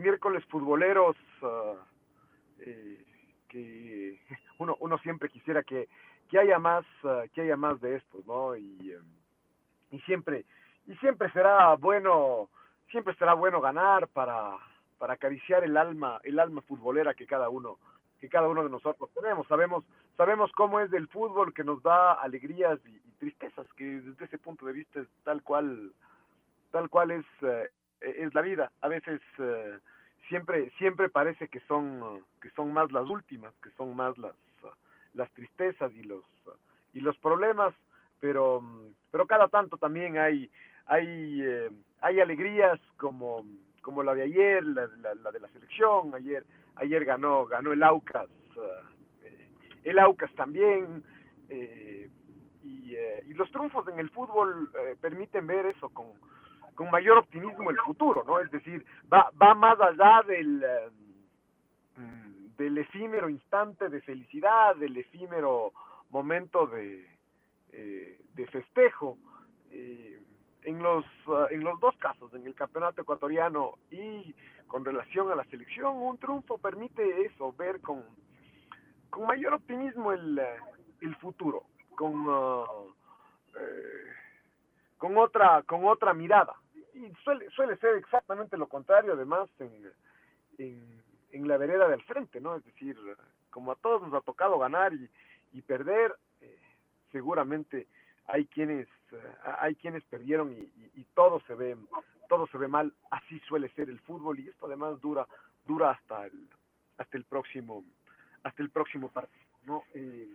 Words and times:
miércoles 0.00 0.44
futboleros 0.46 1.16
que 3.48 4.20
uno, 4.58 4.76
uno 4.80 4.98
siempre 4.98 5.28
quisiera 5.28 5.62
que, 5.62 5.88
que 6.28 6.38
haya 6.38 6.58
más, 6.58 6.84
que 7.32 7.42
haya 7.42 7.56
más 7.56 7.80
de 7.80 7.96
estos, 7.96 8.26
¿no? 8.26 8.56
Y, 8.56 8.96
y 9.90 9.98
siempre, 10.00 10.44
y 10.86 10.94
siempre 10.96 11.30
será 11.32 11.74
bueno 11.76 12.48
siempre 12.90 13.14
será 13.14 13.34
bueno 13.34 13.60
ganar 13.60 14.08
para, 14.08 14.56
para 14.98 15.14
acariciar 15.14 15.64
el 15.64 15.76
alma, 15.76 16.20
el 16.24 16.38
alma 16.38 16.62
futbolera 16.62 17.14
que 17.14 17.26
cada 17.26 17.48
uno, 17.48 17.78
que 18.20 18.28
cada 18.28 18.48
uno 18.48 18.62
de 18.62 18.70
nosotros 18.70 19.10
tenemos. 19.14 19.46
Sabemos, 19.46 19.84
sabemos 20.16 20.50
cómo 20.52 20.80
es 20.80 20.90
del 20.90 21.08
fútbol 21.08 21.54
que 21.54 21.64
nos 21.64 21.82
da 21.82 22.12
alegrías 22.14 22.78
y, 22.86 23.00
tristezas, 23.20 23.66
que 23.74 23.84
desde 23.84 24.24
ese 24.24 24.38
punto 24.38 24.64
de 24.64 24.72
vista 24.72 24.98
es 24.98 25.06
tal 25.24 25.42
cual, 25.42 25.92
tal 26.70 26.88
cual 26.88 27.10
es, 27.10 27.26
eh, 27.42 27.68
es 28.00 28.32
la 28.32 28.40
vida. 28.40 28.72
A 28.80 28.88
veces 28.88 29.20
eh, 29.38 29.78
siempre, 30.30 30.70
siempre 30.78 31.10
parece 31.10 31.48
que 31.48 31.60
son, 31.68 32.24
que 32.40 32.48
son 32.50 32.72
más 32.72 32.90
las 32.92 33.06
últimas, 33.10 33.52
que 33.62 33.70
son 33.72 33.94
más 33.94 34.16
las, 34.16 34.34
las 35.12 35.30
tristezas 35.32 35.92
y 35.92 36.04
los, 36.04 36.24
y 36.94 37.00
los 37.00 37.18
problemas, 37.18 37.74
pero, 38.20 38.62
pero 39.10 39.26
cada 39.26 39.48
tanto 39.48 39.76
también 39.76 40.16
hay, 40.16 40.48
hay 40.86 41.42
eh, 41.42 41.70
hay 42.00 42.20
alegrías 42.20 42.80
como, 42.96 43.44
como 43.82 44.02
la 44.02 44.14
de 44.14 44.22
ayer, 44.22 44.64
la, 44.64 44.86
de 44.86 45.40
la 45.40 45.48
selección, 45.48 46.14
ayer, 46.14 46.46
ayer 46.76 47.04
ganó, 47.04 47.44
ganó 47.44 47.72
el 47.72 47.82
Aucas, 47.82 48.28
eh, 49.24 49.48
el 49.84 49.98
Aucas 49.98 50.32
también, 50.34 51.02
eh, 51.48 52.08
y, 52.62 53.34
los 53.34 53.50
triunfos 53.52 53.88
en 53.88 53.98
el 53.98 54.10
fútbol 54.10 54.70
permiten 55.00 55.46
ver 55.46 55.64
eso 55.64 55.88
con, 55.88 56.08
con 56.80 56.90
mayor 56.90 57.18
optimismo 57.18 57.68
el 57.68 57.76
futuro, 57.80 58.24
¿no? 58.26 58.40
Es 58.40 58.50
decir, 58.50 58.82
va, 59.12 59.30
va 59.40 59.54
más 59.54 59.78
allá 59.78 60.22
del, 60.26 60.64
del 62.56 62.78
efímero 62.78 63.28
instante 63.28 63.90
de 63.90 64.00
felicidad, 64.00 64.74
del 64.76 64.96
efímero 64.96 65.74
momento 66.08 66.66
de, 66.66 67.06
de 67.70 68.46
festejo. 68.46 69.18
Eh, 69.70 70.22
en 70.62 70.82
los, 70.82 71.04
ah, 71.26 71.48
en 71.50 71.64
los 71.64 71.78
dos 71.80 71.94
casos, 71.98 72.32
en 72.32 72.46
el 72.46 72.54
campeonato 72.54 73.02
ecuatoriano 73.02 73.74
y 73.90 74.34
con 74.66 74.82
relación 74.82 75.30
a 75.30 75.34
la 75.34 75.44
selección, 75.44 75.98
un 75.98 76.16
triunfo 76.16 76.56
permite 76.56 77.26
eso, 77.26 77.52
ver 77.58 77.82
con, 77.82 78.06
con 79.10 79.26
mayor 79.26 79.52
optimismo 79.52 80.12
el, 80.12 80.38
eh, 80.38 80.56
el 81.02 81.14
futuro, 81.16 81.64
con, 81.94 82.24
eh, 83.54 84.06
con, 84.96 85.18
otra, 85.18 85.62
con 85.64 85.84
otra 85.84 86.14
mirada. 86.14 86.54
Y 87.00 87.12
suele, 87.24 87.48
suele 87.50 87.76
ser 87.78 87.96
exactamente 87.96 88.56
lo 88.56 88.68
contrario, 88.68 89.14
además, 89.14 89.48
en, 89.58 89.90
en, 90.58 91.02
en 91.32 91.48
la 91.48 91.56
vereda 91.56 91.88
del 91.88 92.02
frente, 92.02 92.40
¿no? 92.40 92.56
Es 92.56 92.64
decir, 92.64 92.96
como 93.50 93.72
a 93.72 93.76
todos 93.76 94.02
nos 94.02 94.14
ha 94.14 94.20
tocado 94.20 94.58
ganar 94.58 94.92
y, 94.92 95.08
y 95.52 95.62
perder, 95.62 96.14
eh, 96.40 96.58
seguramente 97.12 97.86
hay 98.26 98.46
quienes 98.46 98.86
eh, 99.12 99.34
hay 99.58 99.74
quienes 99.74 100.04
perdieron 100.04 100.52
y, 100.52 100.70
todo 101.14 101.40
se 101.46 101.54
ve 101.54 101.76
todo 102.28 102.46
se 102.46 102.56
ve 102.56 102.68
mal 102.68 102.92
así 103.10 103.40
suele 103.40 103.68
ser 103.70 103.90
el 103.90 103.98
fútbol 104.00 104.38
y 104.38 104.48
esto 104.48 104.66
además 104.66 105.00
dura 105.00 105.26
dura 105.66 105.90
hasta 105.90 106.26
el 106.26 106.48
hasta 106.96 107.16
el 107.16 107.24
próximo 107.24 107.84
hasta 108.44 108.62
el 108.62 108.70
próximo 108.70 109.08
partido 109.08 109.44
no 109.64 109.82
eh, 109.94 110.28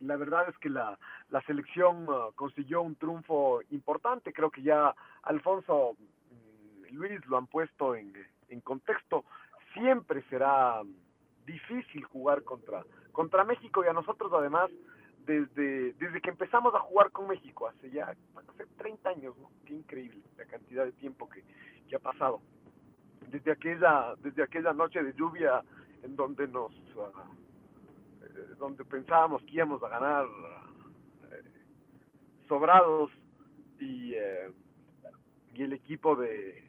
la 0.00 0.16
verdad 0.16 0.48
es 0.48 0.56
que 0.58 0.68
la, 0.68 0.98
la 1.30 1.40
selección 1.42 2.08
uh, 2.08 2.32
consiguió 2.34 2.82
un 2.82 2.96
triunfo 2.96 3.60
importante 3.70 4.32
creo 4.32 4.50
que 4.50 4.62
ya 4.62 4.94
Alfonso 5.22 5.96
mm, 6.30 6.94
Luis 6.94 7.24
lo 7.26 7.38
han 7.38 7.46
puesto 7.46 7.94
en, 7.94 8.12
en 8.48 8.60
contexto 8.60 9.24
siempre 9.72 10.22
será 10.28 10.82
difícil 11.44 12.04
jugar 12.04 12.42
contra 12.42 12.84
contra 13.12 13.44
México 13.44 13.82
y 13.84 13.88
a 13.88 13.92
nosotros 13.92 14.32
además 14.34 14.70
desde, 15.26 15.92
desde 15.94 16.20
que 16.20 16.30
empezamos 16.30 16.74
a 16.74 16.78
jugar 16.78 17.10
con 17.10 17.26
México, 17.26 17.66
hace 17.66 17.90
ya, 17.90 18.14
hace 18.36 18.66
30 18.78 19.10
años, 19.10 19.36
¿no? 19.38 19.50
Qué 19.64 19.74
increíble 19.74 20.22
la 20.38 20.44
cantidad 20.44 20.84
de 20.84 20.92
tiempo 20.92 21.28
que, 21.28 21.42
que 21.88 21.96
ha 21.96 21.98
pasado. 21.98 22.40
Desde 23.28 23.50
aquella, 23.50 24.14
desde 24.22 24.44
aquella 24.44 24.72
noche 24.72 25.02
de 25.02 25.12
lluvia 25.14 25.62
en 26.04 26.14
donde 26.14 26.46
nos, 26.46 26.72
uh, 26.94 27.10
donde 28.58 28.84
pensábamos 28.84 29.42
que 29.42 29.52
íbamos 29.54 29.82
a 29.82 29.88
ganar 29.88 30.26
uh, 30.26 31.28
sobrados 32.48 33.10
y, 33.80 34.14
uh, 34.14 34.52
y 35.54 35.62
el 35.62 35.72
equipo 35.72 36.16
de, 36.16 36.64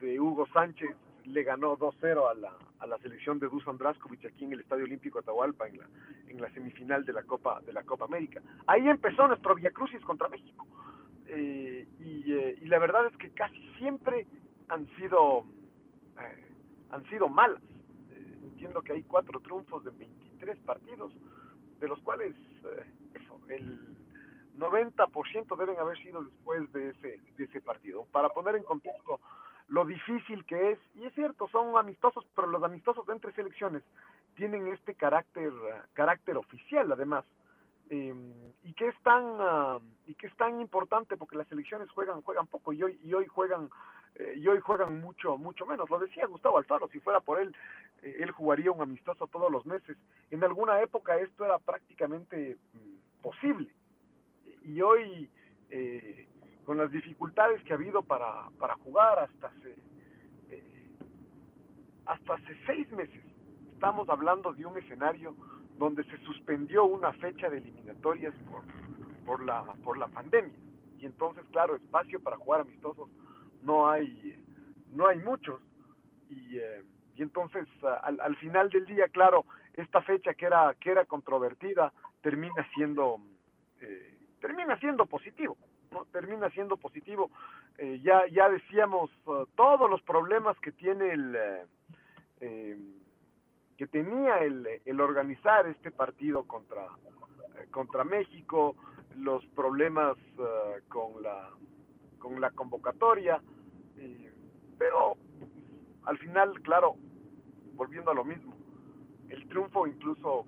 de 0.00 0.20
Hugo 0.20 0.46
Sánchez 0.52 0.90
le 1.24 1.42
ganó 1.42 1.76
2-0 1.76 2.30
a 2.30 2.34
la, 2.34 2.52
a 2.80 2.86
la 2.86 2.98
selección 2.98 3.38
de 3.38 3.48
Dusan 3.48 3.78
Draskovic 3.78 4.26
aquí 4.26 4.44
en 4.44 4.52
el 4.52 4.60
Estadio 4.60 4.84
Olímpico 4.84 5.18
Atahualpa 5.18 5.66
en 5.68 5.78
la, 5.78 5.86
en 6.28 6.40
la 6.40 6.50
semifinal 6.52 7.04
de 7.04 7.12
la 7.12 7.22
Copa 7.22 7.60
de 7.62 7.72
la 7.72 7.82
Copa 7.82 8.04
América. 8.04 8.42
Ahí 8.66 8.86
empezó 8.88 9.26
nuestro 9.26 9.54
Via 9.54 9.70
Crucis 9.70 10.02
contra 10.02 10.28
México. 10.28 10.66
Eh, 11.26 11.88
y, 12.00 12.32
eh, 12.32 12.58
y, 12.60 12.66
la 12.66 12.78
verdad 12.78 13.06
es 13.06 13.16
que 13.16 13.30
casi 13.30 13.58
siempre 13.78 14.26
han 14.68 14.86
sido 14.96 15.46
eh, 16.20 16.44
han 16.90 17.04
sido 17.08 17.28
malas. 17.28 17.62
Eh, 18.10 18.38
entiendo 18.42 18.82
que 18.82 18.92
hay 18.92 19.02
cuatro 19.04 19.40
triunfos 19.40 19.84
de 19.84 19.92
23 20.44 20.58
partidos, 20.64 21.12
de 21.80 21.88
los 21.88 21.98
cuales 22.00 22.34
eso, 23.14 23.40
el 23.48 23.96
90% 24.58 25.56
deben 25.56 25.78
haber 25.78 25.98
sido 25.98 26.22
después 26.22 26.72
de 26.72 26.90
ese, 26.90 27.20
de 27.36 27.44
ese 27.44 27.60
partido. 27.60 28.06
Para 28.12 28.28
poner 28.28 28.56
en 28.56 28.62
contexto 28.62 29.20
lo 29.68 29.84
difícil 29.84 30.44
que 30.44 30.72
es, 30.72 30.78
y 30.94 31.06
es 31.06 31.14
cierto, 31.14 31.48
son 31.48 31.76
amistosos, 31.76 32.24
pero 32.36 32.48
los 32.48 32.62
amistosos 32.62 33.08
entre 33.08 33.32
selecciones 33.32 33.82
tienen 34.36 34.68
este 34.68 34.94
carácter, 34.94 35.52
carácter 35.94 36.36
oficial 36.36 36.90
además, 36.92 37.24
eh, 37.90 38.14
y 38.62 38.72
que 38.72 38.88
es 38.88 38.94
tan 39.02 39.38
y 40.06 40.14
que 40.14 40.26
es 40.26 40.36
tan 40.36 40.58
importante 40.60 41.18
porque 41.18 41.36
las 41.36 41.46
selecciones 41.48 41.90
juegan 41.90 42.22
juegan 42.22 42.46
poco 42.46 42.72
y 42.72 42.82
hoy 42.82 42.98
y 43.02 43.12
hoy 43.12 43.26
juegan 43.26 43.68
eh, 44.14 44.34
y 44.36 44.48
hoy 44.48 44.58
juegan 44.60 45.02
mucho 45.02 45.36
mucho 45.36 45.66
menos 45.66 45.90
lo 45.90 45.98
decía 45.98 46.26
Gustavo 46.26 46.56
Alfaro 46.56 46.88
si 46.88 46.98
fuera 47.00 47.20
por 47.20 47.38
él 47.38 47.48
eh, 47.48 47.83
él 48.04 48.30
jugaría 48.30 48.70
un 48.70 48.82
amistoso 48.82 49.26
todos 49.26 49.50
los 49.50 49.64
meses 49.66 49.96
en 50.30 50.44
alguna 50.44 50.80
época 50.82 51.16
esto 51.18 51.44
era 51.44 51.58
prácticamente 51.58 52.56
mm, 52.72 53.22
posible 53.22 53.70
y 54.64 54.80
hoy 54.80 55.30
eh, 55.70 56.26
con 56.64 56.78
las 56.78 56.90
dificultades 56.90 57.62
que 57.64 57.72
ha 57.72 57.76
habido 57.76 58.02
para, 58.02 58.48
para 58.58 58.74
jugar 58.76 59.18
hasta 59.18 59.48
hace, 59.48 59.76
eh, 60.50 60.90
hasta 62.06 62.34
hace 62.34 62.56
seis 62.66 62.90
meses. 62.92 63.22
Estamos 63.72 64.08
hablando 64.08 64.52
de 64.52 64.64
un 64.64 64.76
escenario 64.78 65.36
donde 65.78 66.04
se 66.04 66.16
suspendió 66.18 66.84
una 66.84 67.12
fecha 67.14 67.50
de 67.50 67.58
eliminatorias 67.58 68.34
por, 68.50 68.62
por, 69.26 69.44
la, 69.44 69.62
por 69.84 69.98
la 69.98 70.08
pandemia. 70.08 70.56
Y 70.98 71.06
entonces, 71.06 71.44
claro, 71.50 71.76
espacio 71.76 72.20
para 72.20 72.36
jugar 72.38 72.62
amistosos 72.62 73.10
no 73.62 73.88
hay, 73.88 74.42
no 74.92 75.06
hay 75.06 75.18
muchos. 75.18 75.60
Y, 76.30 76.58
eh, 76.58 76.82
y 77.16 77.22
entonces, 77.22 77.66
al, 78.02 78.20
al 78.20 78.36
final 78.36 78.70
del 78.70 78.86
día, 78.86 79.08
claro, 79.08 79.44
esta 79.74 80.02
fecha 80.02 80.34
que 80.34 80.46
era, 80.46 80.74
que 80.80 80.90
era 80.90 81.04
controvertida 81.04 81.92
termina 82.20 82.66
siendo, 82.74 83.20
eh, 83.80 84.18
termina 84.40 84.78
siendo 84.78 85.06
positivo 85.06 85.56
termina 86.10 86.50
siendo 86.50 86.76
positivo. 86.76 87.30
Eh, 87.78 88.00
ya, 88.02 88.26
ya 88.28 88.48
decíamos 88.48 89.10
uh, 89.26 89.46
todos 89.54 89.88
los 89.88 90.02
problemas 90.02 90.58
que 90.60 90.72
tiene 90.72 91.12
el 91.12 91.36
eh, 91.36 91.66
eh, 92.40 92.78
que 93.76 93.86
tenía 93.88 94.38
el, 94.38 94.68
el, 94.84 95.00
organizar 95.00 95.66
este 95.66 95.90
partido 95.90 96.44
contra, 96.44 96.86
contra 97.72 98.04
México, 98.04 98.76
los 99.16 99.44
problemas 99.46 100.16
con 100.88 101.20
la 101.22 101.50
con 102.18 102.40
la 102.40 102.52
convocatoria, 102.52 103.42
pero 104.78 105.16
al 106.04 106.18
final, 106.18 106.60
claro, 106.62 106.94
volviendo 107.74 108.10
a 108.10 108.14
lo 108.14 108.24
mismo, 108.24 108.54
el 109.28 109.46
triunfo 109.48 109.86
incluso 109.86 110.46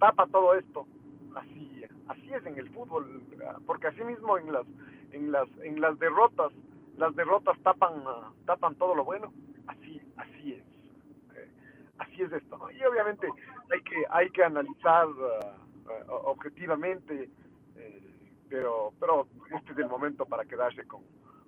tapa 0.00 0.26
todo 0.26 0.54
esto, 0.54 0.86
así 1.36 1.84
así 2.08 2.34
es 2.34 2.44
en 2.44 2.58
el 2.58 2.68
fútbol, 2.70 3.22
porque 3.66 3.86
así 3.86 4.02
mismo 4.02 4.36
en 4.38 4.52
las 4.52 4.66
en 5.12 5.30
las 5.30 5.48
en 5.62 5.80
las 5.80 5.96
derrotas, 5.98 6.52
las 6.96 7.14
derrotas 7.14 7.56
tapan 7.62 8.02
tapan 8.46 8.74
todo 8.76 8.96
lo 8.96 9.04
bueno, 9.04 9.32
así 9.68 10.00
así 10.16 10.54
es. 10.54 10.64
Eh, 11.36 11.48
así 11.98 12.22
es 12.22 12.32
esto. 12.32 12.58
Y 12.72 12.82
obviamente 12.84 13.28
hay 13.70 13.82
que 13.82 14.04
hay 14.10 14.30
que 14.30 14.42
analizar 14.42 15.06
uh, 15.08 16.12
objetivamente 16.24 17.30
eh, 17.76 18.14
pero 18.48 18.92
pero 18.98 19.28
este 19.56 19.72
es 19.72 19.78
el 19.78 19.88
momento 19.88 20.24
para 20.26 20.44
quedarse 20.44 20.84
con 20.86 21.02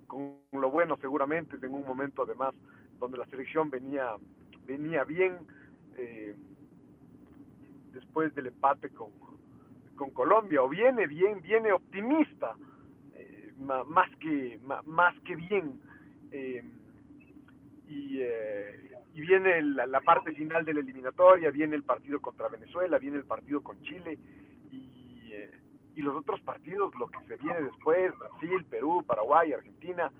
con 0.07 0.37
lo 0.51 0.69
bueno 0.69 0.95
seguramente 0.97 1.57
en 1.61 1.73
un 1.73 1.85
momento 1.85 2.23
además 2.23 2.53
donde 2.99 3.17
la 3.17 3.25
selección 3.27 3.69
venía 3.69 4.15
venía 4.65 5.03
bien 5.03 5.37
eh, 5.97 6.35
después 7.91 8.33
del 8.35 8.47
empate 8.47 8.89
con 8.89 9.11
con 9.95 10.11
Colombia, 10.11 10.61
o 10.61 10.69
viene 10.69 11.07
bien, 11.07 11.41
viene 11.41 11.71
optimista, 11.71 12.55
eh, 13.15 13.53
más, 13.57 14.09
que, 14.17 14.59
más 14.85 15.19
que 15.21 15.35
bien. 15.35 15.79
Eh, 16.31 16.63
y, 17.87 18.19
eh, 18.21 18.91
y, 19.13 19.21
viene 19.21 19.61
la, 19.61 19.85
la, 19.85 20.01
parte 20.01 20.33
final 20.33 20.65
de 20.65 20.73
la 20.73 20.79
eliminatoria, 20.79 21.51
viene 21.51 21.75
el 21.75 21.83
partido 21.83 22.19
contra 22.19 22.47
Venezuela, 22.47 22.97
viene 22.97 23.17
el 23.17 23.25
partido 23.25 23.61
con 23.61 23.79
Chile, 23.83 24.17
y, 24.71 25.31
eh, 25.31 25.51
y 25.95 26.01
los 26.01 26.15
otros 26.15 26.41
partidos, 26.41 26.93
lo 26.95 27.07
que 27.07 27.19
se 27.27 27.37
viene 27.37 27.61
después, 27.61 28.11
Brasil, 28.17 28.65
Perú, 28.69 29.03
Paraguay, 29.05 29.53
Argentina, 29.53 30.11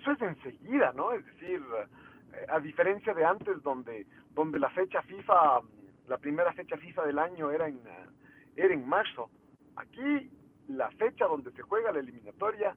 eso 0.00 0.12
es 0.12 0.22
enseguida, 0.22 0.92
¿no? 0.94 1.12
Es 1.12 1.24
decir, 1.26 1.62
eh, 2.32 2.46
a 2.48 2.60
diferencia 2.60 3.14
de 3.14 3.24
antes, 3.24 3.62
donde, 3.62 4.06
donde 4.34 4.58
la 4.58 4.70
fecha 4.70 5.02
FIFA, 5.02 5.60
la 6.08 6.18
primera 6.18 6.52
fecha 6.52 6.76
FIFA 6.76 7.06
del 7.06 7.18
año 7.18 7.50
era 7.50 7.68
en 7.68 7.80
era 8.56 8.74
en 8.74 8.88
marzo. 8.88 9.30
Aquí 9.76 10.30
la 10.68 10.90
fecha 10.92 11.26
donde 11.26 11.52
se 11.52 11.62
juega 11.62 11.92
la 11.92 12.00
eliminatoria 12.00 12.76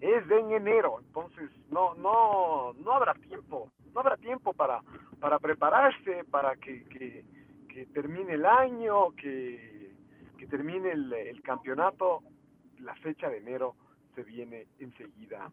es 0.00 0.30
en 0.30 0.52
enero, 0.52 0.98
entonces 1.00 1.50
no 1.70 1.94
no 1.94 2.72
no 2.74 2.92
habrá 2.92 3.14
tiempo, 3.14 3.70
no 3.94 4.00
habrá 4.00 4.16
tiempo 4.16 4.52
para 4.52 4.82
para 5.22 5.38
prepararse, 5.38 6.24
para 6.24 6.56
que, 6.56 6.82
que, 6.86 7.24
que 7.68 7.86
termine 7.86 8.32
el 8.32 8.44
año, 8.44 9.12
que, 9.12 9.94
que 10.36 10.48
termine 10.48 10.90
el, 10.90 11.12
el, 11.12 11.40
campeonato, 11.42 12.24
la 12.80 12.92
fecha 12.96 13.30
de 13.30 13.38
enero 13.38 13.76
se 14.16 14.24
viene 14.24 14.66
enseguida, 14.80 15.48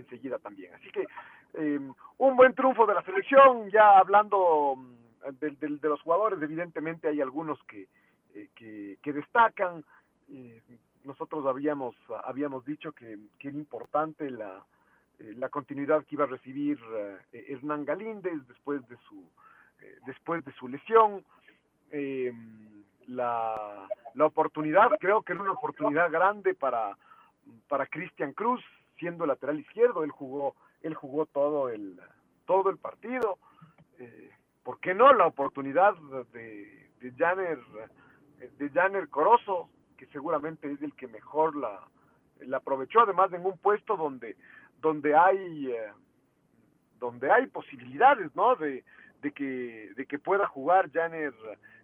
enseguida 0.00 0.38
también. 0.38 0.74
Así 0.74 0.90
que 0.90 1.06
eh, 1.54 1.80
un 2.18 2.36
buen 2.36 2.54
triunfo 2.54 2.86
de 2.86 2.94
la 2.94 3.02
selección, 3.02 3.70
ya 3.70 3.98
hablando 3.98 4.76
mm, 4.76 5.38
de, 5.40 5.50
de, 5.50 5.88
los 5.88 6.00
jugadores, 6.02 6.40
evidentemente 6.42 7.08
hay 7.08 7.20
algunos 7.20 7.62
que, 7.64 7.88
eh, 8.34 8.96
que, 9.02 9.12
destacan. 9.12 9.84
Eh, 10.30 10.60
nosotros 11.04 11.46
habíamos, 11.46 11.96
habíamos 12.24 12.64
dicho 12.64 12.92
que, 12.92 13.18
que 13.38 13.48
era 13.48 13.56
importante 13.56 14.30
la, 14.30 14.64
eh, 15.18 15.34
la 15.36 15.48
continuidad 15.48 16.04
que 16.04 16.14
iba 16.14 16.24
a 16.24 16.28
recibir 16.28 16.78
Hernán 17.32 17.84
Galíndez 17.84 18.46
después 18.46 18.86
de 18.88 18.96
su, 19.08 19.24
después 20.06 20.44
de 20.44 20.52
su 20.52 20.68
lesión. 20.68 21.24
la, 23.08 23.88
la 24.14 24.26
oportunidad, 24.26 24.90
creo 25.00 25.22
que 25.22 25.32
era 25.32 25.42
una 25.42 25.52
oportunidad 25.52 26.10
grande 26.10 26.54
para, 26.54 26.96
para 27.68 27.86
Cristian 27.86 28.32
Cruz, 28.32 28.62
siendo 29.00 29.26
lateral 29.26 29.58
izquierdo, 29.58 30.04
él 30.04 30.12
jugó, 30.12 30.54
él 30.82 30.94
jugó 30.94 31.26
todo 31.26 31.68
el, 31.68 31.98
todo 32.46 32.70
el 32.70 32.78
partido. 32.78 33.38
¿Por 34.62 34.78
qué 34.78 34.94
no 34.94 35.12
la 35.12 35.26
oportunidad 35.26 35.94
de, 36.32 36.90
de 37.00 37.12
Janer 37.18 37.58
de 38.58 38.70
Janer 38.70 39.08
Corozo, 39.08 39.68
que 39.96 40.06
seguramente 40.06 40.70
es 40.70 40.80
el 40.82 40.94
que 40.94 41.06
mejor 41.06 41.56
la, 41.56 41.80
la 42.40 42.58
aprovechó, 42.58 43.00
además 43.00 43.32
en 43.32 43.44
un 43.44 43.58
puesto 43.58 43.96
donde, 43.96 44.36
donde 44.80 45.14
hay 45.14 45.70
eh, 45.72 45.92
donde 46.98 47.30
hay 47.30 47.46
posibilidades, 47.48 48.34
¿no? 48.34 48.56
De, 48.56 48.84
de 49.22 49.32
que 49.32 49.90
de 49.96 50.06
que 50.06 50.18
pueda 50.18 50.46
jugar 50.46 50.90
Janer 50.90 51.34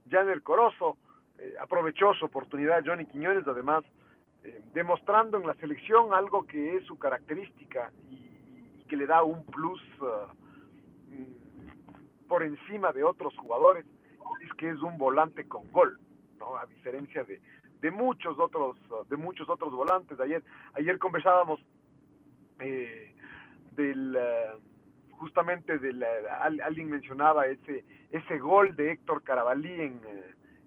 Janer 0.08 0.42
Corozo, 0.42 0.96
eh, 1.38 1.54
aprovechó 1.60 2.14
su 2.14 2.24
oportunidad 2.26 2.82
Johnny 2.84 3.06
Quiñones, 3.06 3.46
además 3.46 3.84
eh, 4.46 4.62
demostrando 4.72 5.38
en 5.38 5.46
la 5.46 5.54
selección 5.54 6.14
algo 6.14 6.46
que 6.46 6.76
es 6.76 6.84
su 6.84 6.96
característica 6.98 7.90
y, 8.10 8.24
que 8.88 8.96
le 8.96 9.06
da 9.06 9.24
un 9.24 9.44
plus 9.46 9.82
uh, 10.00 10.28
por 12.28 12.44
encima 12.44 12.92
de 12.92 13.02
otros 13.02 13.36
jugadores, 13.36 13.84
es 14.44 14.52
que 14.52 14.70
es 14.70 14.80
un 14.80 14.96
volante 14.96 15.48
con 15.48 15.68
gol. 15.72 15.98
¿no? 16.38 16.56
A 16.56 16.66
diferencia 16.66 17.24
de, 17.24 17.40
de 17.80 17.90
muchos 17.90 18.38
otros, 18.38 18.76
de 19.08 19.16
muchos 19.16 19.48
otros 19.48 19.72
volantes. 19.72 20.20
Ayer, 20.20 20.44
ayer 20.74 20.98
conversábamos 21.00 21.60
eh, 22.60 23.12
del 23.72 24.16
justamente 25.10 25.78
del 25.78 26.04
alguien 26.62 26.90
mencionaba 26.90 27.46
ese 27.46 27.84
ese 28.12 28.38
gol 28.38 28.76
de 28.76 28.92
Héctor 28.92 29.22
Carabalí 29.24 29.72
en, 29.72 30.00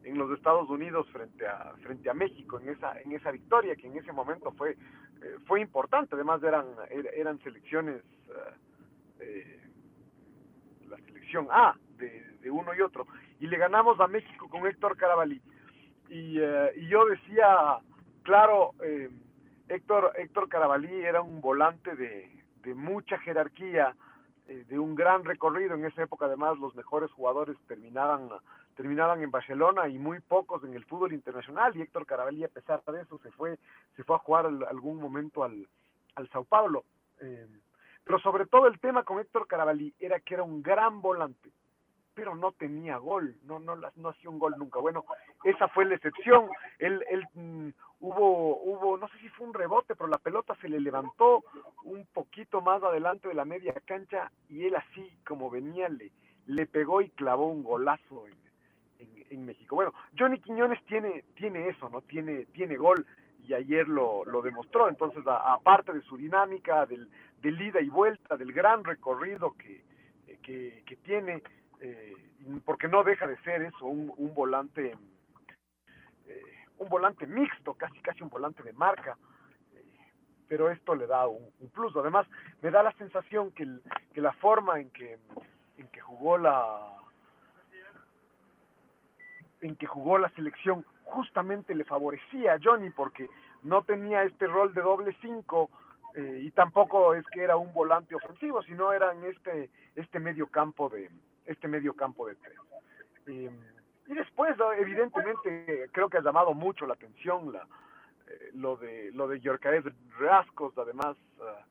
en 0.03 0.17
los 0.17 0.31
Estados 0.37 0.69
Unidos 0.69 1.07
frente 1.11 1.47
a 1.47 1.73
frente 1.81 2.09
a 2.09 2.13
México 2.13 2.59
en 2.59 2.69
esa 2.69 2.99
en 3.01 3.11
esa 3.11 3.31
victoria 3.31 3.75
que 3.75 3.87
en 3.87 3.97
ese 3.97 4.11
momento 4.11 4.51
fue 4.51 4.71
eh, 4.71 5.37
fue 5.45 5.61
importante. 5.61 6.15
Además 6.15 6.41
eran 6.43 6.65
er, 6.89 7.09
eran 7.15 7.39
selecciones 7.39 8.01
eh, 9.19 9.59
la 10.89 10.97
selección 10.97 11.47
A 11.51 11.75
de, 11.97 12.25
de 12.41 12.51
uno 12.51 12.73
y 12.73 12.81
otro. 12.81 13.07
Y 13.39 13.47
le 13.47 13.57
ganamos 13.57 13.99
a 13.99 14.07
México 14.07 14.49
con 14.49 14.65
Héctor 14.65 14.97
Carabalí. 14.97 15.41
Y, 16.09 16.39
eh, 16.39 16.71
y 16.75 16.87
yo 16.87 17.05
decía, 17.05 17.79
claro, 18.23 18.71
eh, 18.83 19.09
Héctor, 19.67 20.11
Héctor 20.17 20.49
Carabalí 20.49 20.93
era 21.05 21.21
un 21.21 21.39
volante 21.39 21.95
de, 21.95 22.43
de 22.63 22.73
mucha 22.73 23.19
jerarquía, 23.19 23.95
eh, 24.47 24.65
de 24.67 24.79
un 24.79 24.95
gran 24.95 25.23
recorrido, 25.23 25.75
en 25.75 25.85
esa 25.85 26.03
época 26.03 26.25
además 26.25 26.57
los 26.57 26.75
mejores 26.75 27.11
jugadores 27.11 27.55
terminaban, 27.67 28.29
terminaban 28.75 29.21
en 29.21 29.31
Barcelona 29.31 29.87
y 29.87 29.99
muy 29.99 30.19
pocos 30.19 30.63
en 30.63 30.73
el 30.73 30.85
fútbol 30.85 31.13
internacional, 31.13 31.75
y 31.75 31.81
Héctor 31.81 32.05
Carabalí 32.05 32.43
a 32.43 32.49
pesar 32.49 32.83
de 32.83 33.01
eso 33.01 33.19
se 33.19 33.31
fue, 33.31 33.57
se 33.95 34.03
fue 34.03 34.15
a 34.15 34.19
jugar 34.19 34.45
al, 34.45 34.63
algún 34.63 34.97
momento 34.97 35.43
al, 35.43 35.67
al 36.15 36.29
Sao 36.29 36.43
Paulo. 36.43 36.83
Eh, 37.21 37.47
pero 38.03 38.19
sobre 38.19 38.45
todo 38.45 38.67
el 38.67 38.79
tema 38.79 39.03
con 39.03 39.19
Héctor 39.19 39.47
Carabalí 39.47 39.93
era 39.99 40.19
que 40.19 40.33
era 40.33 40.43
un 40.43 40.63
gran 40.63 41.01
volante, 41.01 41.51
pero 42.13 42.35
no 42.35 42.51
tenía 42.53 42.97
gol, 42.97 43.35
no, 43.43 43.59
no, 43.59 43.75
no 43.75 44.09
hacía 44.09 44.29
un 44.29 44.39
gol 44.39 44.55
nunca. 44.57 44.79
Bueno, 44.79 45.05
esa 45.43 45.67
fue 45.67 45.85
la 45.85 45.95
excepción. 45.95 46.49
Él, 46.79 47.05
él 47.09 47.25
mm, 47.33 47.69
hubo, 47.99 48.61
hubo, 48.63 48.97
no 48.97 49.07
sé 49.09 49.19
si 49.19 49.29
fue 49.29 49.47
un 49.47 49.53
rebote, 49.53 49.95
pero 49.95 50.09
la 50.09 50.17
pelota 50.17 50.55
se 50.59 50.69
le 50.69 50.79
levantó 50.79 51.43
un 51.83 52.05
poquito 52.07 52.61
más 52.61 52.81
adelante 52.83 53.27
de 53.27 53.35
la 53.35 53.45
media 53.45 53.73
cancha 53.85 54.31
y 54.49 54.65
él 54.65 54.75
así 54.75 55.09
como 55.25 55.49
venía 55.49 55.87
le, 55.87 56.11
le 56.47 56.65
pegó 56.65 57.01
y 57.01 57.09
clavó 57.11 57.47
un 57.47 57.63
golazo 57.63 58.27
en, 58.27 58.48
en, 59.29 59.45
México. 59.45 59.75
Bueno, 59.75 59.93
Johnny 60.17 60.39
Quiñones 60.39 60.83
tiene, 60.85 61.23
tiene 61.35 61.69
eso, 61.69 61.89
¿no? 61.89 62.01
Tiene, 62.01 62.45
tiene 62.47 62.75
gol 62.75 63.05
y 63.47 63.53
ayer 63.53 63.87
lo, 63.87 64.25
lo 64.25 64.41
demostró. 64.41 64.89
Entonces, 64.89 65.23
aparte 65.25 65.93
de 65.93 66.01
su 66.01 66.17
dinámica, 66.17 66.85
del, 66.85 67.09
ida 67.43 67.81
y 67.81 67.89
vuelta, 67.89 68.37
del 68.37 68.53
gran 68.53 68.83
recorrido 68.83 69.53
que, 69.53 69.83
que, 70.41 70.97
tiene, 71.03 71.43
eh, 71.79 72.13
porque 72.65 72.87
no 72.87 73.03
deja 73.03 73.27
de 73.27 73.37
ser 73.41 73.61
eso, 73.61 73.85
un, 73.85 74.11
un 74.17 74.33
volante 74.33 74.95
eh, 76.27 76.43
un 76.77 76.89
volante 76.89 77.27
mixto, 77.27 77.73
casi 77.73 77.99
casi 77.99 78.23
un 78.23 78.29
volante 78.29 78.63
de 78.63 78.73
marca, 78.73 79.17
eh, 79.73 79.83
pero 80.47 80.69
esto 80.69 80.95
le 80.95 81.07
da 81.07 81.27
un, 81.27 81.51
plus. 81.73 81.95
Además, 81.95 82.27
me 82.61 82.71
da 82.71 82.83
la 82.83 82.93
sensación 82.93 83.51
que, 83.51 83.67
que 84.13 84.21
la 84.21 84.33
forma 84.33 84.79
en 84.79 84.89
que, 84.91 85.17
en 85.77 85.87
que 85.89 85.99
jugó 85.99 86.37
la 86.37 86.98
en 89.61 89.75
que 89.75 89.87
jugó 89.87 90.17
la 90.17 90.29
selección 90.31 90.85
justamente 91.03 91.75
le 91.75 91.83
favorecía 91.83 92.53
a 92.53 92.59
Johnny 92.63 92.89
porque 92.91 93.29
no 93.63 93.83
tenía 93.83 94.23
este 94.23 94.47
rol 94.47 94.73
de 94.73 94.81
doble 94.81 95.15
cinco 95.21 95.69
eh, 96.15 96.41
y 96.43 96.51
tampoco 96.51 97.13
es 97.13 97.25
que 97.27 97.43
era 97.43 97.57
un 97.57 97.73
volante 97.73 98.15
ofensivo, 98.15 98.63
sino 98.63 98.91
era 98.91 99.13
en 99.13 99.23
este, 99.25 99.69
este 99.95 100.19
medio 100.19 100.47
campo 100.47 100.89
de, 100.89 101.09
este 101.45 101.67
medio 101.67 101.93
campo 101.93 102.27
de 102.27 102.35
tres. 102.35 102.57
Eh, 103.27 103.51
y 104.07 104.13
después, 104.13 104.55
evidentemente, 104.79 105.87
creo 105.91 106.09
que 106.09 106.17
ha 106.17 106.21
llamado 106.21 106.53
mucho 106.53 106.87
la 106.87 106.95
atención 106.95 107.53
la, 107.53 107.67
eh, 108.27 108.51
lo 108.53 108.75
de 108.75 109.11
lo 109.13 109.27
de 109.27 109.39
Yorkaev 109.39 109.93
Rascos, 110.17 110.75
además, 110.77 111.15
ah, 111.41 111.63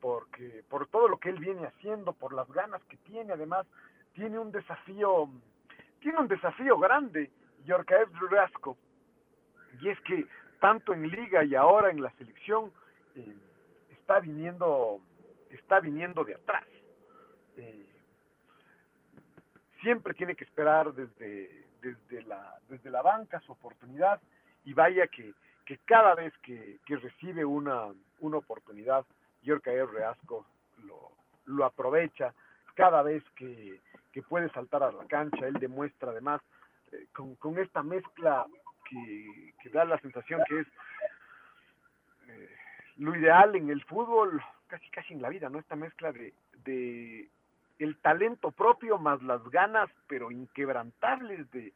porque 0.00 0.62
por 0.68 0.86
todo 0.88 1.08
lo 1.08 1.18
que 1.18 1.30
él 1.30 1.38
viene 1.38 1.66
haciendo, 1.66 2.12
por 2.12 2.34
las 2.34 2.50
ganas 2.52 2.82
que 2.84 2.98
tiene, 2.98 3.32
además, 3.32 3.66
tiene 4.12 4.38
un 4.38 4.52
desafío, 4.52 5.28
tiene 6.00 6.18
un 6.18 6.28
desafío 6.28 6.78
grande, 6.78 7.30
Yorkaev 7.64 8.08
Rasco, 8.30 8.76
y 9.80 9.88
es 9.88 10.00
que 10.00 10.26
tanto 10.60 10.92
en 10.92 11.08
liga 11.08 11.44
y 11.44 11.54
ahora 11.54 11.90
en 11.90 12.02
la 12.02 12.10
selección 12.12 12.72
eh, 13.14 13.36
está 13.90 14.20
viniendo 14.20 15.00
está 15.50 15.80
viniendo 15.80 16.24
de 16.24 16.34
atrás. 16.34 16.66
Eh, 17.56 17.86
siempre 19.82 20.14
tiene 20.14 20.34
que 20.34 20.44
esperar 20.44 20.92
desde 20.92 21.66
desde 21.80 22.22
la 22.22 22.58
desde 22.68 22.90
la 22.90 23.02
banca 23.02 23.40
su 23.40 23.52
oportunidad 23.52 24.20
y 24.64 24.74
vaya 24.74 25.06
que, 25.06 25.32
que 25.64 25.78
cada 25.84 26.14
vez 26.14 26.32
que, 26.42 26.78
que 26.84 26.96
recibe 26.96 27.44
una, 27.44 27.86
una 28.20 28.38
oportunidad 28.38 29.06
Yorkaev 29.42 29.90
Reasco 29.92 30.44
lo, 30.84 31.12
lo 31.46 31.64
aprovecha 31.64 32.34
cada 32.74 33.02
vez 33.02 33.22
que, 33.34 33.80
que 34.12 34.22
puede 34.22 34.48
saltar 34.50 34.82
a 34.82 34.92
la 34.92 35.06
cancha 35.06 35.46
él 35.46 35.54
demuestra 35.54 36.10
además 36.10 36.40
eh, 36.92 37.06
con, 37.12 37.34
con 37.36 37.58
esta 37.58 37.82
mezcla 37.82 38.46
que, 38.88 39.70
da 39.70 39.84
la 39.84 39.98
sensación 39.98 40.40
que 40.48 40.60
es 40.60 40.66
eh, 42.28 42.50
lo 42.96 43.14
ideal 43.14 43.54
en 43.54 43.70
el 43.70 43.82
fútbol, 43.84 44.42
casi 44.66 44.88
casi 44.90 45.14
en 45.14 45.22
la 45.22 45.28
vida, 45.28 45.48
¿no? 45.48 45.58
Esta 45.58 45.76
mezcla 45.76 46.12
de, 46.12 46.32
de 46.64 47.28
el 47.78 47.96
talento 47.98 48.50
propio 48.50 48.98
más 48.98 49.22
las 49.22 49.42
ganas, 49.50 49.90
pero 50.08 50.30
inquebrantables 50.30 51.50
de, 51.50 51.72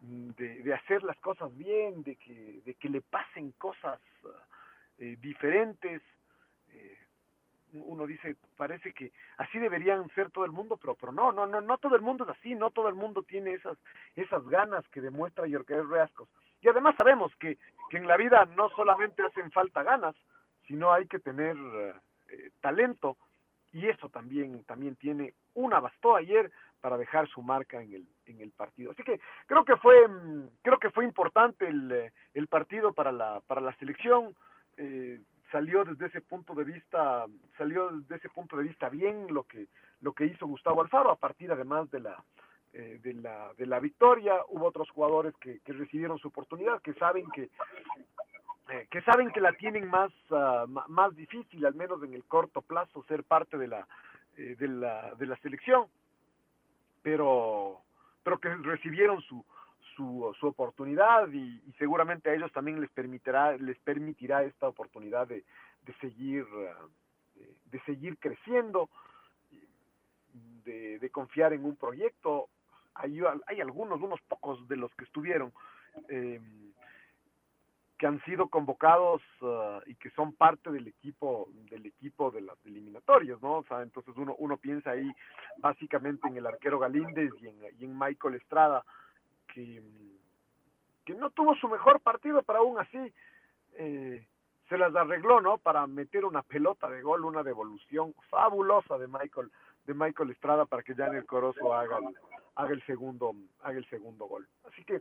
de, 0.00 0.62
de 0.62 0.74
hacer 0.74 1.02
las 1.02 1.16
cosas 1.18 1.56
bien, 1.56 2.02
de 2.02 2.16
que, 2.16 2.60
de 2.64 2.74
que 2.74 2.88
le 2.88 3.00
pasen 3.00 3.52
cosas 3.52 4.00
eh, 4.98 5.16
diferentes. 5.20 6.02
Uno 7.72 8.06
dice, 8.06 8.36
parece 8.56 8.92
que 8.92 9.12
así 9.38 9.58
deberían 9.58 10.08
ser 10.10 10.30
todo 10.30 10.44
el 10.44 10.52
mundo, 10.52 10.76
pero, 10.76 10.94
pero 10.94 11.12
no, 11.12 11.32
no, 11.32 11.46
no, 11.46 11.60
no 11.60 11.78
todo 11.78 11.96
el 11.96 12.02
mundo 12.02 12.24
es 12.24 12.30
así, 12.30 12.54
no 12.54 12.70
todo 12.70 12.88
el 12.88 12.94
mundo 12.94 13.22
tiene 13.22 13.52
esas, 13.52 13.76
esas 14.14 14.46
ganas 14.48 14.86
que 14.88 15.00
demuestra 15.00 15.46
Yorker 15.46 15.86
Reascos. 15.86 16.28
Y 16.62 16.68
además 16.68 16.94
sabemos 16.96 17.34
que, 17.36 17.58
que 17.90 17.96
en 17.98 18.06
la 18.06 18.16
vida 18.16 18.44
no 18.56 18.70
solamente 18.70 19.22
hacen 19.22 19.50
falta 19.50 19.82
ganas, 19.82 20.14
sino 20.66 20.92
hay 20.92 21.06
que 21.06 21.18
tener 21.18 21.56
eh, 22.28 22.50
talento, 22.60 23.16
y 23.72 23.88
eso 23.88 24.08
también, 24.08 24.64
también 24.64 24.96
tiene 24.96 25.34
una 25.54 25.80
bastó 25.80 26.16
ayer 26.16 26.50
para 26.80 26.96
dejar 26.96 27.28
su 27.28 27.42
marca 27.42 27.82
en 27.82 27.92
el, 27.92 28.06
en 28.26 28.40
el 28.40 28.50
partido. 28.52 28.92
Así 28.92 29.02
que 29.02 29.20
creo 29.46 29.64
que 29.64 29.76
fue, 29.76 30.08
mm, 30.08 30.48
creo 30.62 30.78
que 30.78 30.90
fue 30.90 31.04
importante 31.04 31.68
el, 31.68 31.92
eh, 31.92 32.12
el 32.32 32.46
partido 32.46 32.92
para 32.92 33.12
la, 33.12 33.40
para 33.46 33.60
la 33.60 33.74
selección. 33.76 34.34
Eh, 34.78 35.20
salió 35.50 35.84
desde 35.84 36.06
ese 36.06 36.20
punto 36.20 36.54
de 36.54 36.64
vista 36.64 37.26
salió 37.56 37.90
desde 37.90 38.16
ese 38.16 38.28
punto 38.28 38.56
de 38.56 38.64
vista 38.64 38.88
bien 38.88 39.26
lo 39.30 39.44
que 39.44 39.66
lo 40.00 40.12
que 40.12 40.26
hizo 40.26 40.46
Gustavo 40.46 40.82
Alfaro 40.82 41.10
a 41.10 41.16
partir 41.16 41.50
además 41.52 41.90
de 41.90 42.00
la 42.00 42.22
eh, 42.72 43.00
de 43.02 43.14
la 43.14 43.52
de 43.56 43.66
la 43.66 43.80
victoria. 43.80 44.34
Hubo 44.48 44.66
otros 44.66 44.90
jugadores 44.90 45.34
que, 45.40 45.60
que 45.60 45.72
recibieron 45.72 46.18
su 46.18 46.28
oportunidad 46.28 46.82
que 46.82 46.94
saben 46.94 47.30
que 47.30 47.48
eh, 48.70 48.86
que 48.90 49.00
saben 49.02 49.30
que 49.30 49.40
la 49.40 49.52
tienen 49.52 49.88
más 49.88 50.10
uh, 50.30 50.66
más 50.88 51.14
difícil 51.14 51.64
al 51.64 51.74
menos 51.74 52.02
en 52.02 52.12
el 52.12 52.24
corto 52.24 52.60
plazo 52.62 53.04
ser 53.04 53.24
parte 53.24 53.56
de 53.56 53.68
la 53.68 53.86
eh, 54.36 54.56
de 54.58 54.68
la 54.68 55.14
de 55.14 55.26
la 55.26 55.36
selección. 55.36 55.86
Pero 57.02 57.80
pero 58.24 58.38
que 58.38 58.54
recibieron 58.56 59.22
su 59.22 59.44
su, 59.96 60.34
oportunidad 60.42 61.28
y, 61.32 61.60
seguramente 61.78 62.30
a 62.30 62.34
ellos 62.34 62.52
también 62.52 62.80
les 62.80 62.90
permitirá 62.90 63.56
les 63.56 63.78
permitirá 63.78 64.44
esta 64.44 64.68
oportunidad 64.68 65.26
de, 65.26 65.44
de 65.84 65.94
seguir 66.00 66.44
uh, 66.44 66.88
de 67.70 67.80
seguir 67.80 68.18
creciendo 68.18 68.88
de, 70.64 70.98
de, 70.98 71.10
confiar 71.10 71.52
en 71.52 71.64
un 71.64 71.76
proyecto 71.76 72.48
hay, 72.94 73.20
hay 73.46 73.60
algunos 73.60 74.00
unos 74.00 74.20
pocos 74.22 74.66
de 74.68 74.76
los 74.76 74.94
que 74.94 75.04
estuvieron 75.04 75.52
eh, 76.08 76.40
que 77.98 78.06
han 78.06 78.22
sido 78.24 78.48
convocados 78.48 79.22
uh, 79.40 79.80
y 79.86 79.94
que 79.94 80.10
son 80.10 80.34
parte 80.34 80.70
del 80.70 80.86
equipo 80.86 81.48
del 81.70 81.86
equipo 81.86 82.30
de 82.30 82.42
las 82.42 82.58
eliminatorias, 82.66 83.40
¿no? 83.40 83.64
Entonces 83.82 84.14
uno 84.18 84.34
uno 84.38 84.58
piensa 84.58 84.90
ahí 84.90 85.10
básicamente 85.58 86.28
en 86.28 86.36
el 86.36 86.46
arquero 86.46 86.78
Galíndez 86.78 87.30
y 87.40 87.84
en 87.84 87.98
Michael 87.98 88.34
Estrada 88.34 88.84
que 89.56 89.82
que 91.06 91.14
no 91.14 91.30
tuvo 91.30 91.54
su 91.54 91.68
mejor 91.68 92.00
partido, 92.00 92.42
pero 92.42 92.58
aún 92.58 92.78
así 92.78 92.98
eh, 93.74 94.26
se 94.68 94.76
las 94.76 94.94
arregló, 94.94 95.40
¿no? 95.40 95.56
Para 95.56 95.86
meter 95.86 96.24
una 96.24 96.42
pelota 96.42 96.90
de 96.90 97.00
gol, 97.00 97.24
una 97.24 97.44
devolución 97.44 98.12
fabulosa 98.28 98.98
de 98.98 99.06
Michael 99.06 99.50
de 99.86 99.94
Michael 99.94 100.30
Estrada 100.30 100.66
para 100.66 100.82
que 100.82 100.96
Janel 100.96 101.24
Corozo 101.24 101.72
haga 101.72 101.98
haga 102.56 102.72
el 102.72 102.84
segundo 102.84 103.34
haga 103.62 103.78
el 103.78 103.88
segundo 103.88 104.26
gol. 104.26 104.46
Así 104.64 104.84
que 104.84 105.00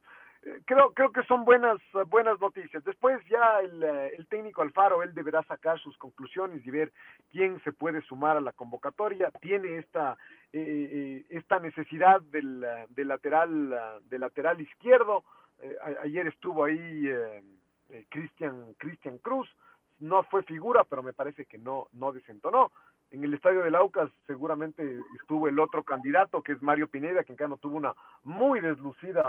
creo 0.66 0.94
creo 0.94 1.12
que 1.12 1.24
son 1.24 1.46
buenas 1.46 1.80
buenas 2.10 2.40
noticias. 2.40 2.84
Después 2.84 3.20
ya 3.30 3.60
el, 3.62 3.84
el, 3.84 4.28
técnico 4.28 4.62
Alfaro 4.62 5.04
él 5.04 5.14
deberá 5.14 5.44
sacar 5.44 5.80
sus 5.80 5.98
conclusiones 5.98 6.66
y 6.66 6.72
ver 6.72 6.92
quién 7.32 7.62
se 7.64 7.72
puede 7.72 8.02
sumar 8.02 8.38
a 8.38 8.42
la 8.42 8.52
convocatoria. 8.52 9.32
Tiene 9.42 9.78
esta 9.78 10.18
eh, 10.54 11.26
esta 11.30 11.60
necesidad 11.60 12.22
del, 12.22 12.66
del 12.90 13.08
lateral 13.08 14.02
del 14.06 14.22
lateral 14.22 14.62
izquierdo. 14.62 15.24
Eh, 15.60 15.76
ayer 16.04 16.28
estuvo 16.28 16.64
ahí 16.64 17.08
eh, 17.08 18.06
Cristian 18.10 18.74
Cristian 18.78 19.18
Cruz. 19.20 19.50
No 19.98 20.24
fue 20.24 20.44
figura, 20.44 20.84
pero 20.84 21.02
me 21.02 21.14
parece 21.14 21.46
que 21.46 21.58
no 21.58 21.88
no 21.94 22.12
desentonó. 22.12 22.72
En 23.12 23.24
el 23.24 23.34
estadio 23.34 23.64
del 23.64 23.76
Aucas 23.76 24.12
seguramente 24.28 25.00
estuvo 25.20 25.48
el 25.48 25.60
otro 25.60 25.84
candidato 25.84 26.42
que 26.42 26.52
es 26.52 26.62
Mario 26.62 26.88
Pineda, 26.88 27.24
que 27.24 27.32
en 27.32 27.38
cambio 27.38 27.58
tuvo 27.58 27.78
una 27.78 27.94
muy 28.24 28.60
deslucida 28.60 29.24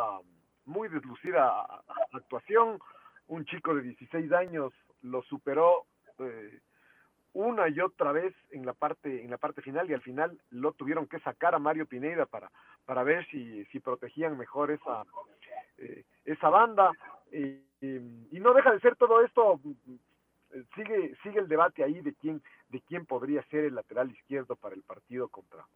muy 0.67 0.89
deslucida 0.89 1.65
actuación. 2.13 2.79
Un 3.29 3.45
chico 3.45 3.75
de 3.75 3.83
16 3.83 4.33
años 4.33 4.73
lo 5.03 5.23
superó 5.23 5.87
eh, 6.19 6.61
una 7.33 7.69
y 7.69 7.81
otra 7.81 8.13
vez 8.13 8.35
en 8.51 8.65
la 8.65 8.73
parte 8.73 9.23
en 9.23 9.31
la 9.31 9.37
parte 9.37 9.63
final 9.63 9.91
y 9.91 9.95
al 9.95 10.01
final 10.01 10.39
lo 10.51 10.73
tuvieron 10.73 11.07
que 11.07 11.21
sacar 11.21 11.55
a 11.55 11.59
Mario 11.59 11.87
Pineda 11.87 12.25
para 12.27 12.51
para 12.87 13.03
ver 13.03 13.27
si 13.27 13.65
si 13.67 13.81
protegían 13.81 14.39
mejor 14.39 14.71
esa 14.71 15.05
eh, 15.79 16.05
esa 16.25 16.49
banda 16.49 16.91
y 17.31 18.41
no 18.41 18.55
deja 18.55 18.73
de 18.73 18.81
ser 18.81 18.97
todo 18.97 19.23
esto 19.23 19.61
sigue 20.75 21.15
sigue 21.23 21.41
el 21.41 21.49
debate 21.49 21.85
ahí 21.85 22.01
de 22.01 22.15
quién 22.15 22.43
de 22.71 22.81
quién 22.81 23.05
podría 23.05 23.43
ser 23.45 23.65
el 23.65 23.75
lateral 23.75 24.11
izquierdo 24.11 24.57
para 24.57 24.75
el 24.75 24.83
partido 24.83 25.29
contra 25.29 25.67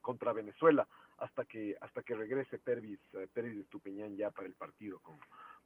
contra 0.00 0.32
Venezuela 0.32 0.88
hasta 1.20 1.44
que 1.44 1.76
hasta 1.80 2.02
que 2.02 2.14
regrese 2.14 2.58
Pervis, 2.58 3.00
uh, 3.14 3.26
Pervis 3.32 3.60
Estupiñán 3.60 4.16
ya 4.16 4.30
para 4.30 4.48
el 4.48 4.54
partido 4.54 4.98
con, 4.98 5.18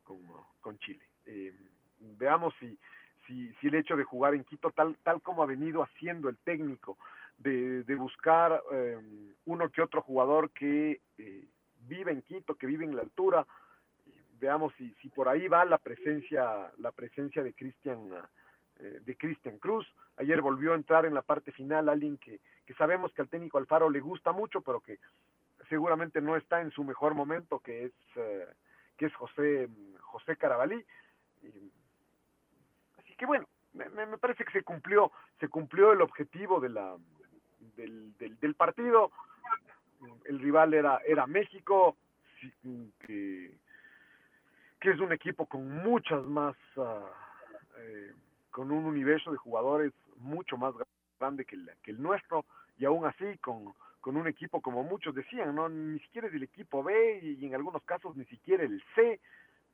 con, 0.02 0.20
con 0.60 0.78
Chile. 0.78 1.04
Eh, 1.26 1.54
veamos 1.98 2.54
si, 2.60 2.78
si, 3.26 3.52
si 3.54 3.68
el 3.68 3.76
hecho 3.76 3.96
de 3.96 4.04
jugar 4.04 4.34
en 4.34 4.44
Quito, 4.44 4.70
tal, 4.70 4.96
tal 5.02 5.22
como 5.22 5.42
ha 5.42 5.46
venido 5.46 5.82
haciendo 5.82 6.28
el 6.28 6.36
técnico, 6.38 6.98
de, 7.38 7.82
de 7.84 7.94
buscar 7.94 8.62
eh, 8.72 8.98
uno 9.46 9.70
que 9.70 9.82
otro 9.82 10.02
jugador 10.02 10.50
que 10.50 11.00
eh, 11.18 11.44
vive 11.88 12.12
en 12.12 12.22
Quito, 12.22 12.54
que 12.54 12.66
vive 12.66 12.84
en 12.84 12.94
la 12.94 13.02
altura, 13.02 13.46
veamos 14.38 14.72
si, 14.76 14.94
si 15.00 15.08
por 15.08 15.28
ahí 15.28 15.48
va 15.48 15.64
la 15.64 15.78
presencia, 15.78 16.70
la 16.78 16.92
presencia 16.92 17.42
de 17.42 17.52
Cristian 17.54 18.10
eh, 18.78 19.00
de 19.04 19.16
Cristian 19.16 19.58
Cruz. 19.58 19.86
Ayer 20.16 20.40
volvió 20.40 20.72
a 20.72 20.76
entrar 20.76 21.06
en 21.06 21.14
la 21.14 21.22
parte 21.22 21.50
final 21.52 21.88
alguien 21.88 22.18
que, 22.18 22.40
que 22.66 22.74
sabemos 22.74 23.12
que 23.12 23.22
al 23.22 23.28
técnico 23.28 23.58
Alfaro 23.58 23.88
le 23.90 24.00
gusta 24.00 24.32
mucho, 24.32 24.60
pero 24.60 24.80
que 24.80 24.98
seguramente 25.74 26.20
no 26.20 26.36
está 26.36 26.60
en 26.60 26.70
su 26.70 26.84
mejor 26.84 27.14
momento, 27.14 27.58
que 27.58 27.86
es, 27.86 27.92
eh, 28.14 28.46
que 28.96 29.06
es 29.06 29.14
José, 29.16 29.68
José 29.98 30.36
Carabalí. 30.36 30.84
Y, 31.42 31.48
así 32.96 33.16
que 33.16 33.26
bueno, 33.26 33.44
me, 33.72 33.88
me, 33.88 34.18
parece 34.18 34.44
que 34.44 34.52
se 34.52 34.62
cumplió, 34.62 35.10
se 35.40 35.48
cumplió 35.48 35.90
el 35.90 36.00
objetivo 36.00 36.60
de 36.60 36.68
la, 36.68 36.96
del, 37.76 38.16
del, 38.18 38.54
partido. 38.54 39.10
El 40.26 40.38
rival 40.38 40.74
era, 40.74 41.00
era 41.04 41.26
México, 41.26 41.96
que, 43.00 43.58
que 44.78 44.90
es 44.90 45.00
un 45.00 45.12
equipo 45.12 45.46
con 45.46 45.68
muchas 45.82 46.22
más, 46.22 46.54
uh, 46.76 47.04
eh, 47.78 48.12
con 48.52 48.70
un 48.70 48.84
universo 48.84 49.32
de 49.32 49.38
jugadores 49.38 49.92
mucho 50.18 50.56
más 50.56 50.72
grande 51.18 51.44
que 51.44 51.56
el, 51.56 51.68
que 51.82 51.90
el 51.90 52.00
nuestro, 52.00 52.44
y 52.78 52.84
aún 52.84 53.06
así 53.06 53.38
con, 53.38 53.74
con 54.04 54.18
un 54.18 54.28
equipo 54.28 54.60
como 54.60 54.82
muchos 54.82 55.14
decían, 55.14 55.54
no 55.54 55.66
ni 55.70 55.98
siquiera 56.00 56.28
es 56.28 56.34
el 56.34 56.42
equipo 56.42 56.82
B 56.82 57.20
y 57.22 57.46
en 57.46 57.54
algunos 57.54 57.82
casos 57.84 58.14
ni 58.14 58.26
siquiera 58.26 58.62
el 58.62 58.84
C, 58.94 59.18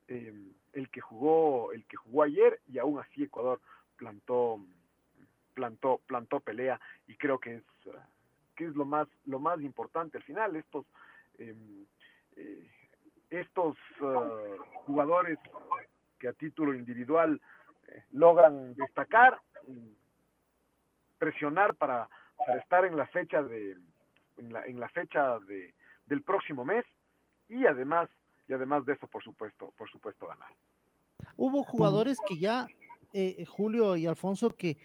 eh, 0.07 0.33
el 0.71 0.89
que 0.89 1.01
jugó 1.01 1.73
el 1.73 1.83
que 1.85 1.97
jugó 1.97 2.23
ayer 2.23 2.61
y 2.65 2.77
aún 2.77 2.97
así 2.97 3.23
Ecuador 3.23 3.59
plantó 3.97 4.65
plantó 5.53 5.99
plantó 6.07 6.39
pelea 6.39 6.79
y 7.07 7.17
creo 7.17 7.39
que 7.39 7.55
es 7.55 7.63
que 8.55 8.67
es 8.67 8.73
lo 8.73 8.85
más 8.85 9.09
lo 9.25 9.39
más 9.39 9.59
importante 9.59 10.17
al 10.17 10.23
final. 10.23 10.55
Estos 10.55 10.85
eh, 11.37 11.53
eh, 12.37 12.69
estos 13.31 13.75
uh, 13.99 14.63
jugadores 14.85 15.39
que 16.19 16.29
a 16.29 16.33
título 16.33 16.73
individual 16.73 17.41
eh, 17.89 18.05
logran 18.11 18.75
destacar, 18.75 19.41
presionar 21.17 21.75
para, 21.75 22.07
estar 22.57 22.85
en 22.85 22.95
la 22.95 23.07
fecha 23.07 23.43
de 23.43 23.75
en 24.41 24.53
la, 24.53 24.65
en 24.65 24.79
la 24.79 24.89
fecha 24.89 25.39
de, 25.39 25.73
del 26.05 26.21
próximo 26.23 26.65
mes. 26.65 26.85
Y 27.47 27.65
además 27.65 28.09
y 28.47 28.53
además 28.53 28.85
de 28.85 28.93
eso 28.93 29.07
por 29.07 29.23
supuesto 29.23 29.73
por 29.77 29.89
supuesto 29.89 30.27
ganar 30.27 30.49
hubo 31.37 31.63
jugadores 31.63 32.17
que 32.27 32.37
ya 32.37 32.67
eh, 33.13 33.45
Julio 33.45 33.95
y 33.95 34.07
Alfonso 34.07 34.49
que 34.49 34.77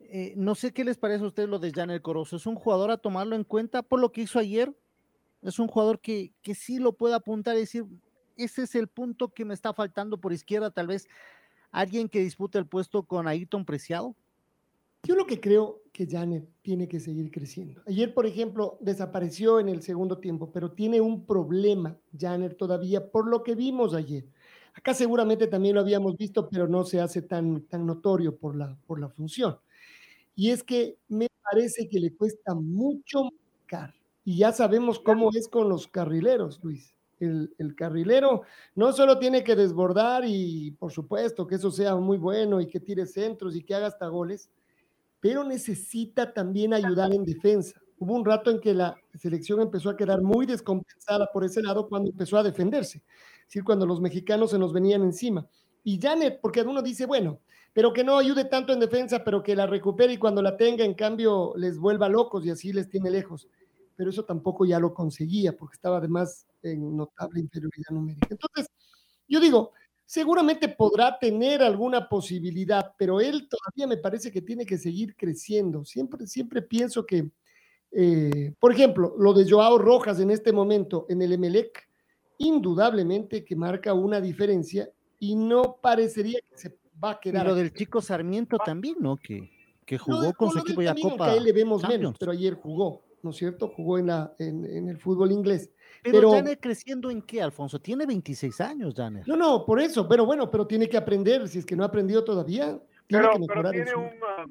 eh, 0.00 0.34
no 0.36 0.54
sé 0.54 0.72
qué 0.72 0.84
les 0.84 0.98
parece 0.98 1.24
a 1.24 1.28
ustedes 1.28 1.48
lo 1.48 1.60
de 1.60 1.70
Janel 1.70 2.02
Corozo. 2.02 2.36
Es 2.36 2.46
un 2.46 2.56
jugador 2.56 2.90
a 2.90 2.98
tomarlo 2.98 3.36
en 3.36 3.44
cuenta 3.44 3.82
por 3.82 4.00
lo 4.00 4.12
que 4.12 4.22
hizo 4.22 4.38
ayer 4.38 4.74
es 5.42 5.58
un 5.58 5.68
jugador 5.68 6.00
que, 6.00 6.32
que 6.42 6.54
sí 6.54 6.78
lo 6.78 6.92
puede 6.92 7.14
apuntar 7.14 7.56
y 7.56 7.60
decir 7.60 7.84
ese 8.36 8.62
es 8.62 8.74
el 8.74 8.88
punto 8.88 9.28
que 9.28 9.44
me 9.44 9.54
está 9.54 9.74
faltando 9.74 10.18
por 10.18 10.32
izquierda 10.32 10.70
tal 10.70 10.86
vez 10.86 11.08
alguien 11.70 12.08
que 12.08 12.20
dispute 12.20 12.58
el 12.58 12.66
puesto 12.66 13.04
con 13.04 13.28
Ayrton 13.28 13.64
Preciado 13.64 14.16
yo 15.02 15.16
lo 15.16 15.26
que 15.26 15.40
creo 15.40 15.81
que 15.92 16.06
Janet 16.06 16.48
tiene 16.62 16.88
que 16.88 16.98
seguir 16.98 17.30
creciendo. 17.30 17.82
Ayer, 17.86 18.14
por 18.14 18.26
ejemplo, 18.26 18.78
desapareció 18.80 19.60
en 19.60 19.68
el 19.68 19.82
segundo 19.82 20.18
tiempo, 20.18 20.50
pero 20.50 20.72
tiene 20.72 21.00
un 21.00 21.26
problema 21.26 21.98
Janet 22.18 22.56
todavía 22.56 23.10
por 23.10 23.28
lo 23.28 23.42
que 23.42 23.54
vimos 23.54 23.94
ayer. 23.94 24.26
Acá 24.74 24.94
seguramente 24.94 25.46
también 25.46 25.74
lo 25.74 25.82
habíamos 25.82 26.16
visto, 26.16 26.48
pero 26.48 26.66
no 26.66 26.84
se 26.84 27.00
hace 27.00 27.20
tan, 27.20 27.62
tan 27.66 27.84
notorio 27.84 28.36
por 28.36 28.56
la, 28.56 28.76
por 28.86 28.98
la 28.98 29.10
función. 29.10 29.58
Y 30.34 30.50
es 30.50 30.62
que 30.62 30.96
me 31.08 31.28
parece 31.42 31.88
que 31.90 32.00
le 32.00 32.16
cuesta 32.16 32.54
mucho 32.54 33.24
marcar. 33.24 33.94
Y 34.24 34.38
ya 34.38 34.52
sabemos 34.52 34.98
cómo 34.98 35.30
es 35.34 35.46
con 35.46 35.68
los 35.68 35.88
carrileros, 35.88 36.58
Luis. 36.62 36.94
El, 37.20 37.54
el, 37.58 37.76
carrilero 37.76 38.42
no 38.74 38.92
solo 38.92 39.20
tiene 39.20 39.44
que 39.44 39.54
desbordar 39.54 40.24
y 40.26 40.72
por 40.72 40.90
supuesto 40.90 41.46
que 41.46 41.54
eso 41.54 41.70
sea 41.70 41.94
muy 41.94 42.18
bueno 42.18 42.60
y 42.60 42.66
que 42.66 42.80
tire 42.80 43.06
centros 43.06 43.54
y 43.54 43.62
que 43.62 43.76
haga 43.76 43.86
hasta 43.86 44.08
goles, 44.08 44.50
pero 45.22 45.44
necesita 45.44 46.34
también 46.34 46.74
ayudar 46.74 47.14
en 47.14 47.24
defensa. 47.24 47.80
Hubo 47.96 48.14
un 48.14 48.24
rato 48.24 48.50
en 48.50 48.60
que 48.60 48.74
la 48.74 48.96
selección 49.14 49.60
empezó 49.60 49.88
a 49.88 49.96
quedar 49.96 50.20
muy 50.20 50.46
descompensada 50.46 51.30
por 51.32 51.44
ese 51.44 51.62
lado 51.62 51.88
cuando 51.88 52.10
empezó 52.10 52.38
a 52.38 52.42
defenderse, 52.42 52.98
es 52.98 53.46
decir, 53.46 53.62
cuando 53.62 53.86
los 53.86 54.00
mexicanos 54.00 54.50
se 54.50 54.58
nos 54.58 54.72
venían 54.72 55.04
encima. 55.04 55.46
Y 55.84 56.00
Janet, 56.00 56.40
porque 56.42 56.62
uno 56.62 56.82
dice, 56.82 57.06
bueno, 57.06 57.38
pero 57.72 57.92
que 57.92 58.02
no 58.02 58.18
ayude 58.18 58.46
tanto 58.46 58.72
en 58.72 58.80
defensa, 58.80 59.22
pero 59.22 59.44
que 59.44 59.54
la 59.54 59.68
recupere 59.68 60.12
y 60.14 60.18
cuando 60.18 60.42
la 60.42 60.56
tenga, 60.56 60.84
en 60.84 60.94
cambio, 60.94 61.52
les 61.56 61.78
vuelva 61.78 62.08
locos 62.08 62.44
y 62.44 62.50
así 62.50 62.72
les 62.72 62.88
tiene 62.88 63.08
lejos. 63.08 63.46
Pero 63.94 64.10
eso 64.10 64.24
tampoco 64.24 64.64
ya 64.64 64.80
lo 64.80 64.92
conseguía 64.92 65.56
porque 65.56 65.74
estaba 65.74 65.98
además 65.98 66.48
en 66.64 66.96
notable 66.96 67.38
inferioridad 67.38 67.90
numérica. 67.92 68.26
Entonces, 68.28 68.66
yo 69.28 69.38
digo, 69.38 69.70
seguramente 70.12 70.68
podrá 70.68 71.18
tener 71.18 71.62
alguna 71.62 72.06
posibilidad, 72.06 72.94
pero 72.98 73.18
él 73.18 73.48
todavía 73.48 73.86
me 73.86 73.96
parece 73.96 74.30
que 74.30 74.42
tiene 74.42 74.66
que 74.66 74.76
seguir 74.76 75.16
creciendo. 75.16 75.86
Siempre, 75.86 76.26
siempre 76.26 76.60
pienso 76.60 77.06
que, 77.06 77.30
eh, 77.90 78.52
por 78.60 78.72
ejemplo, 78.72 79.14
lo 79.18 79.32
de 79.32 79.50
Joao 79.50 79.78
Rojas 79.78 80.20
en 80.20 80.30
este 80.30 80.52
momento 80.52 81.06
en 81.08 81.22
el 81.22 81.32
Emelec, 81.32 81.88
indudablemente 82.36 83.42
que 83.42 83.56
marca 83.56 83.94
una 83.94 84.20
diferencia 84.20 84.90
y 85.18 85.34
no 85.34 85.78
parecería 85.80 86.40
que 86.40 86.58
se 86.58 86.76
va 87.02 87.12
a 87.12 87.18
quedar. 87.18 87.46
Y 87.46 87.48
lo 87.48 87.54
del 87.54 87.72
chico 87.72 88.02
Sarmiento 88.02 88.58
también, 88.58 88.96
¿no? 89.00 89.16
Que, 89.16 89.48
que 89.86 89.96
jugó 89.96 90.34
con 90.34 90.50
su 90.50 90.58
equipo 90.58 90.82
ya 90.82 90.94
Copa. 90.94 91.28
A 91.30 91.36
él 91.36 91.44
le 91.44 91.52
vemos 91.54 91.88
menos, 91.88 92.16
pero 92.20 92.32
ayer 92.32 92.52
jugó, 92.52 93.02
¿no 93.22 93.30
es 93.30 93.36
cierto? 93.36 93.68
Jugó 93.68 93.96
en, 93.96 94.08
la, 94.08 94.34
en, 94.38 94.66
en 94.66 94.88
el 94.90 94.98
fútbol 94.98 95.32
inglés. 95.32 95.70
Pero, 96.02 96.32
Janet 96.32 96.60
creciendo 96.60 97.10
en 97.10 97.22
qué, 97.22 97.40
Alfonso? 97.40 97.80
Tiene 97.80 98.06
26 98.06 98.60
años, 98.60 98.94
Janet. 98.96 99.24
No, 99.26 99.36
no, 99.36 99.64
por 99.64 99.80
eso, 99.80 100.08
pero 100.08 100.26
bueno, 100.26 100.50
pero 100.50 100.66
tiene 100.66 100.88
que 100.88 100.96
aprender, 100.96 101.46
si 101.48 101.60
es 101.60 101.66
que 101.66 101.76
no 101.76 101.84
ha 101.84 101.86
aprendido 101.86 102.24
todavía, 102.24 102.78
tiene 103.06 103.28
que 103.30 103.38
mejorar 103.38 103.72
tiene, 103.72 103.94
un, 103.94 104.10
ah, 104.26 104.46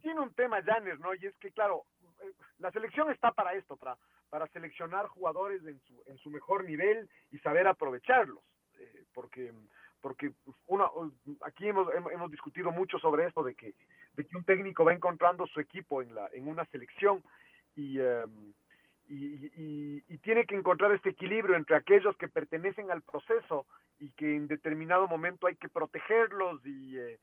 tiene 0.00 0.20
un 0.20 0.32
tema 0.32 0.62
Janet, 0.62 0.98
¿no? 1.00 1.14
Y 1.14 1.26
es 1.26 1.36
que, 1.36 1.50
claro, 1.50 1.84
eh, 2.22 2.32
la 2.58 2.70
selección 2.70 3.10
está 3.10 3.32
para 3.32 3.52
esto, 3.54 3.76
para, 3.76 3.98
para 4.30 4.46
seleccionar 4.48 5.06
jugadores 5.08 5.62
en 5.66 5.78
su, 5.80 6.02
en 6.06 6.16
su 6.18 6.30
mejor 6.30 6.64
nivel 6.64 7.08
y 7.30 7.38
saber 7.38 7.66
aprovecharlos, 7.66 8.42
eh, 8.78 9.04
porque 9.12 9.52
porque 10.00 10.32
uno, 10.66 11.14
aquí 11.46 11.66
hemos, 11.66 11.88
hemos 11.94 12.30
discutido 12.30 12.70
mucho 12.70 12.98
sobre 12.98 13.26
esto 13.26 13.42
de 13.42 13.54
que, 13.54 13.72
de 14.12 14.26
que 14.26 14.36
un 14.36 14.44
técnico 14.44 14.84
va 14.84 14.92
encontrando 14.92 15.46
su 15.46 15.60
equipo 15.60 16.02
en, 16.02 16.14
la, 16.14 16.28
en 16.34 16.46
una 16.46 16.66
selección 16.66 17.24
y, 17.74 17.98
em, 17.98 18.52
y, 19.08 20.18
tiene 20.18 20.46
que 20.46 20.54
encontrar 20.54 20.90
este 20.92 21.10
equilibrio 21.10 21.54
entre 21.54 21.76
aquellos 21.76 22.16
que 22.16 22.28
pertenecen 22.28 22.90
al 22.90 23.02
proceso 23.02 23.66
y 23.98 24.10
que 24.12 24.36
en 24.36 24.48
determinado 24.48 25.06
momento 25.06 25.46
hay 25.46 25.56
que 25.56 25.68
protegerlos 25.68 26.64
y, 26.64 26.96
eh, 26.98 27.18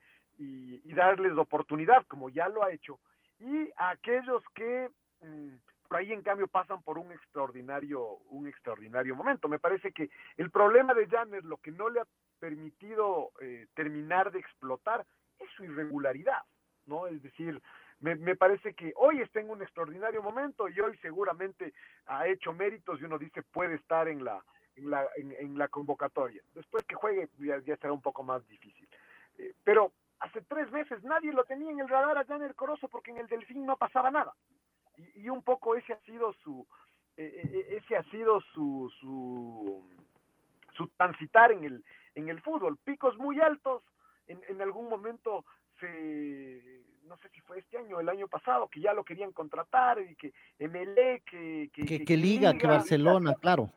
darles 0.96 1.36
oportunidad, 1.38 2.06
como 2.08 2.30
ya 2.30 2.48
lo 2.48 2.64
ha 2.64 2.72
hecho, 2.72 3.00
y 3.40 3.70
aquellos 3.76 4.44
que 4.54 4.90
mm, 5.22 5.56
por 5.88 5.98
ahí 5.98 6.14
en 6.14 6.22
cambio 6.22 6.48
pasan 6.48 6.82
por 6.84 6.98
un 6.98 7.12
extraordinario, 7.12 8.02
un 8.30 8.48
extraordinario 8.48 9.16
momento. 9.16 9.50
Me 9.50 9.60
parece 9.60 9.92
que 9.92 10.10
el 10.38 10.50
problema 10.50 10.94
de 10.94 11.08
Janet, 11.08 11.44
lo 11.44 11.58
que 11.58 11.72
no 11.72 11.90
le 11.90 12.02
ha 12.02 12.08
permitido 12.40 13.32
eh, 13.42 13.68
terminar 13.74 14.32
de 14.32 14.40
explotar, 14.40 15.06
es 15.40 15.50
su 15.58 15.66
irregularidad, 15.66 16.44
¿no? 16.86 17.08
Es 17.08 17.22
decir, 17.22 17.62
me, 18.02 18.36
parece 18.36 18.74
que 18.74 18.94
hoy 18.96 19.22
está 19.22 19.40
en 19.40 19.50
un 19.50 19.62
extraordinario 19.62 20.24
momento 20.24 20.68
y 20.68 20.80
hoy 20.80 20.98
seguramente 20.98 21.74
ha 22.08 22.28
hecho 22.28 22.52
méritos 22.52 23.00
y 23.00 23.06
uno 23.06 23.20
dice 23.20 23.44
puede 23.44 23.76
estar 23.76 24.08
en 24.08 24.24
la, 24.24 24.44
en 24.76 24.90
la, 24.90 25.08
en, 25.16 25.58
la 25.58 25.68
convocatoria. 25.68 26.42
Después 26.56 26.84
que 26.86 26.96
juegue 26.96 27.30
ya, 27.38 27.62
será 27.78 27.94
un 27.94 28.02
poco 28.02 28.24
más 28.24 28.46
difícil. 28.48 28.88
Eh, 29.38 29.54
pero 29.64 29.92
hace 30.20 30.42
tres 30.42 30.72
meses 30.72 31.04
nadie 31.04 31.32
lo 31.32 31.44
tenía 31.44 31.72
en 31.72 31.80
el 31.80 31.88
radar 31.88 32.18
a 32.18 32.36
el 32.36 32.56
Corozo 32.56 32.88
porque 32.88 33.12
en 33.12 33.18
el 33.18 33.28
Delfín 33.28 33.66
no 33.66 33.78
pasaba 33.78 34.10
nada. 34.10 34.34
Y, 35.16 35.30
un 35.30 35.44
poco 35.44 35.76
ese 35.76 35.94
ha 35.94 36.00
sido 36.00 36.34
su, 36.34 36.68
eh, 37.18 37.42
eh, 37.44 37.78
ese 37.78 37.98
ha 37.98 38.04
sido 38.06 38.42
su, 38.42 38.92
su, 39.00 39.88
su 40.74 40.88
transitar 40.90 41.52
en 41.52 41.64
el, 41.66 41.86
en 42.16 42.30
el 42.30 42.42
fútbol. 42.42 42.78
Picos 42.84 43.16
muy 43.18 43.40
altos, 43.40 43.84
en, 44.28 44.42
en 44.48 44.62
algún 44.62 44.90
momento 44.90 45.46
se 45.80 46.82
no 47.04 47.18
sé 47.18 47.30
si 47.30 47.42
fue 47.42 47.60
este 47.60 47.78
año 47.78 47.98
o 47.98 48.00
el 48.00 48.10
año 48.10 48.28
pasado, 48.28 48.68
que 48.68 48.82
ya 48.82 48.94
lo 48.94 49.04
querían 49.04 49.32
contratar 49.32 50.00
y 50.00 50.16
que 50.16 50.34
MLE, 50.60 51.22
que... 51.30 51.70
Que, 51.74 52.06
que, 52.06 52.18
Liga, 52.18 52.58
que 52.58 52.68
Barcelona, 52.68 53.36
claro. 53.36 53.72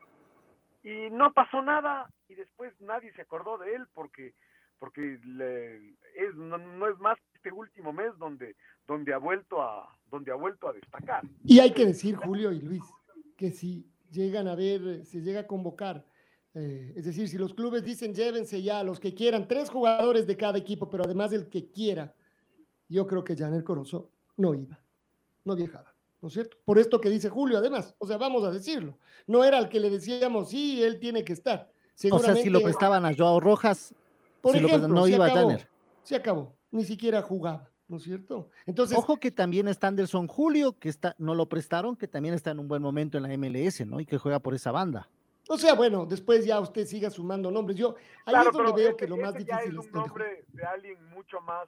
Y 0.83 1.09
no 1.11 1.33
pasó 1.33 1.61
nada 1.61 2.09
y 2.29 2.35
después 2.35 2.73
nadie 2.79 3.11
se 3.13 3.21
acordó 3.21 3.57
de 3.57 3.75
él 3.75 3.85
porque 3.93 4.33
porque 4.77 5.13
es, 5.13 6.35
no, 6.35 6.87
es 6.87 6.99
más 6.99 7.17
este 7.33 7.51
último 7.51 7.93
mes 7.93 8.11
donde 8.19 8.55
donde 8.85 9.13
ha 9.13 9.17
vuelto 9.17 9.61
a 9.61 9.97
donde 10.11 10.31
ha 10.31 10.35
vuelto 10.35 10.67
a 10.67 10.73
destacar. 10.73 11.23
Y 11.43 11.59
hay 11.59 11.73
que 11.73 11.85
decir, 11.85 12.17
Julio 12.17 12.51
y 12.51 12.59
Luis, 12.59 12.83
que 13.35 13.51
si 13.51 13.89
llegan 14.11 14.47
a 14.47 14.53
ver, 14.53 15.05
se 15.05 15.21
llega 15.21 15.39
a 15.41 15.47
convocar 15.47 16.05
eh, 16.55 16.93
es 16.95 17.03
decir, 17.03 17.27
si 17.27 17.37
los 17.37 17.53
clubes 17.53 17.83
dicen 17.83 18.13
llévense 18.13 18.61
ya 18.61 18.81
los 18.81 19.01
que 19.01 19.13
quieran, 19.13 19.45
tres 19.45 19.69
jugadores 19.69 20.25
de 20.25 20.37
cada 20.37 20.57
equipo, 20.57 20.89
pero 20.89 21.03
además 21.03 21.33
el 21.33 21.49
que 21.49 21.69
quiera, 21.69 22.15
yo 22.89 23.07
creo 23.07 23.23
que 23.23 23.35
Janel 23.35 23.63
Corozo 23.63 24.09
no 24.37 24.53
iba, 24.53 24.79
no 25.43 25.55
viajaba, 25.55 25.93
¿no 26.21 26.27
es 26.27 26.33
cierto? 26.33 26.57
Por 26.65 26.79
esto 26.79 26.99
que 26.99 27.09
dice 27.09 27.29
Julio, 27.29 27.57
además, 27.57 27.95
o 27.97 28.07
sea, 28.07 28.17
vamos 28.17 28.43
a 28.43 28.51
decirlo, 28.51 28.97
no 29.27 29.43
era 29.43 29.57
el 29.59 29.69
que 29.69 29.79
le 29.79 29.89
decíamos, 29.89 30.49
sí, 30.49 30.83
él 30.83 30.99
tiene 30.99 31.23
que 31.23 31.33
estar. 31.33 31.71
o 32.11 32.19
sea, 32.19 32.35
si 32.35 32.49
lo 32.49 32.61
prestaban 32.61 33.05
a 33.05 33.15
Joao 33.15 33.39
Rojas, 33.39 33.93
por 34.41 34.55
ejemplo, 34.55 34.87
no 34.87 35.07
iba 35.07 35.27
se 35.27 35.31
acabó, 35.31 35.57
Se 36.03 36.15
acabó, 36.15 36.55
ni 36.71 36.85
siquiera 36.85 37.21
jugaba. 37.21 37.69
¿no 37.87 37.97
es 37.97 38.03
cierto? 38.03 38.49
Entonces, 38.65 38.97
ojo 38.97 39.17
que 39.17 39.31
también 39.31 39.67
está 39.67 39.87
Anderson 39.87 40.27
Julio, 40.27 40.77
que 40.79 40.89
está, 40.89 41.15
no 41.17 41.35
lo 41.35 41.47
prestaron, 41.47 41.95
que 41.95 42.07
también 42.07 42.33
está 42.33 42.51
en 42.51 42.59
un 42.59 42.67
buen 42.67 42.81
momento 42.81 43.17
en 43.17 43.23
la 43.23 43.37
MLS, 43.37 43.85
¿no? 43.85 43.99
Y 43.99 44.05
que 44.05 44.17
juega 44.17 44.39
por 44.39 44.55
esa 44.55 44.71
banda. 44.71 45.07
O 45.47 45.57
sea, 45.57 45.75
bueno, 45.75 46.05
después 46.05 46.45
ya 46.45 46.59
usted 46.59 46.87
siga 46.87 47.09
sumando 47.09 47.51
nombres. 47.51 47.77
Yo 47.77 47.95
ahí 48.25 48.35
es 48.47 48.51
donde 48.51 48.73
veo 48.73 48.97
que 48.97 49.07
lo 49.07 49.17
más 49.17 49.35
difícil 49.35 49.77
es 49.77 49.85
un 49.85 49.91
nombre 49.91 50.45
de 50.47 50.63
alguien 50.63 50.97
mucho 51.09 51.39
más 51.41 51.67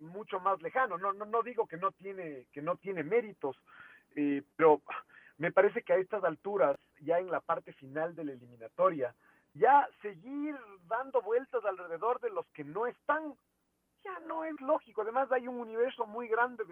mucho 0.00 0.40
más 0.40 0.60
lejano. 0.62 0.98
No, 0.98 1.12
no, 1.12 1.24
no 1.24 1.42
digo 1.42 1.66
que 1.66 1.76
no 1.76 1.92
tiene, 1.92 2.46
que 2.52 2.62
no 2.62 2.76
tiene 2.76 3.02
méritos, 3.02 3.56
eh, 4.16 4.42
pero 4.56 4.82
me 5.38 5.52
parece 5.52 5.82
que 5.82 5.92
a 5.92 5.96
estas 5.96 6.24
alturas, 6.24 6.78
ya 7.00 7.18
en 7.18 7.30
la 7.30 7.40
parte 7.40 7.72
final 7.72 8.14
de 8.14 8.24
la 8.24 8.32
eliminatoria, 8.32 9.14
ya 9.54 9.88
seguir 10.02 10.56
dando 10.86 11.22
vueltas 11.22 11.64
alrededor 11.64 12.20
de 12.20 12.30
los 12.30 12.46
que 12.48 12.64
no 12.64 12.86
están, 12.86 13.34
ya 14.04 14.18
no 14.20 14.44
es 14.44 14.60
lógico. 14.60 15.02
Además 15.02 15.30
hay 15.32 15.48
un 15.48 15.60
universo 15.60 16.06
muy 16.06 16.28
grande 16.28 16.64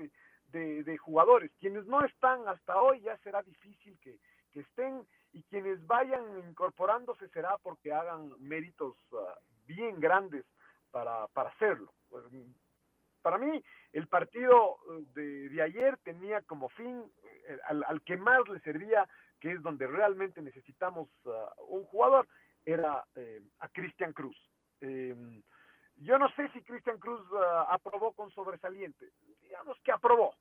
de, 0.48 0.82
de, 0.82 0.98
jugadores. 0.98 1.50
Quienes 1.58 1.86
no 1.86 2.04
están 2.04 2.46
hasta 2.48 2.80
hoy 2.80 3.00
ya 3.00 3.16
será 3.18 3.42
difícil 3.42 3.98
que, 4.00 4.18
que 4.52 4.60
estén 4.60 5.06
y 5.32 5.42
quienes 5.44 5.84
vayan 5.86 6.22
incorporándose 6.48 7.28
será 7.28 7.58
porque 7.58 7.92
hagan 7.92 8.32
méritos 8.40 8.96
ah, 9.12 9.38
bien 9.66 10.00
grandes 10.00 10.44
para, 10.90 11.26
para 11.28 11.50
hacerlo. 11.50 11.92
Pues, 12.08 12.24
para 13.26 13.38
mí, 13.38 13.60
el 13.92 14.06
partido 14.06 14.78
eh, 15.16 15.48
de, 15.50 15.60
ayer 15.60 15.98
tenía 16.04 16.42
como 16.42 16.68
fin 16.68 17.02
eh, 17.48 17.58
al, 17.64 18.00
que 18.02 18.16
más 18.16 18.48
le 18.48 18.60
servía, 18.60 19.04
que 19.40 19.50
es 19.50 19.62
donde 19.62 19.88
realmente 19.88 20.40
necesitamos 20.40 21.08
uh, 21.24 21.30
un 21.66 21.82
jugador, 21.86 22.28
era 22.64 23.04
eh, 23.16 23.42
a 23.58 23.68
Cristian 23.70 24.12
Cruz. 24.12 24.36
Em, 24.80 25.42
yo 25.96 26.20
no 26.20 26.28
sé 26.36 26.48
si 26.50 26.62
Cristian 26.62 27.00
Cruz 27.00 27.20
ah, 27.34 27.66
aprobó 27.70 28.12
con 28.12 28.30
sobresaliente, 28.30 29.10
digamos 29.42 29.76
que 29.82 29.90
aprobó. 29.90 30.32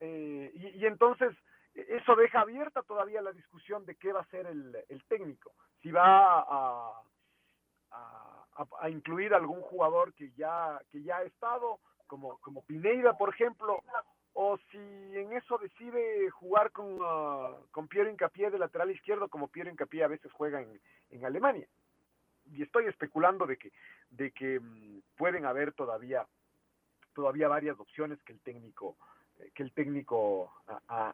Y, 0.00 0.84
entonces 0.86 1.36
eso 1.72 2.16
deja 2.16 2.40
abierta 2.40 2.82
todavía 2.82 3.22
la 3.22 3.30
discusión 3.30 3.86
de 3.86 3.94
qué 3.94 4.12
va 4.12 4.22
a 4.22 4.30
ser 4.30 4.46
el, 4.46 5.04
técnico, 5.06 5.52
si 5.80 5.92
va 5.92 6.40
a, 6.40 7.00
a, 8.80 8.90
incluir 8.90 9.34
algún 9.34 9.60
jugador 9.60 10.12
que 10.14 10.32
ya, 10.32 10.80
que 10.90 11.00
ya 11.00 11.18
ha 11.18 11.22
estado, 11.22 11.78
como, 12.06 12.38
como 12.38 12.62
Pineida, 12.62 13.16
por 13.16 13.30
ejemplo, 13.30 13.82
o 14.34 14.58
si 14.70 14.78
en 14.78 15.32
eso 15.32 15.58
decide 15.58 16.28
jugar 16.30 16.72
con, 16.72 17.00
uh, 17.00 17.56
con 17.70 17.86
Piero 17.86 18.10
Incapié 18.10 18.50
de 18.50 18.58
lateral 18.58 18.90
izquierdo, 18.90 19.28
como 19.28 19.48
Piero 19.48 19.70
Incapié 19.70 20.04
a 20.04 20.08
veces 20.08 20.32
juega 20.32 20.60
en, 20.60 20.80
en 21.10 21.24
Alemania. 21.24 21.68
Y 22.52 22.62
estoy 22.62 22.86
especulando 22.86 23.46
de 23.46 23.56
que, 23.56 23.72
de 24.10 24.32
que 24.32 24.58
mm, 24.60 25.02
pueden 25.16 25.46
haber 25.46 25.72
todavía, 25.72 26.26
todavía 27.14 27.48
varias 27.48 27.78
opciones 27.78 28.22
que 28.24 28.32
el 28.32 28.40
técnico, 28.40 28.96
eh, 29.38 29.50
que 29.54 29.62
el 29.62 29.72
técnico 29.72 30.52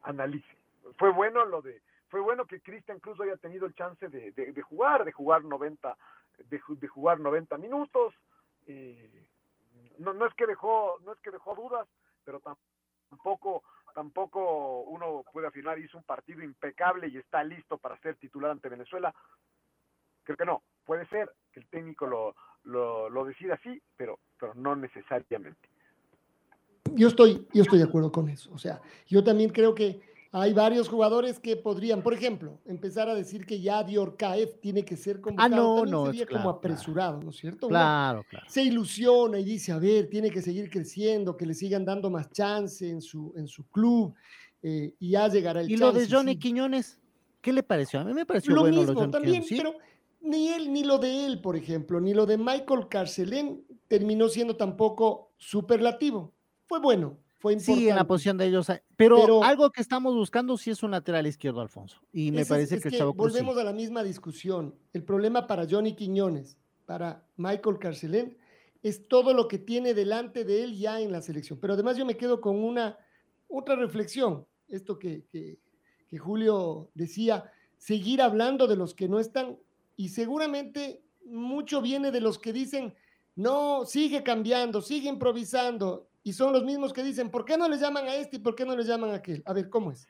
analice. 0.02 0.56
Fue 0.96 1.10
bueno 1.10 1.44
lo 1.44 1.60
de, 1.60 1.82
fue 2.08 2.20
bueno 2.20 2.46
que 2.46 2.60
Cristian 2.60 3.00
Cruz 3.00 3.20
haya 3.20 3.36
tenido 3.36 3.66
el 3.66 3.74
chance 3.74 4.08
de, 4.08 4.32
de, 4.32 4.62
jugar, 4.62 5.04
de 5.04 5.12
jugar 5.12 5.44
90, 5.44 5.96
de, 6.48 6.60
de 6.68 6.88
jugar 6.88 7.20
90 7.20 7.58
minutos. 7.58 8.14
Eh, 8.66 9.26
no, 9.98 10.12
no 10.12 10.26
es 10.26 10.34
que 10.34 10.46
dejó, 10.46 10.98
no 11.04 11.12
es 11.12 11.20
que 11.20 11.30
dejó 11.30 11.54
dudas, 11.54 11.88
pero 12.24 12.40
tampoco 12.40 13.62
tampoco 13.94 14.82
uno 14.82 15.24
puede 15.32 15.48
afirmar 15.48 15.78
hizo 15.78 15.98
un 15.98 16.04
partido 16.04 16.42
impecable 16.42 17.08
y 17.08 17.18
está 17.18 17.42
listo 17.42 17.76
para 17.78 17.98
ser 18.00 18.16
titular 18.16 18.50
ante 18.50 18.68
Venezuela. 18.68 19.14
Creo 20.22 20.36
que 20.36 20.44
no. 20.44 20.62
Puede 20.84 21.06
ser 21.08 21.32
que 21.52 21.60
el 21.60 21.68
técnico 21.68 22.06
lo, 22.06 22.34
lo, 22.64 23.08
lo 23.10 23.24
decida 23.24 23.54
así, 23.54 23.82
pero, 23.96 24.18
pero 24.38 24.54
no 24.54 24.76
necesariamente. 24.76 25.68
Yo 26.94 27.08
estoy, 27.08 27.46
yo 27.52 27.62
estoy 27.62 27.78
de 27.78 27.84
acuerdo 27.84 28.10
con 28.10 28.28
eso. 28.28 28.52
O 28.52 28.58
sea, 28.58 28.80
yo 29.06 29.22
también 29.22 29.50
creo 29.50 29.74
que 29.74 30.00
hay 30.32 30.52
varios 30.52 30.88
jugadores 30.88 31.40
que 31.40 31.56
podrían, 31.56 32.02
por 32.02 32.14
ejemplo, 32.14 32.60
empezar 32.64 33.08
a 33.08 33.14
decir 33.14 33.44
que 33.44 33.60
ya 33.60 33.82
Diorcaev 33.82 34.60
tiene 34.60 34.84
que 34.84 34.96
ser 34.96 35.20
convocado. 35.20 35.54
Ah, 35.54 35.56
no, 35.56 35.84
no, 35.84 36.06
sería 36.06 36.26
como 36.26 36.48
apresurado, 36.48 37.20
¿no 37.20 37.30
es 37.30 37.36
cierto? 37.36 37.66
Claro, 37.66 38.24
claro. 38.28 38.46
Se 38.48 38.62
ilusiona 38.62 39.40
y 39.40 39.44
dice, 39.44 39.72
a 39.72 39.78
ver, 39.78 40.08
tiene 40.08 40.30
que 40.30 40.40
seguir 40.40 40.70
creciendo, 40.70 41.36
que 41.36 41.46
le 41.46 41.54
sigan 41.54 41.84
dando 41.84 42.10
más 42.10 42.30
chance 42.30 42.88
en 42.88 43.02
su, 43.02 43.32
en 43.36 43.48
su 43.48 43.68
club 43.70 44.14
eh, 44.62 44.94
y 45.00 45.10
ya 45.10 45.26
llegará 45.26 45.62
el 45.62 45.70
¿Y 45.70 45.76
lo 45.76 45.90
de 45.90 46.06
Johnny 46.08 46.36
Quiñones? 46.38 47.00
¿Qué 47.40 47.52
le 47.52 47.62
pareció? 47.64 47.98
A 48.00 48.04
mí 48.04 48.12
me 48.12 48.24
pareció 48.26 48.54
lo 48.54 48.60
bueno 48.60 48.82
mismo, 48.82 49.10
también, 49.10 49.42
pero 49.48 49.74
ni 50.20 50.48
él, 50.48 50.72
ni 50.72 50.84
lo 50.84 50.98
de 50.98 51.26
él, 51.26 51.40
por 51.40 51.56
ejemplo, 51.56 52.00
ni 52.00 52.14
lo 52.14 52.26
de 52.26 52.36
Michael 52.36 52.86
Carcelén 52.88 53.64
terminó 53.88 54.28
siendo 54.28 54.56
tampoco 54.56 55.32
superlativo. 55.38 56.34
Fue 56.66 56.78
bueno, 56.78 57.18
Sí, 57.58 57.88
en 57.88 57.96
la 57.96 58.06
posición 58.06 58.36
de 58.36 58.46
ellos. 58.46 58.68
Eh, 58.68 58.82
pero, 58.96 59.42
algo 59.42 59.70
que 59.70 59.80
estamos 59.80 60.14
buscando 60.14 60.58
sí 60.58 60.70
es 60.70 60.82
un 60.82 60.90
lateral 60.90 61.26
izquierdo, 61.26 61.60
Alfonso. 61.60 62.00
Y 62.12 62.32
me 62.32 62.44
parece 62.44 62.80
que, 62.80 62.88
el 62.88 63.04
Volvemos 63.12 63.56
a 63.56 63.64
la 63.64 63.72
misma 63.72 64.02
discusión. 64.02 64.74
El 64.92 65.04
problema 65.04 65.46
para 65.46 65.66
Johnny 65.68 65.94
Quiñones, 65.94 66.58
para 66.84 67.24
Michael 67.36 67.78
Carcelén, 67.78 68.36
es 68.82 69.08
todo 69.08 69.32
lo 69.32 69.48
que 69.48 69.58
tiene 69.58 69.94
delante 69.94 70.44
de 70.44 70.64
él 70.64 70.78
ya 70.78 71.00
en 71.00 71.12
la 71.12 71.22
selección. 71.22 71.58
Pero 71.58 71.74
además 71.74 71.96
yo 71.96 72.04
me 72.04 72.16
quedo 72.16 72.40
con 72.40 72.62
una 72.62 72.98
otra 73.48 73.74
reflexión. 73.74 74.46
Esto 74.68 74.98
que, 74.98 75.24
que, 75.32 75.58
que 76.08 76.18
Julio 76.18 76.90
decía, 76.94 77.50
seguir 77.78 78.20
hablando 78.20 78.66
de 78.66 78.76
los 78.76 78.94
que 78.94 79.08
no 79.08 79.18
están. 79.18 79.58
Y 79.96 80.10
seguramente 80.10 81.02
mucho 81.24 81.80
viene 81.80 82.10
de 82.10 82.20
los 82.20 82.38
que 82.38 82.52
dicen, 82.52 82.94
no, 83.34 83.86
sigue 83.86 84.22
cambiando, 84.22 84.82
sigue 84.82 85.08
improvisando 85.08 86.09
y 86.22 86.32
son 86.32 86.52
los 86.52 86.64
mismos 86.64 86.92
que 86.92 87.02
dicen, 87.02 87.30
¿por 87.30 87.44
qué 87.44 87.56
no 87.56 87.68
le 87.68 87.78
llaman 87.78 88.06
a 88.06 88.14
este 88.14 88.36
y 88.36 88.40
por 88.40 88.54
qué 88.54 88.64
no 88.64 88.76
le 88.76 88.84
llaman 88.84 89.10
a 89.10 89.16
aquel? 89.16 89.42
A 89.46 89.52
ver, 89.52 89.70
¿cómo 89.70 89.90
es? 89.90 90.06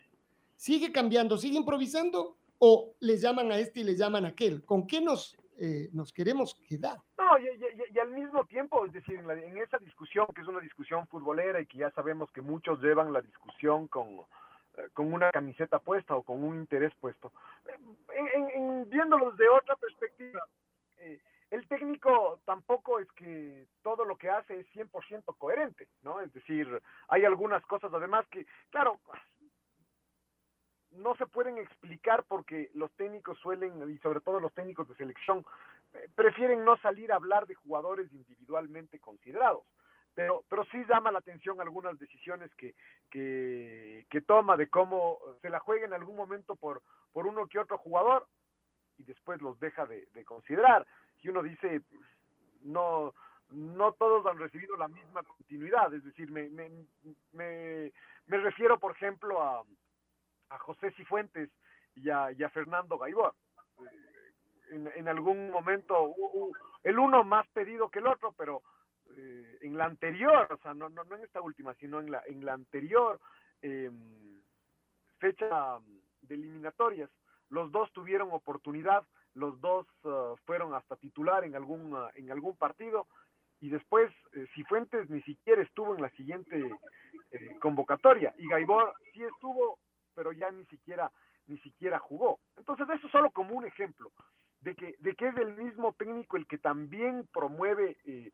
¿Sigue 0.56 0.92
cambiando, 0.92 1.38
sigue 1.38 1.56
improvisando 1.56 2.36
o 2.58 2.94
les 3.00 3.22
llaman 3.22 3.50
a 3.52 3.58
este 3.58 3.80
y 3.80 3.84
le 3.84 3.96
llaman 3.96 4.24
a 4.24 4.28
aquel? 4.28 4.64
¿Con 4.64 4.86
qué 4.86 5.00
nos, 5.00 5.36
eh, 5.58 5.88
nos 5.92 6.12
queremos 6.12 6.54
quedar? 6.68 6.98
No, 7.16 7.38
y, 7.38 7.98
al 7.98 8.10
mismo 8.10 8.44
tiempo, 8.46 8.84
es 8.86 8.92
decir, 8.92 9.18
en, 9.18 9.58
esa 9.58 9.78
discusión, 9.78 10.26
que 10.34 10.40
es 10.40 10.48
una 10.48 10.60
discusión 10.60 11.06
futbolera 11.06 11.60
y 11.60 11.66
que 11.66 11.78
ya 11.78 11.90
sabemos 11.92 12.30
que 12.32 12.40
muchos 12.40 12.82
llevan 12.82 13.12
la 13.12 13.20
discusión 13.20 13.88
con, 13.88 14.08
eh, 14.76 14.88
con 14.92 15.12
una 15.12 15.30
camiseta 15.30 15.78
puesta 15.78 16.16
o 16.16 16.22
con 16.22 16.42
un 16.42 16.56
interés 16.56 16.92
puesto, 17.00 17.32
en, 18.54 18.88
viéndolos 18.90 19.36
de 19.36 19.48
otra 19.48 19.76
perspectiva, 19.76 20.44
eh, 20.98 21.20
el 21.50 21.66
técnico 21.66 22.40
tampoco 22.44 23.00
es 23.00 23.10
que 23.12 23.66
todo 23.82 24.04
lo 24.04 24.16
que 24.16 24.30
hace 24.30 24.60
es 24.60 24.66
100% 24.72 25.36
coherente, 25.36 25.88
¿no? 26.02 26.20
Es 26.20 26.32
decir, 26.32 26.80
hay 27.08 27.24
algunas 27.24 27.64
cosas 27.66 27.92
además 27.92 28.24
que, 28.30 28.46
claro, 28.70 29.00
no 30.92 31.16
se 31.16 31.26
pueden 31.26 31.58
explicar 31.58 32.24
porque 32.28 32.70
los 32.74 32.92
técnicos 32.92 33.38
suelen, 33.38 33.90
y 33.90 33.98
sobre 33.98 34.20
todo 34.20 34.38
los 34.38 34.54
técnicos 34.54 34.88
de 34.88 34.94
selección, 34.94 35.44
eh, 35.92 36.08
prefieren 36.14 36.64
no 36.64 36.76
salir 36.78 37.12
a 37.12 37.16
hablar 37.16 37.46
de 37.46 37.56
jugadores 37.56 38.12
individualmente 38.12 39.00
considerados. 39.00 39.64
Pero, 40.14 40.44
pero 40.48 40.64
sí 40.66 40.84
llama 40.88 41.12
la 41.12 41.20
atención 41.20 41.60
algunas 41.60 41.98
decisiones 41.98 42.52
que, 42.56 42.74
que, 43.10 44.06
que 44.08 44.20
toma 44.20 44.56
de 44.56 44.68
cómo 44.68 45.18
se 45.40 45.50
la 45.50 45.60
juega 45.60 45.86
en 45.86 45.94
algún 45.94 46.16
momento 46.16 46.56
por, 46.56 46.82
por 47.12 47.26
uno 47.26 47.46
que 47.46 47.60
otro 47.60 47.78
jugador 47.78 48.26
y 48.98 49.04
después 49.04 49.40
los 49.40 49.58
deja 49.60 49.86
de, 49.86 50.06
de 50.12 50.24
considerar 50.24 50.86
y 51.22 51.28
uno 51.28 51.42
dice, 51.42 51.82
no, 52.62 53.14
no 53.50 53.92
todos 53.92 54.24
han 54.26 54.38
recibido 54.38 54.76
la 54.76 54.88
misma 54.88 55.22
continuidad, 55.22 55.92
es 55.94 56.04
decir, 56.04 56.30
me, 56.30 56.48
me, 56.50 56.70
me, 57.32 57.92
refiero, 58.38 58.78
por 58.78 58.92
ejemplo, 58.92 59.42
a, 59.42 59.62
a 60.50 60.58
José 60.58 60.92
Cifuentes 60.92 61.50
y 61.96 62.10
a, 62.10 62.50
Fernando 62.52 62.98
Gaibor. 62.98 63.34
En, 64.70 64.88
en, 64.94 65.08
algún 65.08 65.50
momento, 65.50 66.14
el 66.84 66.98
uno 66.98 67.24
más 67.24 67.46
pedido 67.48 67.90
que 67.90 67.98
el 67.98 68.06
otro, 68.06 68.32
pero 68.36 68.62
eh, 69.16 69.58
en 69.62 69.76
la 69.76 69.86
anterior, 69.86 70.46
o 70.50 70.56
sea, 70.58 70.74
no, 70.74 70.88
no, 70.88 71.02
no, 71.04 71.16
en 71.16 71.24
esta 71.24 71.40
última, 71.40 71.74
sino 71.74 72.00
en 72.00 72.12
la, 72.12 72.22
en 72.26 72.44
la 72.44 72.52
anterior 72.52 73.20
eh, 73.62 73.90
fecha 75.18 75.78
de 76.22 76.34
eliminatorias, 76.34 77.10
los 77.48 77.72
dos 77.72 77.92
tuvieron 77.92 78.30
oportunidad 78.30 79.04
los 79.34 79.60
dos 79.60 79.86
uh, 80.04 80.36
fueron 80.44 80.74
hasta 80.74 80.96
titular 80.96 81.44
en 81.44 81.54
algún, 81.54 81.94
uh, 81.94 82.08
en 82.14 82.30
algún 82.30 82.56
partido 82.56 83.06
y 83.60 83.68
después 83.68 84.10
eh, 84.32 84.46
Cifuentes 84.54 85.08
ni 85.10 85.22
siquiera 85.22 85.62
estuvo 85.62 85.94
en 85.94 86.02
la 86.02 86.10
siguiente 86.10 86.58
eh, 87.30 87.58
convocatoria 87.60 88.34
y 88.38 88.48
Gaibor 88.48 88.94
sí 89.12 89.22
estuvo, 89.22 89.78
pero 90.14 90.32
ya 90.32 90.50
ni 90.50 90.64
siquiera 90.66 91.12
ni 91.46 91.58
siquiera 91.58 91.98
jugó. 91.98 92.38
Entonces 92.56 92.88
eso 92.88 93.08
solo 93.08 93.30
como 93.30 93.54
un 93.54 93.66
ejemplo 93.66 94.12
de 94.60 94.74
que 94.74 94.94
de 94.98 95.14
que 95.14 95.28
es 95.28 95.36
el 95.36 95.56
mismo 95.56 95.92
técnico 95.92 96.36
el 96.36 96.46
que 96.46 96.58
también 96.58 97.28
promueve 97.32 97.98
eh, 98.04 98.32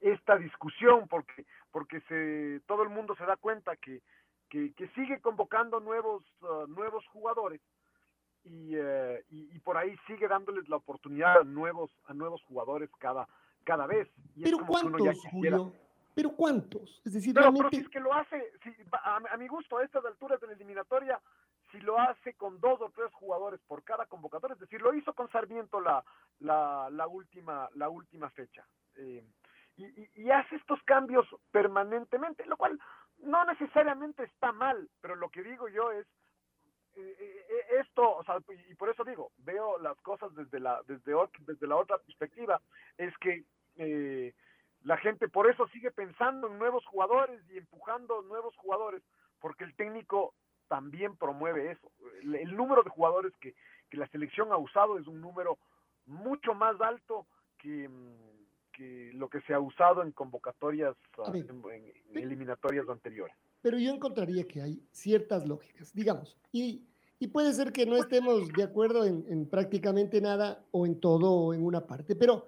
esta 0.00 0.36
discusión 0.36 1.06
porque 1.08 1.44
porque 1.70 2.00
se 2.02 2.60
todo 2.66 2.82
el 2.82 2.88
mundo 2.88 3.14
se 3.16 3.26
da 3.26 3.36
cuenta 3.36 3.76
que 3.76 4.02
que, 4.48 4.72
que 4.74 4.88
sigue 4.88 5.20
convocando 5.20 5.80
nuevos 5.80 6.24
uh, 6.42 6.66
nuevos 6.66 7.06
jugadores 7.08 7.60
eh, 8.44 9.24
y, 9.30 9.54
y, 9.54 9.58
por 9.60 9.76
ahí 9.76 9.96
sigue 10.06 10.28
dándoles 10.28 10.68
la 10.68 10.76
oportunidad 10.76 11.40
a 11.40 11.44
nuevos, 11.44 11.90
a 12.06 12.14
nuevos 12.14 12.42
jugadores 12.44 12.90
cada, 12.98 13.28
cada 13.64 13.86
vez. 13.86 14.08
pero 14.42 14.58
¿cuántos, 14.66 15.18
Julio? 15.30 15.72
¿Pero 16.14 16.30
cuántos? 16.30 17.00
Es 17.04 17.12
decir, 17.12 17.34
pero, 17.34 17.52
si 17.70 17.76
es 17.76 17.88
que 17.88 18.00
lo 18.00 18.12
hace, 18.12 18.52
si, 18.62 18.74
a, 18.92 19.36
mi 19.36 19.48
gusto, 19.48 19.78
a 19.78 19.84
estas 19.84 20.04
alturas 20.04 20.40
de 20.40 20.48
la 20.48 20.52
eliminatoria, 20.54 21.20
si 21.70 21.78
lo 21.80 21.98
hace 21.98 22.34
con 22.34 22.60
dos 22.60 22.80
o 22.80 22.90
tres 22.90 23.12
jugadores 23.12 23.60
por 23.66 23.84
cada 23.84 24.06
convocatoria, 24.06 24.54
es 24.54 24.60
decir, 24.60 24.82
lo 24.82 24.92
hizo 24.92 25.12
con 25.14 25.30
Sarmiento 25.30 25.80
la, 25.80 26.04
la, 26.40 26.88
la 26.90 27.06
última, 27.06 27.68
la 27.74 27.88
última 27.88 28.28
fecha. 28.30 28.66
Eh, 28.96 29.24
y, 29.76 29.84
y, 29.84 30.10
y, 30.16 30.30
hace 30.30 30.56
estos 30.56 30.82
cambios 30.82 31.26
permanentemente, 31.52 32.44
lo 32.44 32.56
cual 32.56 32.78
no 33.18 33.44
necesariamente 33.44 34.24
está 34.24 34.52
mal, 34.52 34.90
pero 35.00 35.14
lo 35.14 35.28
que 35.30 35.42
digo 35.42 35.68
yo 35.68 35.92
es, 35.92 36.06
esto, 37.80 38.16
o 38.16 38.24
sea, 38.24 38.38
y 38.68 38.74
por 38.74 38.88
eso 38.88 39.04
digo, 39.04 39.32
veo 39.38 39.78
las 39.78 39.96
cosas 40.00 40.34
desde 40.34 40.60
la, 40.60 40.80
desde, 40.86 41.12
desde 41.46 41.66
la 41.66 41.76
otra 41.76 41.98
perspectiva, 41.98 42.60
es 42.98 43.16
que 43.18 43.44
eh, 43.76 44.34
la 44.82 44.96
gente 44.96 45.28
por 45.28 45.50
eso 45.50 45.66
sigue 45.68 45.90
pensando 45.90 46.48
en 46.48 46.58
nuevos 46.58 46.84
jugadores 46.86 47.40
y 47.50 47.58
empujando 47.58 48.22
nuevos 48.22 48.56
jugadores, 48.56 49.02
porque 49.40 49.64
el 49.64 49.74
técnico 49.74 50.34
también 50.68 51.16
promueve 51.16 51.72
eso. 51.72 51.90
El, 52.22 52.56
número 52.56 52.82
de 52.82 52.90
jugadores 52.90 53.32
que, 53.40 53.54
que, 53.88 53.96
la 53.96 54.06
selección 54.08 54.52
ha 54.52 54.56
usado 54.56 54.98
es 54.98 55.06
un 55.06 55.20
número 55.20 55.58
mucho 56.06 56.54
más 56.54 56.80
alto 56.80 57.26
que, 57.58 57.88
que 58.72 59.10
lo 59.14 59.28
que 59.28 59.40
se 59.42 59.52
ha 59.52 59.60
usado 59.60 60.02
en 60.02 60.12
convocatorias, 60.12 60.96
en 61.34 61.92
eliminatorias 62.14 62.88
anteriores. 62.88 63.34
Pero 63.62 63.78
yo 63.78 63.90
encontraría 63.90 64.44
que 64.44 64.62
hay 64.62 64.82
ciertas 64.90 65.46
lógicas, 65.46 65.92
digamos, 65.92 66.38
y, 66.52 66.86
y 67.20 67.28
puede 67.28 67.52
ser 67.52 67.70
que 67.70 67.84
no 67.84 67.96
estemos 67.96 68.48
de 68.48 68.62
acuerdo 68.62 69.04
en, 69.04 69.46
prácticamente 69.46 70.22
nada 70.22 70.64
o 70.70 70.86
en 70.86 70.98
todo 70.98 71.30
o 71.30 71.54
en 71.54 71.62
una 71.62 71.86
parte, 71.86 72.16
pero 72.16 72.46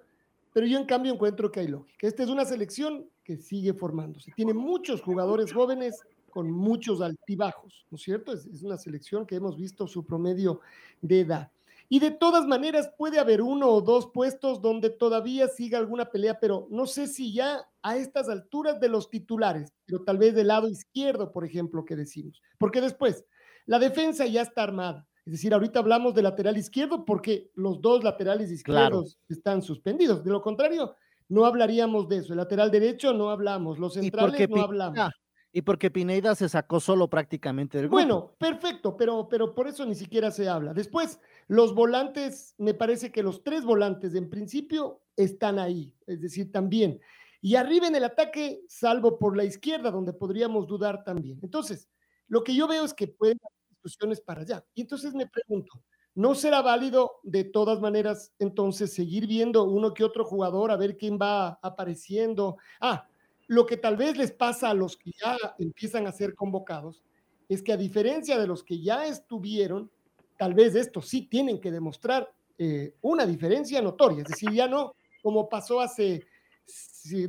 pero 0.51 0.67
yo 0.67 0.77
en 0.77 0.85
cambio 0.85 1.11
encuentro 1.11 1.51
que 1.51 1.61
hay 1.61 1.67
lógica. 1.67 2.05
Esta 2.05 2.21
es 2.21 2.29
una 2.29 2.45
selección 2.45 3.09
que 3.23 3.37
sigue 3.37 3.73
formándose. 3.73 4.31
Tiene 4.35 4.53
muchos 4.53 5.01
jugadores 5.01 5.51
jóvenes 5.51 5.99
con 6.29 6.51
muchos 6.51 7.01
altibajos, 7.01 7.87
¿no 7.89 7.95
es 7.95 8.03
cierto? 8.03 8.33
Es, 8.33 8.45
es 8.45 8.61
una 8.61 8.77
selección 8.77 9.25
que 9.25 9.35
hemos 9.35 9.57
visto 9.57 9.87
su 9.87 10.05
promedio 10.05 10.59
de 11.01 11.21
edad. 11.21 11.51
Y 11.89 11.99
de 11.99 12.11
todas 12.11 12.45
maneras 12.47 12.91
puede 12.97 13.19
haber 13.19 13.41
uno 13.41 13.69
o 13.69 13.81
dos 13.81 14.07
puestos 14.07 14.61
donde 14.61 14.89
todavía 14.89 15.47
siga 15.47 15.77
alguna 15.79 16.05
pelea, 16.05 16.39
pero 16.39 16.67
no 16.69 16.85
sé 16.85 17.07
si 17.07 17.33
ya 17.33 17.67
a 17.81 17.97
estas 17.97 18.29
alturas 18.29 18.79
de 18.79 18.89
los 18.89 19.09
titulares, 19.09 19.73
pero 19.85 20.03
tal 20.03 20.17
vez 20.17 20.33
del 20.33 20.47
lado 20.47 20.67
izquierdo, 20.67 21.31
por 21.31 21.45
ejemplo, 21.45 21.85
que 21.85 21.95
decimos. 21.95 22.41
Porque 22.57 22.81
después, 22.81 23.25
la 23.65 23.79
defensa 23.79 24.25
ya 24.25 24.41
está 24.41 24.63
armada. 24.63 25.07
Es 25.25 25.33
decir, 25.33 25.53
ahorita 25.53 25.79
hablamos 25.79 26.13
de 26.13 26.21
lateral 26.21 26.57
izquierdo 26.57 27.05
porque 27.05 27.51
los 27.55 27.81
dos 27.81 28.03
laterales 28.03 28.51
izquierdos 28.51 29.19
están 29.29 29.61
suspendidos. 29.61 30.23
De 30.23 30.31
lo 30.31 30.41
contrario, 30.41 30.95
no 31.29 31.45
hablaríamos 31.45 32.09
de 32.09 32.17
eso. 32.17 32.33
El 32.33 32.37
lateral 32.37 32.69
derecho 32.71 33.13
no 33.13 33.29
hablamos, 33.29 33.79
los 33.79 33.93
centrales 33.93 34.49
no 34.49 34.61
hablamos. 34.61 35.11
Y 35.55 35.61
porque 35.61 35.91
Pineida 35.91 36.33
se 36.33 36.49
sacó 36.49 36.79
solo 36.79 37.07
prácticamente 37.07 37.77
del 37.77 37.85
grupo. 37.85 37.97
Bueno, 37.97 38.35
perfecto, 38.39 38.97
pero, 38.97 39.29
pero 39.29 39.53
por 39.53 39.67
eso 39.67 39.85
ni 39.85 39.93
siquiera 39.93 40.31
se 40.31 40.49
habla. 40.49 40.73
Después, 40.73 41.19
los 41.47 41.75
volantes, 41.75 42.55
me 42.57 42.73
parece 42.73 43.11
que 43.11 43.21
los 43.21 43.43
tres 43.43 43.63
volantes 43.63 44.15
en 44.15 44.31
principio 44.31 45.01
están 45.15 45.59
ahí, 45.59 45.93
es 46.07 46.21
decir, 46.21 46.51
también. 46.51 46.99
Y 47.39 47.55
arriba 47.55 47.87
en 47.87 47.95
el 47.95 48.03
ataque, 48.03 48.63
salvo 48.67 49.19
por 49.19 49.37
la 49.37 49.43
izquierda, 49.43 49.91
donde 49.91 50.11
podríamos 50.11 50.65
dudar 50.65 51.03
también. 51.03 51.39
Entonces, 51.43 51.87
lo 52.27 52.43
que 52.43 52.55
yo 52.55 52.67
veo 52.67 52.85
es 52.85 52.93
que 52.93 53.07
pueden 53.07 53.39
haber 53.41 53.69
discusiones 53.69 54.21
para 54.21 54.41
allá. 54.41 54.65
Y 54.73 54.81
entonces 54.81 55.13
me 55.13 55.27
pregunto, 55.27 55.81
¿no 56.15 56.35
será 56.35 56.61
válido 56.61 57.19
de 57.23 57.43
todas 57.43 57.79
maneras 57.79 58.33
entonces 58.39 58.93
seguir 58.93 59.27
viendo 59.27 59.63
uno 59.63 59.93
que 59.93 60.03
otro 60.03 60.25
jugador 60.25 60.71
a 60.71 60.77
ver 60.77 60.97
quién 60.97 61.17
va 61.21 61.59
apareciendo? 61.61 62.57
Ah, 62.79 63.07
lo 63.47 63.65
que 63.65 63.77
tal 63.77 63.97
vez 63.97 64.17
les 64.17 64.31
pasa 64.31 64.69
a 64.69 64.73
los 64.73 64.97
que 64.97 65.11
ya 65.21 65.37
empiezan 65.59 66.07
a 66.07 66.11
ser 66.11 66.33
convocados 66.33 67.03
es 67.49 67.61
que 67.61 67.73
a 67.73 67.77
diferencia 67.77 68.39
de 68.39 68.47
los 68.47 68.63
que 68.63 68.81
ya 68.81 69.05
estuvieron, 69.05 69.91
tal 70.37 70.53
vez 70.53 70.75
estos 70.75 71.07
sí 71.07 71.23
tienen 71.23 71.59
que 71.59 71.71
demostrar 71.71 72.31
eh, 72.57 72.95
una 73.01 73.25
diferencia 73.25 73.81
notoria. 73.81 74.23
Es 74.23 74.29
decir, 74.29 74.51
ya 74.51 74.67
no 74.67 74.95
como 75.21 75.49
pasó 75.49 75.79
hace 75.79 76.25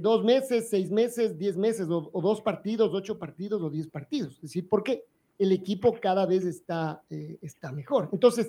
dos 0.01 0.25
meses, 0.25 0.71
seis 0.71 0.91
meses, 0.91 1.39
diez 1.39 1.57
meses, 1.57 1.89
o, 1.89 2.21
dos 2.21 2.41
partidos, 2.41 2.93
ocho 2.95 3.19
partidos 3.19 3.63
o 3.63 3.71
diez 3.71 3.89
partidos. 3.89 4.35
Es 4.35 4.43
decir, 4.43 4.69
porque 4.69 5.05
el 5.39 5.53
equipo 5.53 5.99
cada 6.01 6.27
vez 6.27 6.45
está, 6.45 7.03
eh, 7.11 7.39
está 7.43 7.73
mejor. 7.73 8.09
Entonces, 8.13 8.49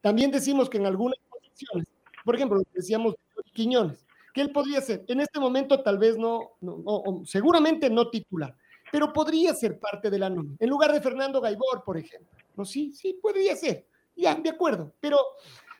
también 0.00 0.30
decimos 0.30 0.68
que 0.68 0.78
en 0.78 0.86
algunas 0.86 1.18
posiciones, 1.30 1.86
por 2.24 2.34
ejemplo, 2.34 2.62
decíamos 2.74 3.14
Quiñones, 3.54 4.06
que 4.34 4.42
él 4.42 4.50
podría 4.52 4.80
ser. 4.82 5.04
En 5.08 5.20
este 5.20 5.40
momento 5.40 5.82
tal 5.82 5.98
vez 5.98 6.18
no, 6.18 6.52
no, 6.60 7.22
seguramente 7.24 7.88
no 7.88 8.10
titular, 8.10 8.54
pero 8.92 9.12
podría 9.12 9.54
ser 9.54 9.78
parte 9.78 10.10
de 10.10 10.18
la 10.18 10.28
nómina. 10.28 10.56
En 10.60 10.68
lugar 10.68 10.92
de 10.92 11.00
Fernando 11.00 11.40
Gaibor, 11.40 11.82
por 11.84 11.96
ejemplo. 11.96 12.36
No, 12.54 12.64
sí, 12.64 12.92
sí, 12.92 13.18
podría 13.20 13.56
ser. 13.56 13.86
Ya, 14.14 14.34
de 14.34 14.50
acuerdo. 14.50 14.92
Pero, 15.00 15.18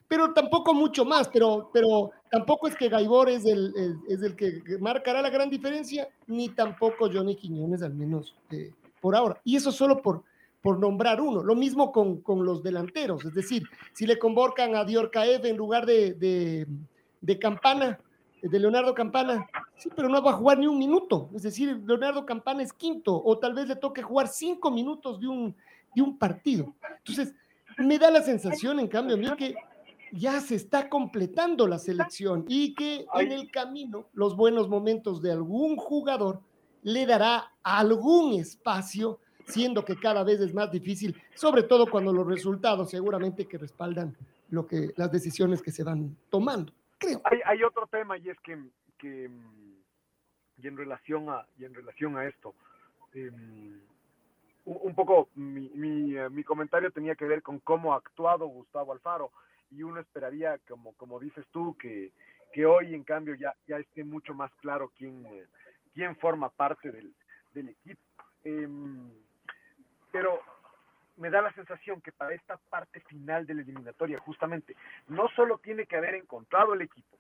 pero 0.09 0.33
tampoco 0.33 0.75
mucho 0.75 1.05
más. 1.05 1.29
Pero, 1.29 1.71
pero 1.73 2.11
tampoco 2.31 2.69
es 2.69 2.77
que 2.77 2.89
Gaibor 2.89 3.29
es 3.29 3.45
el, 3.45 3.73
es 4.09 4.23
el 4.23 4.37
que 4.37 4.63
marcará 4.81 5.23
la 5.23 5.31
gran 5.31 5.51
diferencia, 5.51 6.09
ni 6.27 6.49
tampoco 6.51 7.11
Johnny 7.13 7.37
Quiñones, 7.37 7.83
al 7.83 7.95
menos 7.95 8.35
eh, 8.51 8.73
por 9.01 9.17
ahora. 9.17 9.41
Y 9.45 9.57
eso 9.57 9.73
solo 9.73 10.03
por, 10.03 10.23
por 10.63 10.79
nombrar 10.79 11.21
uno. 11.21 11.43
Lo 11.43 11.55
mismo 11.55 11.93
con, 11.93 12.21
con, 12.21 12.45
los 12.45 12.63
delanteros. 12.63 13.25
Es 13.25 13.35
decir, 13.35 13.65
si 13.93 14.07
le 14.07 14.19
convocan 14.19 14.75
a 14.75 14.85
Dior 14.85 15.11
Caev 15.11 15.47
en 15.47 15.57
lugar 15.57 15.87
de, 15.87 16.15
de, 16.15 16.67
de 17.21 17.39
Campana, 17.39 17.99
de 18.43 18.61
Leonardo 18.61 18.95
Campana, 18.95 19.47
sí, 19.77 19.89
pero 19.95 20.09
no 20.09 20.23
va 20.23 20.33
a 20.33 20.35
jugar 20.35 20.59
ni 20.59 20.67
un 20.67 20.79
minuto. 20.79 21.31
Es 21.35 21.43
decir, 21.43 21.81
Leonardo 21.85 22.25
Campana 22.25 22.63
es 22.63 22.73
quinto, 22.73 23.21
o 23.25 23.39
tal 23.39 23.55
vez 23.55 23.69
le 23.69 23.77
toque 23.77 24.03
jugar 24.03 24.29
cinco 24.29 24.71
minutos 24.71 25.21
de 25.21 25.27
un, 25.27 25.55
de 25.95 26.03
un 26.03 26.19
partido. 26.19 26.75
Entonces, 26.99 27.35
me 27.79 27.99
da 27.99 28.11
la 28.11 28.23
sensación, 28.23 28.81
en 28.81 28.89
cambio, 28.89 29.17
a 29.17 29.19
mí 29.19 29.29
que 29.37 29.55
ya 30.13 30.41
se 30.41 30.55
está 30.55 30.89
completando 30.89 31.67
la 31.67 31.79
selección 31.79 32.45
y 32.49 32.75
que 32.75 33.07
en 33.15 33.33
el 33.33 33.51
camino 33.51 34.07
los 34.13 34.37
buenos 34.37 34.69
momentos 34.69 35.21
de 35.23 35.33
algún 35.33 35.77
jugador 35.77 36.41
le 36.83 37.07
dará 37.07 37.53
algún 37.63 38.35
espacio, 38.35 39.19
siendo 39.47 39.85
que 39.85 39.97
cada 39.97 40.23
vez 40.23 40.41
es 40.41 40.55
más 40.55 40.71
difícil, 40.71 41.21
sobre 41.35 41.63
todo 41.65 41.91
cuando 41.91 42.13
los 42.13 42.27
resultados 42.27 42.91
seguramente 42.91 43.47
que 43.47 43.59
respaldan 43.59 44.17
lo 44.51 44.67
que 44.67 44.93
las 44.97 45.11
decisiones 45.11 45.63
que 45.63 45.73
se 45.73 45.83
van 45.83 46.17
tomando. 46.31 46.73
Hay, 47.25 47.63
otro 47.63 47.87
tema 47.87 48.17
y 48.19 48.31
es 48.31 48.39
que, 48.41 48.57
y 49.03 50.67
en 50.67 50.77
relación 50.77 51.29
a, 51.29 51.47
y 51.59 51.65
en 51.65 51.75
relación 51.75 52.17
a 52.17 52.27
esto, 52.27 52.55
em, 53.13 53.81
un, 54.65 54.95
poco 54.95 55.29
mi, 55.35 56.17
eh, 56.17 56.29
mi, 56.31 56.43
comentario 56.43 56.91
tenía 56.91 57.15
que 57.15 57.25
ver 57.25 57.43
con 57.43 57.61
cómo 57.61 57.93
ha 57.93 57.97
actuado 57.97 58.47
Gustavo 58.47 58.93
Alfaro 58.93 59.31
y 59.71 59.83
uno 59.83 60.01
esperaría, 60.01 60.59
como, 60.69 60.93
como 60.95 61.19
dices 61.19 61.45
tú, 61.51 61.77
que, 61.79 62.13
que 62.53 62.67
hoy 62.67 62.95
en 62.95 63.05
cambio 63.05 63.35
ya, 63.35 63.55
ya 63.67 63.77
esté 63.79 64.05
mucho 64.05 64.35
más 64.35 64.53
claro 64.61 64.93
quién, 64.97 65.27
quién 65.95 66.17
forma 66.17 66.49
parte 66.51 66.91
del, 66.91 67.15
del 67.53 67.71
equipo. 67.71 68.01
Em, 68.45 69.11
pero 70.13 70.41
me 71.17 71.31
da 71.31 71.43
la 71.43 71.53
sensación 71.53 72.01
que 72.01 72.13
para 72.13 72.35
esta 72.35 72.57
parte 72.57 73.01
final 73.01 73.47
de 73.47 73.55
la 73.55 73.63
eliminatoria, 73.63 74.19
justamente, 74.19 74.77
no 75.09 75.29
solo 75.31 75.59
tiene 75.59 75.87
que 75.87 75.97
haber 75.97 76.15
encontrado 76.15 76.75
el 76.75 76.83
equipo, 76.83 77.19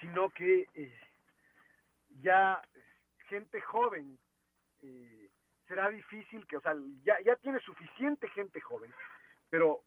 sino 0.00 0.30
que 0.30 0.68
eh, 0.74 1.00
ya 2.20 2.60
gente 3.28 3.60
joven, 3.60 4.18
eh, 4.82 5.30
será 5.68 5.88
difícil 5.88 6.46
que, 6.46 6.56
o 6.56 6.60
sea, 6.60 6.74
ya, 7.04 7.20
ya 7.24 7.36
tiene 7.36 7.60
suficiente 7.60 8.28
gente 8.30 8.60
joven, 8.60 8.92
pero 9.48 9.82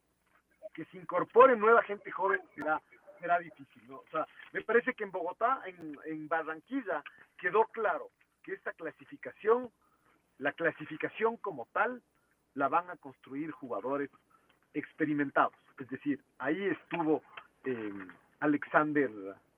que 0.73 0.85
se 0.85 0.97
incorpore 0.97 1.55
nueva 1.55 1.83
gente 1.83 2.11
joven 2.11 2.41
será, 2.55 2.81
será 3.19 3.39
difícil, 3.39 3.87
¿no? 3.87 3.97
O 3.97 4.07
sea, 4.11 4.27
me 4.51 4.61
parece 4.61 4.93
que 4.93 5.03
en 5.03 5.11
Bogotá, 5.11 5.61
en, 5.65 5.97
en 6.05 6.27
Barranquilla, 6.27 7.03
quedó 7.37 7.65
claro 7.65 8.09
que 8.43 8.53
esta 8.53 8.73
clasificación, 8.73 9.71
la 10.39 10.51
clasificación 10.51 11.37
como 11.37 11.67
tal, 11.71 12.01
la 12.55 12.67
van 12.67 12.89
a 12.89 12.97
construir 12.97 13.51
jugadores 13.51 14.09
experimentados. 14.73 15.53
Es 15.79 15.89
decir, 15.89 16.19
ahí 16.39 16.63
estuvo 16.65 17.23
eh, 17.65 18.07
Alexander, 18.39 19.09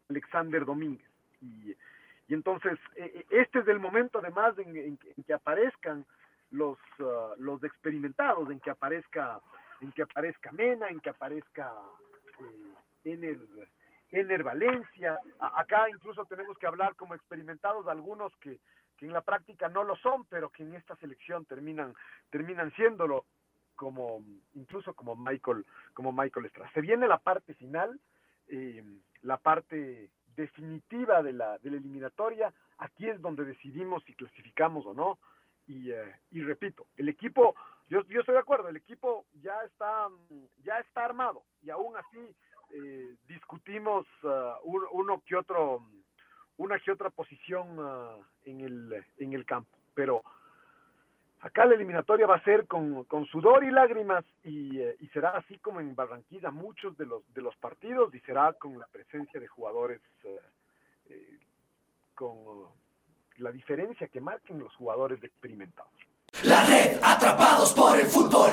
Alexander 0.10 0.66
Domínguez. 0.66 1.10
Y, 1.42 1.76
entonces, 2.30 2.80
eh, 2.96 3.12
eh, 3.14 3.26
este 3.30 3.60
es 3.60 3.68
el 3.68 3.80
momento 3.80 4.20
además 4.20 4.58
en, 4.58 4.98
que 4.98 5.34
aparezcan 5.34 6.06
los, 6.52 6.78
uh, 7.00 7.36
los 7.38 7.64
experimentados, 7.64 8.50
en 8.50 8.60
que 8.60 8.72
aparezca 8.72 9.40
en 9.82 9.92
que 9.92 10.04
aparezca 10.04 10.52
Mena, 10.52 10.90
en 10.90 11.00
que 11.00 11.10
aparezca 11.10 11.72
Ener, 13.04 13.38
Ener 14.10 14.44
Valencia. 14.44 15.20
acá 15.40 15.90
incluso 15.90 16.26
tenemos 16.26 16.58
que 16.58 16.68
hablar 16.68 16.96
como 16.96 17.16
experimentados 17.16 17.88
algunos 17.88 18.36
que, 18.38 18.60
que 18.98 19.06
en 19.06 19.14
la 19.14 19.22
práctica 19.22 19.70
no 19.70 19.84
lo 19.84 19.96
son, 19.98 20.26
pero 20.26 20.50
que 20.50 20.64
en 20.64 20.76
esta 20.76 20.96
selección 20.98 21.46
terminan, 21.46 21.94
terminan 22.30 22.74
siéndolo, 22.76 23.26
como 23.76 24.24
incluso 24.54 24.94
como 24.94 25.16
Michael, 25.16 25.66
como 25.94 26.12
Michael 26.12 26.46
Estrada. 26.46 26.72
Se 26.74 26.82
viene 26.82 27.08
la 27.08 27.18
parte 27.18 27.54
final, 27.56 28.00
eh, 28.48 28.84
la 29.22 29.38
parte 29.38 30.10
definitiva 30.36 31.24
de 31.24 31.34
la, 31.34 31.58
de 31.60 31.72
la 31.72 31.78
eliminatoria, 31.78 32.54
aquí 32.78 33.08
es 33.10 33.22
donde 33.22 33.46
decidimos 33.46 34.04
si 34.04 34.14
clasificamos 34.14 34.86
o 34.86 34.94
no, 34.94 35.18
y, 35.68 35.92
eh, 35.92 36.16
y 36.32 36.42
repito, 36.42 36.88
el 36.98 37.10
equipo, 37.10 37.56
yo, 37.90 38.04
yo 38.06 38.20
estoy 38.20 38.34
de 38.34 38.42
acuerdo, 38.42 38.70
el 38.70 38.78
equipo 38.78 39.26
ya 39.42 39.62
está, 39.64 40.08
ya 40.64 40.80
está 40.80 41.06
armado, 41.06 41.44
y 41.64 41.70
aún 41.70 41.96
así 41.98 42.36
eh, 42.72 43.16
discutimos 43.28 44.06
uh, 44.24 44.88
uno 44.92 45.22
que 45.26 45.36
otro 45.36 45.84
una 46.58 46.80
que 46.80 46.92
otra 46.92 47.10
posición 47.10 47.80
uh, 47.80 48.24
en, 48.46 48.62
el, 48.62 49.06
en 49.18 49.34
el 49.34 49.46
campo. 49.46 49.78
Pero 49.94 50.24
acá 51.42 51.66
la 51.66 51.76
eliminatoria 51.76 52.28
va 52.28 52.36
a 52.36 52.44
ser 52.44 52.66
con, 52.66 53.04
con 53.06 53.26
sudor 53.26 53.64
y 53.64 53.72
lágrimas 53.72 54.26
y, 54.44 54.80
eh, 54.80 54.96
y, 55.00 55.08
será 55.10 55.32
así 55.32 55.58
como 55.60 55.80
en 55.80 55.96
Barranquilla 55.96 56.52
muchos 56.52 56.98
de 56.98 57.06
los, 57.06 57.22
de 57.34 57.42
los 57.42 57.56
partidos 57.58 58.14
y 58.16 58.20
será 58.22 58.54
con 58.54 58.80
la 58.80 58.88
presencia 58.88 59.40
de 59.40 59.48
jugadores 59.48 60.02
eh, 60.24 61.40
con 62.14 62.68
la 63.38 63.52
diferencia 63.52 64.08
que 64.08 64.22
marquen 64.22 64.60
los 64.60 64.76
jugadores 64.76 65.24
experimentados. 65.24 65.92
La 66.44 66.66
red 66.66 67.00
atrapados 67.02 67.74
por 67.74 68.00
el 68.00 68.06
fútbol 68.06 68.52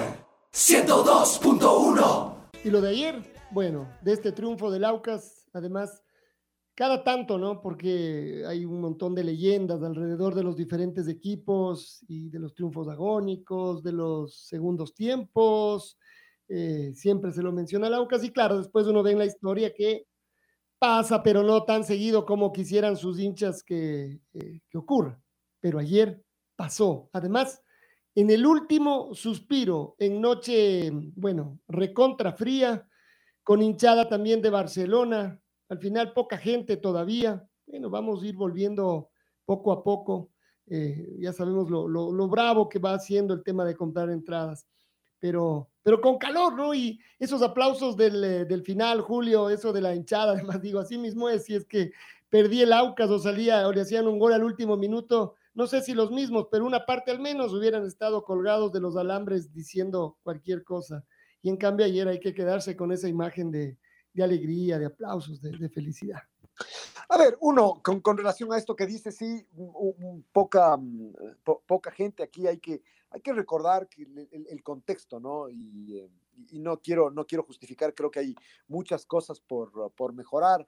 102.1 0.52 2.42
y 2.64 2.70
lo 2.70 2.80
de 2.80 2.90
ayer, 2.90 3.22
bueno, 3.50 3.88
de 4.02 4.12
este 4.12 4.30
triunfo 4.30 4.70
del 4.70 4.84
Aucas, 4.84 5.48
además 5.52 6.00
cada 6.74 7.02
tanto, 7.02 7.36
¿no? 7.36 7.60
Porque 7.60 8.44
hay 8.46 8.64
un 8.64 8.80
montón 8.80 9.16
de 9.16 9.24
leyendas 9.24 9.82
alrededor 9.82 10.34
de 10.36 10.44
los 10.44 10.56
diferentes 10.56 11.08
equipos 11.08 12.04
y 12.06 12.30
de 12.30 12.38
los 12.38 12.54
triunfos 12.54 12.88
agónicos, 12.88 13.82
de 13.82 13.92
los 13.92 14.46
segundos 14.46 14.94
tiempos. 14.94 15.98
Eh, 16.48 16.92
siempre 16.94 17.32
se 17.32 17.42
lo 17.42 17.50
menciona 17.50 17.90
Laucas 17.90 18.22
y 18.22 18.30
claro, 18.30 18.58
después 18.58 18.86
uno 18.86 19.02
ve 19.02 19.10
en 19.10 19.18
la 19.18 19.26
historia 19.26 19.74
que 19.74 20.06
pasa, 20.82 21.22
pero 21.22 21.44
no 21.44 21.62
tan 21.62 21.84
seguido 21.84 22.26
como 22.26 22.52
quisieran 22.52 22.96
sus 22.96 23.20
hinchas 23.20 23.62
que, 23.62 24.18
eh, 24.34 24.60
que 24.68 24.78
ocurra. 24.78 25.22
Pero 25.60 25.78
ayer 25.78 26.24
pasó. 26.56 27.08
Además, 27.12 27.62
en 28.16 28.30
el 28.30 28.44
último 28.44 29.14
suspiro, 29.14 29.94
en 30.00 30.20
noche, 30.20 30.90
bueno, 31.14 31.60
recontra 31.68 32.32
fría, 32.32 32.84
con 33.44 33.62
hinchada 33.62 34.08
también 34.08 34.42
de 34.42 34.50
Barcelona, 34.50 35.40
al 35.68 35.78
final 35.78 36.12
poca 36.14 36.36
gente 36.36 36.76
todavía. 36.76 37.48
Bueno, 37.64 37.88
vamos 37.88 38.20
a 38.20 38.26
ir 38.26 38.34
volviendo 38.34 39.10
poco 39.44 39.70
a 39.70 39.84
poco. 39.84 40.32
Eh, 40.66 41.16
ya 41.20 41.32
sabemos 41.32 41.70
lo, 41.70 41.86
lo, 41.86 42.10
lo, 42.10 42.26
bravo 42.26 42.68
que 42.68 42.80
va 42.80 42.94
haciendo 42.94 43.34
el 43.34 43.44
tema 43.44 43.64
de 43.64 43.76
comprar 43.76 44.10
entradas, 44.10 44.66
pero, 45.20 45.70
pero 45.82 46.00
con 46.00 46.18
calor, 46.18 46.54
¿no? 46.54 46.74
Y 46.74 47.00
esos 47.18 47.42
aplausos 47.42 47.96
del, 47.96 48.22
eh, 48.22 48.44
del 48.44 48.62
final, 48.62 49.00
Julio, 49.00 49.50
eso 49.50 49.72
de 49.72 49.80
la 49.80 49.94
hinchada, 49.94 50.32
además 50.32 50.62
digo, 50.62 50.80
así 50.80 50.98
mismo 50.98 51.28
es, 51.28 51.44
si 51.44 51.54
es 51.54 51.64
que 51.64 51.92
perdí 52.30 52.62
el 52.62 52.72
Aucas 52.72 53.10
o 53.10 53.18
salía 53.18 53.66
o 53.68 53.72
le 53.72 53.82
hacían 53.82 54.06
un 54.06 54.18
gol 54.18 54.32
al 54.32 54.44
último 54.44 54.76
minuto, 54.76 55.34
no 55.54 55.66
sé 55.66 55.82
si 55.82 55.92
los 55.92 56.10
mismos, 56.10 56.48
pero 56.50 56.64
una 56.64 56.86
parte 56.86 57.10
al 57.10 57.20
menos 57.20 57.52
hubieran 57.52 57.84
estado 57.84 58.24
colgados 58.24 58.72
de 58.72 58.80
los 58.80 58.96
alambres 58.96 59.52
diciendo 59.52 60.16
cualquier 60.22 60.64
cosa. 60.64 61.04
Y 61.42 61.50
en 61.50 61.58
cambio 61.58 61.84
ayer 61.84 62.08
hay 62.08 62.20
que 62.20 62.32
quedarse 62.32 62.74
con 62.74 62.90
esa 62.90 63.08
imagen 63.08 63.50
de, 63.50 63.76
de 64.14 64.22
alegría, 64.22 64.78
de 64.78 64.86
aplausos, 64.86 65.42
de, 65.42 65.50
de, 65.50 65.68
felicidad. 65.68 66.20
A 67.08 67.18
ver, 67.18 67.36
uno, 67.40 67.80
con, 67.82 68.16
relación 68.16 68.52
a 68.52 68.58
esto 68.58 68.74
que 68.74 68.86
dice, 68.86 69.12
sí, 69.12 69.46
poca, 70.32 70.78
po, 71.44 71.62
poca 71.66 71.90
gente 71.90 72.22
aquí 72.22 72.46
hay 72.46 72.58
que, 72.58 72.82
hay 73.10 73.20
que 73.20 73.32
recordar 73.32 73.88
que 73.88 74.02
el, 74.02 74.62
contexto, 74.62 75.20
¿no? 75.20 75.48
Y, 75.48 75.98
eh, 75.98 76.10
y, 76.50 76.58
no, 76.58 76.80
quiero, 76.80 77.10
no 77.10 77.26
quiero 77.26 77.44
justificar, 77.44 77.94
creo 77.94 78.10
que 78.10 78.20
hay 78.20 78.34
muchas 78.66 79.04
cosas 79.04 79.40
por, 79.40 79.92
por 79.92 80.14
mejorar. 80.14 80.66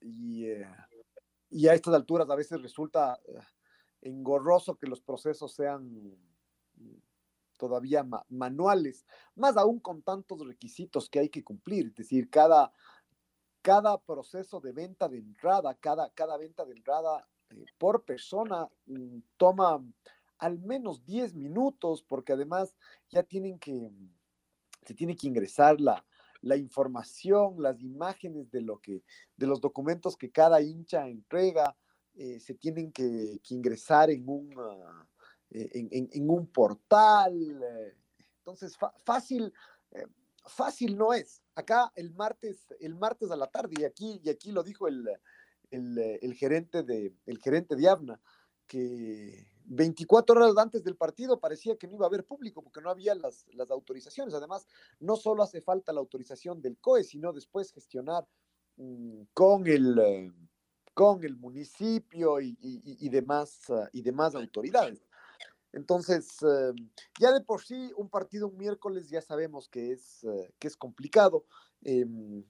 Y, 0.00 0.44
eh, 0.46 0.66
y, 1.50 1.68
a 1.68 1.74
estas 1.74 1.94
alturas 1.94 2.30
a 2.30 2.34
veces 2.34 2.62
resulta 2.62 3.20
eh, 3.26 3.38
engorroso 4.02 4.76
que 4.76 4.86
los 4.86 5.00
procesos 5.00 5.54
sean 5.54 6.16
todavía 7.58 8.02
ma 8.02 8.24
manuales, 8.28 9.06
más 9.36 9.56
aún 9.56 9.78
con 9.80 10.02
tantos 10.02 10.46
requisitos 10.46 11.08
que 11.08 11.20
hay 11.20 11.28
que 11.28 11.44
cumplir, 11.44 11.86
es 11.86 11.94
decir, 11.94 12.28
cada, 12.28 12.72
cada 13.64 13.96
proceso 13.96 14.60
de 14.60 14.72
venta 14.72 15.08
de 15.08 15.16
entrada, 15.16 15.74
cada, 15.80 16.10
cada 16.10 16.36
venta 16.36 16.66
de 16.66 16.74
entrada 16.74 17.26
eh, 17.48 17.64
por 17.78 18.04
persona 18.04 18.68
mm, 18.84 19.20
toma 19.38 19.82
al 20.36 20.58
menos 20.58 21.02
10 21.06 21.34
minutos, 21.34 22.02
porque 22.02 22.34
además 22.34 22.76
ya 23.08 23.22
tienen 23.22 23.58
que, 23.58 23.90
se 24.84 24.92
tiene 24.92 25.16
que 25.16 25.28
ingresar 25.28 25.80
la, 25.80 26.04
la 26.42 26.58
información, 26.58 27.54
las 27.62 27.80
imágenes 27.80 28.50
de 28.50 28.60
lo 28.60 28.80
que, 28.82 29.02
de 29.34 29.46
los 29.46 29.62
documentos 29.62 30.14
que 30.18 30.30
cada 30.30 30.60
hincha 30.60 31.08
entrega, 31.08 31.74
eh, 32.16 32.38
se 32.40 32.52
tienen 32.52 32.92
que, 32.92 33.40
que, 33.42 33.54
ingresar 33.54 34.10
en 34.10 34.28
un, 34.28 34.54
uh, 34.58 35.06
en, 35.50 36.30
un 36.30 36.46
portal. 36.48 37.34
Eh, 37.34 37.96
entonces, 38.40 38.76
fácil, 39.06 39.50
eh, 39.92 40.06
fácil 40.46 40.96
no 40.96 41.12
es. 41.12 41.42
Acá 41.54 41.92
el 41.96 42.12
martes, 42.14 42.66
el 42.80 42.94
martes 42.94 43.30
a 43.30 43.36
la 43.36 43.46
tarde, 43.46 43.76
y 43.80 43.84
aquí, 43.84 44.20
y 44.22 44.30
aquí 44.30 44.52
lo 44.52 44.62
dijo 44.62 44.88
el, 44.88 45.08
el, 45.70 46.34
gerente 46.34 46.82
de, 46.82 47.14
el 47.26 47.38
gerente 47.38 47.76
de 47.76 47.88
Avna, 47.88 48.20
que 48.66 49.46
24 49.66 50.36
horas 50.36 50.56
antes 50.58 50.84
del 50.84 50.96
partido 50.96 51.40
parecía 51.40 51.76
que 51.76 51.86
no 51.86 51.94
iba 51.94 52.06
a 52.06 52.08
haber 52.08 52.24
público 52.24 52.62
porque 52.62 52.80
no 52.80 52.90
había 52.90 53.14
las, 53.14 53.46
las, 53.52 53.70
autorizaciones. 53.70 54.34
Además, 54.34 54.66
no 55.00 55.16
solo 55.16 55.42
hace 55.42 55.60
falta 55.60 55.92
la 55.92 56.00
autorización 56.00 56.60
del 56.60 56.78
COE, 56.78 57.04
sino 57.04 57.32
después 57.32 57.72
gestionar 57.72 58.26
mmm, 58.76 59.22
con, 59.32 59.66
el, 59.66 59.98
eh, 59.98 60.32
con 60.92 61.24
el 61.24 61.36
municipio 61.36 62.40
y, 62.40 62.56
y, 62.60 63.06
y 63.06 63.08
demás, 63.08 63.62
y 63.92 64.02
demás 64.02 64.34
autoridades. 64.34 65.06
Entonces, 65.74 66.40
uh, 66.42 66.74
ya 67.18 67.32
de 67.32 67.40
por 67.40 67.62
sí, 67.62 67.90
un 67.96 68.08
partido 68.08 68.48
un 68.48 68.56
miércoles 68.56 69.08
ya 69.08 69.20
sabemos 69.20 69.68
que 69.68 69.92
es, 69.92 70.22
uh, 70.22 70.46
que 70.58 70.68
es 70.68 70.76
complicado. 70.76 71.44
Eh, 71.82 72.06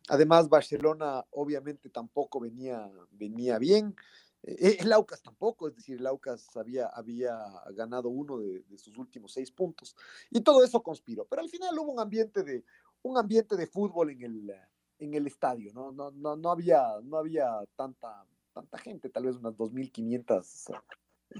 además, 0.08 0.48
Barcelona 0.48 1.24
obviamente 1.30 1.88
tampoco 1.88 2.38
venía, 2.38 2.90
venía 3.10 3.58
bien. 3.58 3.96
Eh, 4.42 4.76
el 4.80 4.92
Aucas 4.92 5.22
tampoco, 5.22 5.68
es 5.68 5.74
decir, 5.74 5.98
el 5.98 6.06
Aucas 6.06 6.54
había, 6.56 6.88
había 6.88 7.34
ganado 7.72 8.10
uno 8.10 8.38
de, 8.38 8.60
de, 8.60 8.78
sus 8.78 8.96
últimos 8.98 9.32
seis 9.32 9.50
puntos 9.50 9.96
y 10.30 10.42
todo 10.42 10.62
eso 10.62 10.82
conspiró, 10.82 11.24
pero 11.24 11.40
al 11.40 11.48
final 11.48 11.78
hubo 11.78 11.92
un 11.92 12.00
ambiente 12.00 12.42
de, 12.42 12.62
un 13.02 13.16
ambiente 13.16 13.56
de 13.56 13.66
fútbol 13.66 14.10
en 14.10 14.22
el, 14.22 14.54
en 14.98 15.14
el 15.14 15.26
estadio, 15.26 15.72
¿no? 15.72 15.92
No, 15.92 16.10
no, 16.10 16.37
no, 16.37 16.50
había, 16.50 16.82
no 17.02 17.16
había 17.16 17.48
tanta, 17.74 18.26
tanta 18.52 18.78
gente, 18.78 19.08
tal 19.08 19.24
vez 19.24 19.37
unas 19.37 19.54
2.500, 19.54 20.82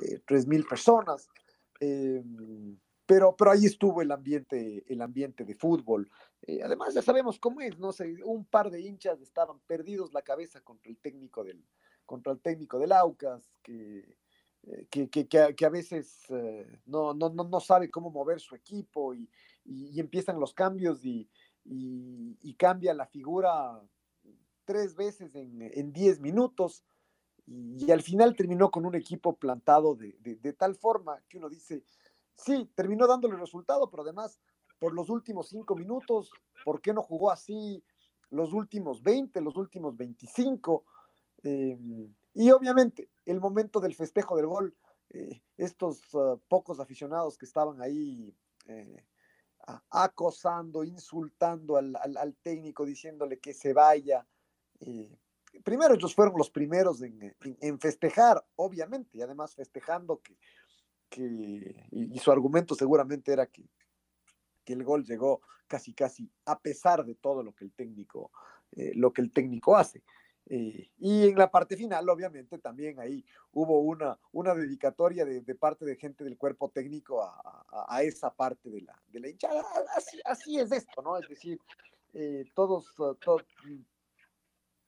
eh, 0.03 0.21
3.000 0.27 0.69
personas, 0.69 1.29
eh, 1.81 2.23
pero, 3.07 3.37
pero 3.37 3.51
ahí 3.51 3.67
estuvo 3.67 4.01
el 4.01 4.11
ambiente, 4.11 4.85
el 4.89 5.03
ambiente 5.03 5.45
de 5.45 5.55
fútbol. 5.55 6.11
Eh, 6.43 6.63
además, 6.63 6.95
ya 6.95 7.03
sabemos 7.03 7.39
cómo 7.39 7.61
es, 7.61 7.79
no 7.79 7.93
sé, 7.93 8.17
un 8.25 8.45
par 8.45 8.71
de 8.71 8.81
hinchas 8.81 9.21
estaban 9.21 9.59
perdidos 9.67 10.13
la 10.13 10.23
cabeza 10.23 10.61
contra 10.61 10.91
el 10.91 10.99
técnico 10.99 11.45
del, 11.45 11.63
contra 12.07 12.33
el 12.33 12.41
técnico 12.41 12.79
del 12.79 12.93
Aucas, 12.93 13.51
que, 13.63 14.17
eh, 14.63 14.87
que, 14.91 15.11
que, 15.11 15.27
que 15.27 15.67
a, 15.67 15.69
veces 15.69 16.25
eh, 16.31 16.81
no, 16.87 17.13
no, 17.13 17.29
no, 17.29 17.61
sabe 17.61 17.91
cómo 17.91 18.11
mover 18.11 18.41
su 18.41 18.55
equipo 18.55 19.15
y, 19.15 19.29
y, 19.65 19.91
y 19.91 20.01
empiezan 20.01 20.41
los 20.41 20.55
cambios 20.55 21.05
y, 21.05 21.29
y, 21.65 22.55
cambia 22.55 22.95
la 22.95 23.07
figura 23.07 23.83
tres 24.65 24.95
veces 24.95 25.35
en, 25.35 25.61
en 25.61 25.93
diez 25.93 26.21
minutos 26.21 26.85
y, 27.47 27.91
al 27.91 28.03
final 28.03 28.35
terminó 28.37 28.71
con 28.71 28.87
un 28.87 28.95
equipo 28.95 29.37
plantado 29.37 29.95
de, 29.95 30.17
de, 30.21 30.53
tal 30.53 30.75
forma 30.75 31.23
que 31.29 31.39
uno 31.39 31.49
dice, 31.49 31.83
sí, 32.35 32.71
terminó 32.75 33.07
dándole 33.07 33.37
resultado, 33.37 33.91
pero 33.91 34.03
además 34.03 34.41
por 34.79 34.95
los 34.95 35.11
últimos 35.11 35.49
cinco 35.49 35.75
minutos, 35.75 36.31
¿por 36.65 36.81
qué 36.81 36.93
no 36.93 37.03
jugó 37.03 37.31
así 37.31 37.83
los 38.31 38.53
últimos 38.53 39.03
20, 39.03 39.41
los 39.41 39.57
últimos 39.57 39.97
25? 39.97 40.85
Eh, 41.43 41.79
y 42.35 42.51
obviamente, 42.51 43.11
el 43.27 43.41
momento 43.41 43.81
del 43.81 43.95
festejo 43.95 44.37
del 44.37 44.47
gol, 44.47 44.75
eh, 45.11 45.43
estos 45.57 46.13
uh, 46.15 46.41
pocos 46.49 46.81
aficionados 46.81 47.39
que 47.39 47.47
estaban 47.47 47.81
ahí 47.81 48.35
eh, 48.67 49.05
acosando, 49.91 50.83
insultando 50.83 51.77
al, 51.77 51.95
al, 51.97 52.35
técnico, 52.43 52.85
diciéndole 52.85 53.39
que 53.39 53.55
se 53.55 53.73
vaya. 53.73 54.27
Primero 55.63 55.95
ellos 55.95 56.15
fueron 56.15 56.35
los 56.37 56.51
primeros 56.51 57.03
en, 57.03 57.35
en, 57.43 57.79
festejar, 57.79 58.45
obviamente, 58.57 59.19
y 59.19 59.23
además 59.23 59.55
festejando 59.55 60.21
que, 60.21 60.37
que 61.09 61.87
y, 61.91 62.19
su 62.19 62.33
argumento 62.33 62.75
seguramente 62.75 63.33
era 63.33 63.47
que, 63.47 63.69
que 64.65 64.73
el 64.73 64.85
gol 64.85 65.05
llegó 65.05 65.41
casi 65.67 65.95
casi 65.95 66.31
a 66.47 66.59
pesar 66.59 67.05
de 67.05 67.15
todo 67.15 67.43
lo 67.43 67.55
que 67.55 67.65
el 67.65 67.73
técnico, 67.73 68.31
eh, 68.73 68.93
lo 68.95 69.13
que 69.13 69.23
el 69.23 69.33
técnico 69.33 69.77
hace. 69.77 70.03
Eh, 70.47 70.91
y 70.99 71.29
en 71.29 71.39
la 71.39 71.51
parte 71.51 71.77
final, 71.77 72.09
obviamente, 72.09 72.59
también 72.59 73.01
ahí 73.01 73.25
hubo 73.53 73.81
una, 73.81 74.19
una 74.33 74.55
dedicatoria 74.55 75.25
de, 75.25 75.55
parte 75.55 75.87
de 75.87 75.97
gente 75.97 76.23
del 76.23 76.37
cuerpo 76.37 76.71
técnico 76.71 77.23
a, 77.23 77.65
a, 77.89 78.03
esa 78.03 78.31
parte 78.35 78.69
de 78.69 78.83
la, 78.83 79.01
de 79.09 79.21
la 79.21 79.29
hinchada. 79.29 79.65
Así, 79.97 80.21
así 80.25 80.59
es 80.59 80.71
esto, 80.71 81.01
¿no? 81.01 81.17
Es 81.17 81.29
decir, 81.29 81.59
eh, 82.13 82.45
todos, 82.55 82.95
to, 82.95 83.41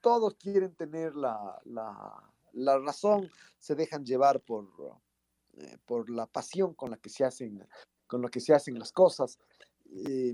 todos 0.06 0.36
quieren 0.36 0.72
tener 0.76 1.16
la, 1.16 1.60
la, 1.64 2.32
la, 2.52 2.78
razón, 2.78 3.28
se 3.58 3.74
dejan 3.74 4.04
llevar 4.04 4.40
por, 4.40 4.68
eh, 5.54 5.78
por 5.84 6.08
la 6.08 6.26
pasión 6.28 6.74
con 6.74 6.92
la 6.92 6.96
que 6.96 7.08
se 7.08 7.24
hacen, 7.24 7.66
con 8.06 8.22
que 8.28 8.38
se 8.38 8.54
hacen 8.54 8.78
las 8.78 8.92
cosas. 8.92 9.36
Eh, 9.90 10.32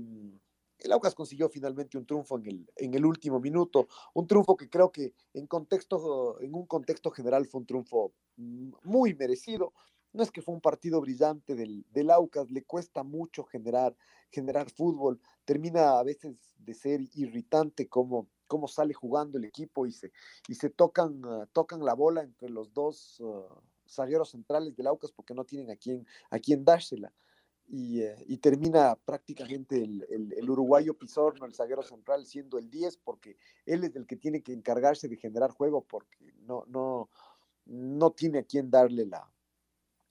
el 0.77 0.91
Aucas 0.91 1.15
consiguió 1.15 1.49
finalmente 1.49 1.97
un 1.97 2.05
triunfo 2.05 2.37
en 2.37 2.45
el, 2.45 2.71
en 2.75 2.93
el 2.93 3.03
último 3.03 3.39
minuto, 3.39 3.87
un 4.13 4.27
triunfo 4.27 4.55
que 4.55 4.69
creo 4.69 4.91
que 4.91 5.15
en, 5.33 5.47
contexto, 5.47 6.39
en 6.39 6.53
un 6.53 6.67
contexto 6.67 7.09
general 7.09 7.47
fue 7.47 7.61
un 7.61 7.65
triunfo 7.65 8.13
muy 8.37 9.15
merecido. 9.15 9.73
No 10.11 10.21
es 10.21 10.29
que 10.29 10.43
fue 10.43 10.53
un 10.53 10.61
partido 10.61 11.01
brillante 11.01 11.55
del, 11.55 11.83
del 11.89 12.11
Aucas, 12.11 12.51
le 12.51 12.63
cuesta 12.63 13.01
mucho 13.01 13.43
generar, 13.43 13.97
generar 14.29 14.69
fútbol, 14.69 15.19
termina 15.45 15.97
a 15.97 16.03
veces 16.03 16.35
de 16.59 16.75
ser 16.75 17.01
irritante 17.15 17.89
como, 17.89 18.27
como 18.47 18.67
sale 18.67 18.93
jugando 18.93 19.37
el 19.37 19.45
equipo 19.45 19.85
y 19.85 19.91
se, 19.91 20.11
y 20.47 20.55
se 20.55 20.69
tocan, 20.69 21.23
uh, 21.25 21.47
tocan 21.47 21.83
la 21.83 21.93
bola 21.93 22.21
entre 22.21 22.49
los 22.49 22.73
dos 22.73 23.19
uh, 23.19 23.45
zagueros 23.87 24.31
centrales 24.31 24.75
del 24.75 24.87
Aucas 24.87 25.11
porque 25.11 25.33
no 25.33 25.43
tienen 25.45 25.71
a 25.71 25.75
quién, 25.75 26.05
a 26.29 26.39
quién 26.39 26.63
dársela 26.63 27.13
y, 27.67 28.01
eh, 28.01 28.15
y 28.27 28.37
termina 28.37 28.95
prácticamente 28.95 29.77
el, 29.81 30.05
el, 30.09 30.33
el, 30.33 30.49
uruguayo 30.49 30.97
Pizorno, 30.97 31.45
el 31.45 31.53
zaguero 31.53 31.81
central, 31.81 32.25
siendo 32.25 32.57
el 32.57 32.69
10, 32.69 32.97
porque 32.97 33.37
él 33.65 33.83
es 33.83 33.95
el 33.95 34.05
que 34.05 34.15
tiene 34.15 34.41
que 34.41 34.53
encargarse 34.53 35.07
de 35.07 35.17
generar 35.17 35.51
juego, 35.51 35.83
porque 35.83 36.33
no, 36.45 36.65
no, 36.67 37.09
no 37.65 38.11
tiene 38.11 38.39
a 38.39 38.43
quién 38.43 38.69
darle 38.69 39.05
la, 39.05 39.31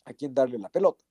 a 0.04 0.14
quién 0.14 0.34
darle 0.34 0.58
la 0.58 0.68
pelota. 0.68 1.04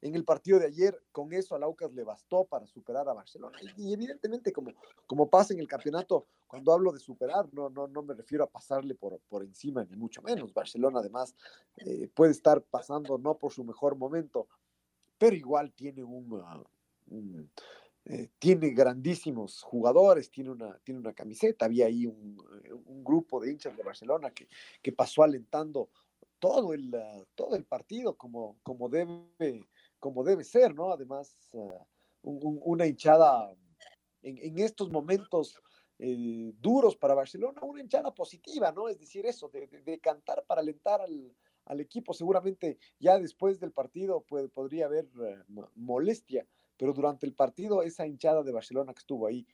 En 0.00 0.14
el 0.14 0.24
partido 0.24 0.58
de 0.58 0.66
ayer, 0.66 1.00
con 1.10 1.32
eso 1.32 1.54
a 1.54 1.58
Laucas 1.58 1.92
le 1.92 2.04
bastó 2.04 2.44
para 2.44 2.66
superar 2.66 3.08
a 3.08 3.14
Barcelona. 3.14 3.58
Y, 3.76 3.92
evidentemente, 3.92 4.52
como, 4.52 4.72
como 5.06 5.28
pasa 5.28 5.54
en 5.54 5.60
el 5.60 5.66
campeonato, 5.66 6.26
cuando 6.46 6.72
hablo 6.72 6.92
de 6.92 7.00
superar, 7.00 7.48
no, 7.52 7.68
no, 7.68 7.88
no 7.88 8.02
me 8.02 8.14
refiero 8.14 8.44
a 8.44 8.50
pasarle 8.50 8.94
por, 8.94 9.18
por 9.28 9.42
encima, 9.42 9.84
ni 9.84 9.96
mucho 9.96 10.22
menos. 10.22 10.54
Barcelona, 10.54 11.00
además, 11.00 11.34
eh, 11.76 12.08
puede 12.14 12.32
estar 12.32 12.62
pasando 12.62 13.18
no 13.18 13.36
por 13.38 13.52
su 13.52 13.64
mejor 13.64 13.96
momento, 13.96 14.48
pero 15.18 15.34
igual 15.34 15.72
tiene 15.72 16.04
un, 16.04 16.40
ah, 16.44 16.62
eh, 18.04 18.30
tiene 18.38 18.70
grandísimos 18.70 19.62
jugadores, 19.62 20.30
tiene 20.30 20.50
una, 20.50 20.78
tiene 20.78 21.00
una 21.00 21.12
camiseta. 21.12 21.64
Había 21.64 21.86
ahí 21.86 22.06
un, 22.06 22.38
eh, 22.64 22.72
un 22.72 23.02
grupo 23.02 23.40
de 23.40 23.50
hinchas 23.50 23.76
de 23.76 23.82
Barcelona 23.82 24.30
que, 24.30 24.48
que 24.80 24.92
pasó 24.92 25.24
alentando 25.24 25.90
todo 26.38 26.72
el, 26.72 26.94
ah, 26.94 27.24
todo 27.34 27.56
el 27.56 27.64
partido 27.64 28.16
como, 28.16 28.58
como 28.62 28.88
debe 28.88 29.66
como 29.98 30.24
debe 30.24 30.44
ser, 30.44 30.74
¿no? 30.74 30.92
Además, 30.92 31.34
ah, 31.54 31.84
una 32.22 32.86
hinchada 32.86 33.54
en, 34.22 34.58
estos 34.58 34.90
momentos 34.90 35.60
eh, 35.98 36.52
duros 36.58 36.96
para 36.96 37.14
Barcelona, 37.14 37.60
una 37.62 37.82
hinchada 37.82 38.14
positiva, 38.14 38.72
¿no? 38.72 38.88
Es 38.88 38.98
decir, 38.98 39.26
eso, 39.26 39.48
de, 39.48 39.98
cantar 40.00 40.44
para 40.46 40.60
alentar 40.60 41.00
al, 41.00 41.80
equipo. 41.80 42.14
Seguramente 42.14 42.78
ya 42.98 43.18
después 43.18 43.60
del 43.60 43.72
partido 43.72 44.24
podría 44.54 44.86
haber 44.86 45.04
eh, 45.22 45.36
molestia, 45.74 46.46
pero 46.78 46.94
durante 46.94 47.26
el 47.26 47.34
partido 47.34 47.82
esa 47.82 48.06
hinchada 48.06 48.42
de 48.42 48.52
Barcelona 48.52 48.94
que 48.94 49.00
estuvo 49.00 49.26
ahí 49.26 49.46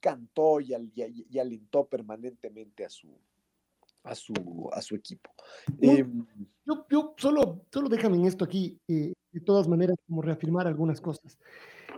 cantó 0.00 0.60
y, 0.60 0.74
y, 0.94 1.38
alentó 1.38 1.86
permanentemente 1.86 2.84
a 2.84 2.88
su, 2.88 3.16
a 4.02 4.14
su, 4.16 4.34
a 4.72 4.82
su 4.82 4.96
equipo. 4.96 5.30
Em, 5.80 6.26
yo, 6.66 6.84
yo, 6.90 7.14
solo, 7.16 7.64
solo 7.72 7.88
déjame 7.88 8.16
en 8.16 8.26
esto 8.26 8.44
aquí. 8.44 8.80
Eh, 8.88 9.12
de 9.32 9.40
todas 9.40 9.68
maneras, 9.68 9.96
como 10.06 10.22
reafirmar 10.22 10.66
algunas 10.66 11.00
cosas. 11.00 11.38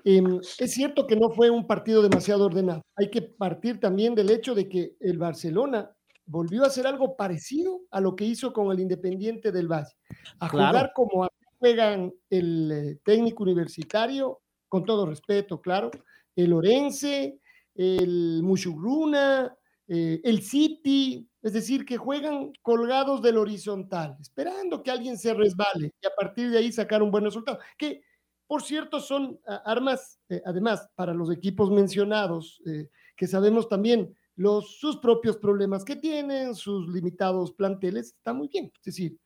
Em, 0.04 0.40
es 0.58 0.72
cierto 0.72 1.06
que 1.06 1.16
no 1.16 1.30
fue 1.30 1.50
un 1.50 1.66
partido 1.66 2.02
demasiado 2.02 2.46
ordenado. 2.46 2.82
Hay 2.96 3.10
que 3.10 3.22
partir 3.22 3.80
también 3.80 4.14
del 4.14 4.30
hecho 4.30 4.54
de 4.54 4.68
que 4.68 4.96
el 5.00 5.18
Barcelona 5.18 5.90
volvió 6.26 6.64
a 6.64 6.68
hacer 6.68 6.86
algo 6.86 7.16
parecido 7.16 7.80
a 7.90 8.00
lo 8.00 8.16
que 8.16 8.24
hizo 8.24 8.52
con 8.52 8.70
el 8.72 8.80
Independiente 8.80 9.52
del 9.52 9.68
Valle, 9.68 9.92
a 10.38 10.48
jugar 10.48 10.92
como 10.94 11.28
juegan 11.58 12.12
el 12.30 12.72
eh, 12.72 12.98
técnico 13.04 13.42
universitario, 13.42 14.40
con 14.68 14.84
todo 14.84 15.06
respeto, 15.06 15.60
claro, 15.60 15.90
el 16.36 16.52
Orense, 16.52 17.38
el 17.74 18.42
Mushugruna, 18.42 19.56
eh, 19.88 20.20
el 20.24 20.42
City, 20.42 21.28
es 21.44 21.52
decir, 21.52 21.84
que 21.84 21.98
juegan 21.98 22.54
colgados 22.62 23.20
del 23.20 23.36
horizontal, 23.36 24.16
esperando 24.18 24.82
que 24.82 24.90
alguien 24.90 25.18
se 25.18 25.34
resbale 25.34 25.92
y 26.00 26.06
a 26.06 26.14
partir 26.18 26.50
de 26.50 26.56
ahí 26.56 26.72
sacar 26.72 27.02
un 27.02 27.10
buen 27.10 27.22
resultado. 27.22 27.58
Que, 27.76 28.02
por 28.46 28.62
cierto, 28.62 28.98
son 28.98 29.38
ah, 29.46 29.60
armas, 29.66 30.18
eh, 30.30 30.40
además, 30.46 30.88
para 30.94 31.12
los 31.12 31.30
equipos 31.30 31.70
mencionados, 31.70 32.62
eh, 32.64 32.88
que 33.14 33.26
sabemos 33.26 33.68
también 33.68 34.16
los, 34.36 34.78
sus 34.78 34.96
propios 34.96 35.36
problemas 35.36 35.84
que 35.84 35.96
tienen, 35.96 36.54
sus 36.54 36.88
limitados 36.88 37.52
planteles, 37.52 38.14
está 38.14 38.32
muy 38.32 38.48
bien. 38.48 38.72
Es 38.76 38.84
decir, 38.84 39.18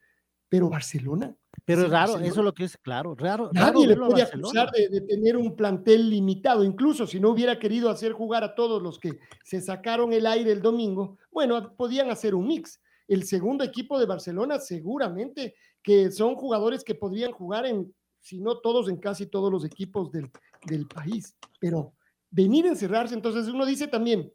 pero 0.49 0.69
Barcelona 0.69 1.37
pero 1.69 1.83
es 1.83 1.91
raro, 1.91 2.17
eso 2.17 2.41
es 2.41 2.45
lo 2.47 2.55
que 2.55 2.65
es 2.65 2.79
claro, 2.79 3.15
raro. 3.15 3.51
Nadie 3.53 3.89
le 3.89 3.95
puede 3.95 4.23
acusar 4.23 4.71
de, 4.71 5.03
tener 5.03 5.37
un 5.37 5.55
plantel 5.55 6.09
limitado, 6.09 6.65
incluso 6.65 7.07
si 7.07 7.21
no 7.21 7.29
hubiera 7.29 7.59
querido 7.59 7.91
hacer 7.91 8.13
jugar 8.13 8.43
a 8.43 8.55
todos 8.55 8.83
los 8.83 8.99
que 8.99 9.19
se 9.45 9.61
sacaron 9.61 10.15
el 10.15 10.27
aire 10.27 10.51
el 10.51 10.63
domingo, 10.63 11.19
bueno, 11.31 11.75
podían 11.77 12.11
hacer 12.11 12.35
un 12.35 12.47
mix. 12.47 12.81
El 13.07 13.25
segundo 13.25 13.65
equipo 13.65 13.99
de 13.99 14.07
Barcelona 14.07 14.59
seguramente 14.59 15.57
que 15.83 16.11
son 16.11 16.37
jugadores 16.37 16.83
que 16.83 16.95
podrían 16.95 17.33
jugar 17.33 17.67
en, 17.67 17.95
si 18.19 18.41
no 18.41 18.61
todos, 18.61 18.89
en 18.89 18.97
casi 18.97 19.27
todos 19.27 19.53
los 19.53 19.63
equipos 19.63 20.11
del, 20.11 20.31
del 20.65 20.87
país. 20.87 21.37
Pero 21.61 21.93
venir 22.31 22.65
a 22.65 22.71
encerrarse, 22.71 23.15
entonces 23.15 23.47
uno 23.47 23.67
dice 23.67 23.89
también 23.89 24.33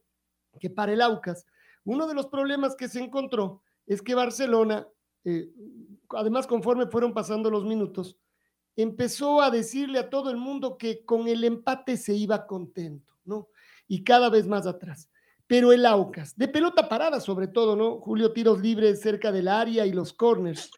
que 0.59 0.69
para 0.69 0.93
el 0.93 1.01
Aucas, 1.01 1.47
uno 1.83 2.05
de 2.05 2.13
los 2.13 2.27
problemas 2.27 2.75
que 2.75 2.87
se 2.87 2.99
encontró 2.99 3.63
es 3.87 4.03
que 4.03 4.13
Barcelona 4.13 4.87
eh, 5.25 5.49
además 6.15 6.47
conforme 6.47 6.87
fueron 6.87 7.13
pasando 7.13 7.49
los 7.49 7.65
minutos, 7.65 8.17
empezó 8.75 9.41
a 9.41 9.51
decirle 9.51 9.99
a 9.99 10.09
todo 10.09 10.29
el 10.29 10.37
mundo 10.37 10.77
que 10.77 11.05
con 11.05 11.27
el 11.27 11.43
empate 11.43 11.97
se 11.97 12.13
iba 12.15 12.47
contento, 12.47 13.13
¿no? 13.25 13.49
Y 13.87 14.03
cada 14.03 14.29
vez 14.29 14.47
más 14.47 14.65
atrás. 14.65 15.09
Pero 15.45 15.71
el 15.71 15.85
Aucas, 15.85 16.35
de 16.37 16.47
pelota 16.47 16.87
parada 16.89 17.19
sobre 17.19 17.47
todo, 17.47 17.75
¿no? 17.75 17.99
Julio 17.99 18.33
tiros 18.33 18.61
libres 18.61 19.01
cerca 19.01 19.31
del 19.31 19.47
área 19.47 19.85
y 19.85 19.91
los 19.91 20.13
corners, 20.13 20.71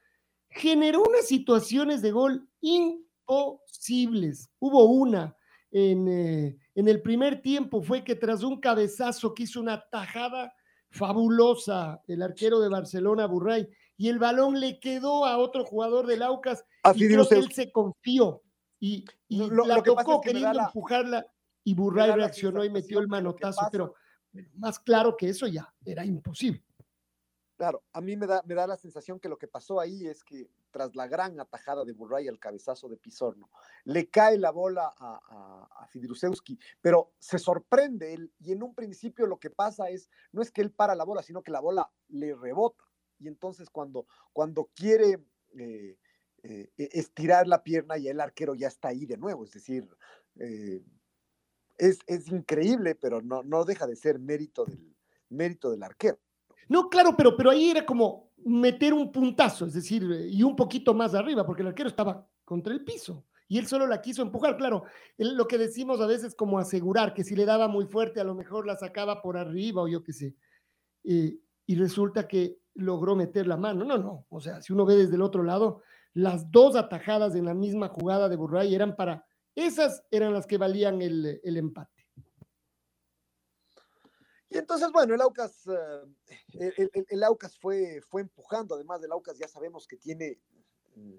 generó 0.50 1.04
unas 1.04 1.28
situaciones 1.28 2.02
de 2.02 2.12
gol 2.12 2.50
imposibles. 2.62 4.50
Hubo 4.60 4.86
una 4.86 5.36
en, 5.72 6.08
eh, 6.08 6.58
en 6.74 6.88
el 6.88 7.02
primer 7.02 7.42
tiempo, 7.42 7.82
fue 7.82 8.04
que 8.04 8.16
tras 8.16 8.44
un 8.44 8.60
cabezazo 8.60 9.34
que 9.34 9.44
hizo 9.44 9.60
una 9.60 9.84
tajada 9.90 10.54
fabulosa 10.90 12.02
el 12.08 12.22
arquero 12.22 12.60
de 12.60 12.70
Barcelona, 12.70 13.26
Burray, 13.28 13.68
y 13.98 14.10
el 14.10 14.20
balón 14.20 14.60
le 14.60 14.80
quedó 14.80 15.26
a 15.26 15.38
otro 15.38 15.66
jugador 15.66 16.08
del 16.08 16.22
Aucas 16.22 16.66
y 16.94 17.08
creo 17.08 17.28
que 17.28 17.36
él 17.36 17.52
se 17.52 17.72
confió 17.72 18.42
y, 18.80 19.06
la 19.30 19.82
tocó 19.82 20.22
queriendo 20.22 20.60
empujarla 20.60 21.26
y 21.64 21.74
Burray 21.74 22.12
reaccionó 22.12 22.64
y 22.64 22.70
metió 22.70 23.00
el 23.00 23.08
manotazo, 23.08 23.68
pero 23.72 23.96
más 24.56 24.80
claro 24.80 25.16
que 25.18 25.30
eso 25.30 25.48
ya 25.48 25.74
era 25.84 26.06
imposible. 26.06 26.64
Claro, 27.58 27.84
a 27.94 28.02
mí 28.02 28.18
me 28.18 28.28
da, 28.28 28.44
me 28.46 28.54
da 28.54 28.68
la 28.68 28.76
sensación 28.76 29.18
que 29.18 29.30
lo 29.30 29.38
que 29.38 29.48
pasó 29.48 29.80
ahí 29.80 30.06
es 30.08 30.26
que 30.26 30.50
tras 30.72 30.94
la 30.94 31.08
gran 31.08 31.40
atajada 31.40 31.86
de 31.86 31.94
Burray 31.94 32.28
al 32.28 32.38
cabezazo 32.38 32.90
de 32.90 32.98
Pizorno, 32.98 33.50
le 33.86 34.10
cae 34.10 34.38
la 34.38 34.52
bola 34.52 34.94
a, 34.98 35.22
a, 35.26 35.84
a 35.84 35.90
pero 36.82 37.14
se 37.18 37.40
sorprende 37.40 38.14
él 38.14 38.34
y 38.40 38.52
en 38.52 38.62
un 38.62 38.76
principio 38.76 39.26
lo 39.26 39.40
que 39.40 39.50
pasa 39.50 39.90
es, 39.90 40.10
no 40.34 40.42
es 40.42 40.52
que 40.52 40.62
él 40.62 40.72
para 40.72 40.96
la 40.96 41.06
bola, 41.06 41.24
sino 41.24 41.42
que 41.42 41.52
la 41.52 41.62
bola 41.62 41.90
le 42.10 42.36
rebota 42.36 42.84
y 43.20 43.28
entonces 43.28 43.70
cuando, 43.70 44.08
cuando 44.34 44.70
quiere 44.74 45.20
eh, 45.58 45.98
eh, 46.44 46.70
e, 46.78 46.90
estirar 46.94 47.48
la 47.48 47.64
pierna 47.64 47.98
y 47.98 48.08
el 48.08 48.20
arquero 48.20 48.56
ya 48.56 48.68
está 48.68 48.90
ahí 48.90 49.06
de 49.06 49.18
nuevo, 49.18 49.44
es 49.46 49.52
decir, 49.52 49.90
eh, 50.40 50.84
es, 51.78 52.00
es, 52.08 52.28
increíble, 52.32 52.96
pero 52.96 53.22
no, 53.22 53.44
no 53.44 53.66
deja 53.66 53.88
de 53.88 53.96
ser 53.96 54.20
mérito 54.20 54.66
del, 54.66 54.96
mérito 55.30 55.72
del 55.72 55.84
arquero. 55.84 56.20
No, 56.68 56.90
claro, 56.90 57.16
pero, 57.18 57.36
pero 57.36 57.52
ahí 57.52 57.70
era 57.70 57.86
como 57.86 58.32
meter 58.38 58.94
un 58.94 59.12
puntazo, 59.12 59.66
es 59.66 59.74
decir, 59.74 60.04
y 60.30 60.44
un 60.44 60.56
poquito 60.56 60.94
más 60.94 61.14
arriba, 61.14 61.46
porque 61.46 61.62
el 61.62 61.70
arquero 61.70 61.90
estaba 61.90 62.28
contra 62.44 62.74
el 62.74 62.84
piso 62.84 63.26
y 63.48 63.58
él 63.58 63.68
solo 63.68 63.86
la 63.88 64.02
quiso 64.02 64.22
empujar. 64.22 64.58
Claro, 64.58 64.86
lo 65.18 65.48
que 65.48 65.58
decimos 65.58 66.02
a 66.02 66.08
veces 66.08 66.34
como 66.34 66.58
asegurar 66.58 67.14
que 67.14 67.24
si 67.24 67.36
le 67.36 67.46
daba 67.46 67.68
muy 67.68 67.86
fuerte, 67.86 68.20
a 68.20 68.24
lo 68.24 68.34
mejor 68.34 68.66
la 68.66 68.76
sacaba 68.76 69.22
por 69.22 69.38
arriba 69.38 69.84
o 69.84 69.88
yo 69.88 70.04
qué 70.04 70.14
sé. 70.14 70.36
y 71.04 71.76
resulta 71.76 72.28
que 72.28 72.60
logró 72.76 73.16
meter 73.16 73.48
la 73.48 73.58
mano. 73.58 73.84
No, 73.84 73.98
no. 73.98 74.26
O 74.30 74.40
sea, 74.40 74.62
si 74.62 74.74
uno 74.74 74.86
ve 74.86 74.96
desde 74.96 75.16
el 75.16 75.22
otro 75.22 75.44
lado, 75.44 75.82
las 76.14 76.52
dos 76.52 76.76
atajadas 76.76 77.36
en 77.36 77.46
la 77.46 77.54
misma 77.54 77.88
jugada 77.90 78.30
de 78.30 78.36
Burray 78.36 78.76
eran 78.76 78.96
para. 78.96 79.26
Esas 79.56 80.04
eran 80.12 80.34
las 80.34 80.46
que 80.46 80.58
valían 80.58 81.02
el, 81.02 81.40
empate. 81.44 82.06
Y 84.50 84.58
entonces, 84.58 84.92
bueno, 84.92 85.16
el 85.16 85.22
Aucas, 85.22 85.66
eh, 86.54 86.90
el, 87.10 87.24
Aucas 87.24 87.58
fue, 87.58 88.02
fue 88.10 88.22
empujando. 88.22 88.76
Además 88.76 89.02
del 89.02 89.14
Aucas, 89.14 89.38
ya 89.38 89.48
sabemos 89.48 89.88
que 89.88 89.96
tiene, 89.96 90.40
mm, 90.96 91.14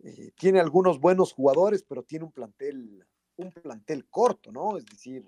eh, 0.00 0.32
tiene 0.38 0.60
algunos 0.60 1.00
buenos 1.00 1.32
jugadores, 1.32 1.82
pero 1.82 2.02
tiene 2.02 2.26
un 2.26 2.32
plantel, 2.32 3.06
un 3.36 3.50
plantel 3.50 4.06
corto, 4.10 4.52
¿no? 4.52 4.76
Es 4.76 4.84
decir, 4.84 5.26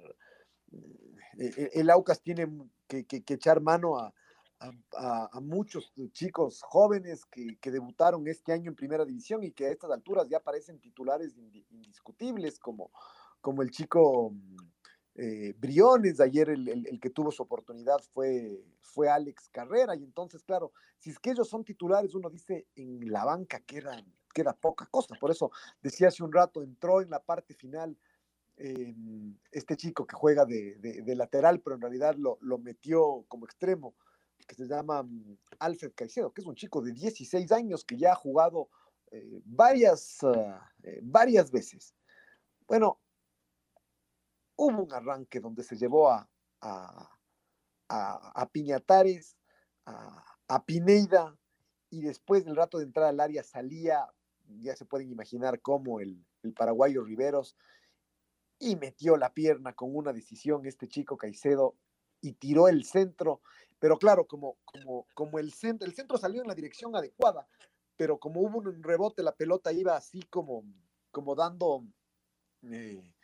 eh, 1.39 1.71
el, 1.73 1.89
Aucas 1.89 2.21
tiene 2.21 2.47
que 2.87 3.25
echar 3.27 3.63
mano 3.63 3.99
a, 3.99 4.13
a, 4.61 5.41
muchos 5.41 5.93
chicos 6.13 6.61
jóvenes 6.63 7.25
que, 7.27 7.59
debutaron 7.71 8.27
este 8.29 8.53
año 8.53 8.71
en 8.71 8.77
primera 8.77 9.05
división 9.05 9.43
y 9.45 9.53
que 9.53 9.67
a 9.67 9.71
estas 9.71 9.91
alturas 9.91 10.29
ya 10.29 10.41
parecen 10.41 10.81
titulares 10.81 11.37
indiscutibles, 11.71 12.59
como, 12.59 12.91
como 13.41 13.63
el 13.63 13.71
chico 13.71 14.33
eh, 15.15 15.55
Briones, 15.59 16.21
ayer 16.21 16.51
el, 16.51 16.99
que 17.01 17.11
tuvo 17.11 17.31
su 17.31 17.43
oportunidad 17.43 17.99
fue, 18.13 18.63
fue 18.81 19.09
Alex 19.09 19.49
Carrera, 19.51 19.95
y 19.95 20.05
entonces, 20.05 20.43
claro, 20.43 20.73
si 20.99 21.11
es 21.11 21.19
que 21.19 21.31
ellos 21.31 21.49
son 21.49 21.65
titulares, 21.65 22.15
uno 22.15 22.31
dice 22.31 22.67
en 22.75 23.11
la 23.11 23.25
banca 23.25 23.61
que 23.61 23.79
era, 23.79 24.03
poca 24.61 24.87
cosa, 24.87 25.15
por 25.19 25.31
eso 25.31 25.51
decía 25.81 26.09
hace 26.09 26.23
un 26.23 26.33
rato, 26.33 26.63
entró 26.63 27.01
en 27.01 27.11
la 27.11 27.21
parte 27.21 27.55
final. 27.55 27.97
este 28.57 29.77
chico 29.77 30.07
que 30.07 30.17
juega 30.17 30.45
de, 30.47 31.15
lateral, 31.15 31.61
pero 31.61 31.77
en 31.77 31.83
realidad 31.83 32.15
lo, 32.17 32.39
lo 32.41 32.59
metió 32.59 33.25
como 33.29 33.45
extremo, 33.45 33.95
que 34.47 34.55
se 34.55 34.67
llama 34.67 35.03
mm, 35.03 35.39
Alfred 35.59 35.93
Caicedo, 35.95 36.33
que 36.33 36.41
es 36.41 36.47
un 36.47 36.55
chico 36.55 36.81
de 36.81 36.93
16 36.93 37.51
años 37.53 37.85
que 37.85 37.97
ya 37.97 38.13
ha 38.13 38.17
jugado 38.17 38.69
eh, 39.11 39.41
varias, 39.45 40.23
ah, 40.25 40.73
eh, 40.83 41.01
varias 41.03 41.51
veces. 41.51 41.95
Bueno, 42.67 43.01
hubo 44.57 44.85
un 44.85 44.93
arranque 44.93 45.41
donde 45.41 45.63
se 45.63 45.77
llevó 45.77 46.11
a, 46.11 46.29
a, 46.61 47.11
a, 47.89 48.49
Piñatares, 48.51 49.37
a, 49.85 50.65
Pineida, 50.65 51.37
y 51.91 52.03
después 52.03 52.45
del 52.45 52.57
rato 52.57 52.79
de 52.79 52.85
entrar 52.85 53.07
al 53.07 53.21
área 53.21 53.45
salía 53.45 54.09
ya 54.61 54.77
se 54.77 54.85
pueden 54.85 55.11
imaginar 55.11 55.61
cómo 55.61 56.01
el, 56.01 56.25
el 56.43 56.53
paraguayo 56.53 57.03
Riveros 57.03 57.57
y 58.59 58.77
metió 58.77 59.17
la 59.17 59.33
pierna 59.35 59.75
con 59.75 59.95
una 59.95 60.13
decisión 60.13 60.67
este 60.67 60.89
chico 60.89 61.17
Caicedo 61.17 61.77
y 62.21 62.33
tiró 62.33 62.69
el 62.69 62.85
centro, 62.85 63.43
pero 63.87 64.01
claro, 64.01 64.26
como, 64.26 64.59
como, 64.64 65.07
como 65.14 65.39
el, 65.39 65.53
centro, 65.53 65.87
el 65.87 65.95
centro 65.95 66.18
salió 66.18 66.43
en 66.43 66.49
la 66.49 66.57
dirección 66.57 66.97
adecuada, 66.97 67.47
pero 67.95 68.18
como 68.18 68.41
hubo 68.41 68.59
un 68.59 68.82
rebote, 68.82 69.22
la 69.22 69.30
pelota 69.30 69.72
iba 69.72 69.97
así 69.97 70.24
como, 70.24 70.64
como 71.12 71.37
dando, 71.37 71.87
eh, 72.62 73.14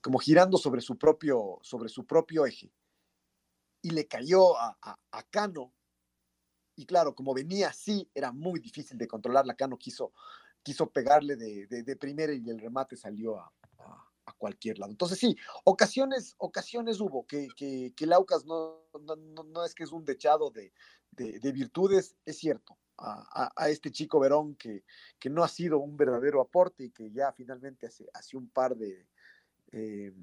como 0.00 0.18
girando 0.18 0.56
sobre 0.56 0.80
su, 0.80 0.96
propio, 0.96 1.58
sobre 1.60 1.90
su 1.90 2.06
propio 2.06 2.46
eje. 2.46 2.72
Y 3.82 3.90
le 3.90 4.06
cayó 4.06 4.56
a, 4.56 4.78
a, 4.80 5.22
Cano. 5.24 5.74
Y 6.76 6.86
claro, 6.86 7.14
como 7.14 7.34
venía 7.34 7.68
así, 7.68 8.10
era 8.14 8.32
muy 8.32 8.58
difícil 8.58 8.96
de 8.96 9.06
controlar. 9.06 9.44
La 9.44 9.54
Cano 9.54 9.76
quiso, 9.76 10.14
quiso 10.62 10.88
pegarle 10.90 11.36
de, 11.36 11.66
de, 11.66 11.82
de 11.82 11.96
primera 11.96 12.32
y 12.32 12.48
el 12.48 12.58
remate 12.58 12.96
salió 12.96 13.38
a, 13.38 13.52
a 14.26 14.32
cualquier 14.32 14.78
lado. 14.78 14.92
Entonces 14.92 15.18
sí, 15.18 15.36
ocasiones, 15.64 16.34
ocasiones 16.38 17.00
hubo 17.00 17.26
que, 17.26 17.48
que, 17.56 17.92
que 17.96 18.06
Laucas 18.06 18.44
no, 18.44 18.82
no, 19.00 19.16
no, 19.44 19.64
es 19.64 19.74
que 19.74 19.84
es 19.84 19.92
un 19.92 20.04
dechado 20.04 20.50
de, 20.50 20.72
de, 21.12 21.38
de 21.38 21.52
virtudes, 21.52 22.16
es 22.26 22.38
cierto. 22.38 22.76
A, 22.98 23.52
a, 23.54 23.68
este 23.68 23.90
chico 23.90 24.18
Verón 24.18 24.54
que, 24.54 24.82
que 25.18 25.28
no 25.28 25.44
ha 25.44 25.48
sido 25.48 25.78
un 25.78 25.98
verdadero 25.98 26.40
aporte 26.40 26.84
y 26.84 26.90
que 26.90 27.10
ya 27.10 27.30
finalmente 27.30 27.86
hace, 27.86 28.06
hace 28.14 28.38
un 28.38 28.48
par 28.48 28.74
de 28.74 29.06
eh, 29.72 30.14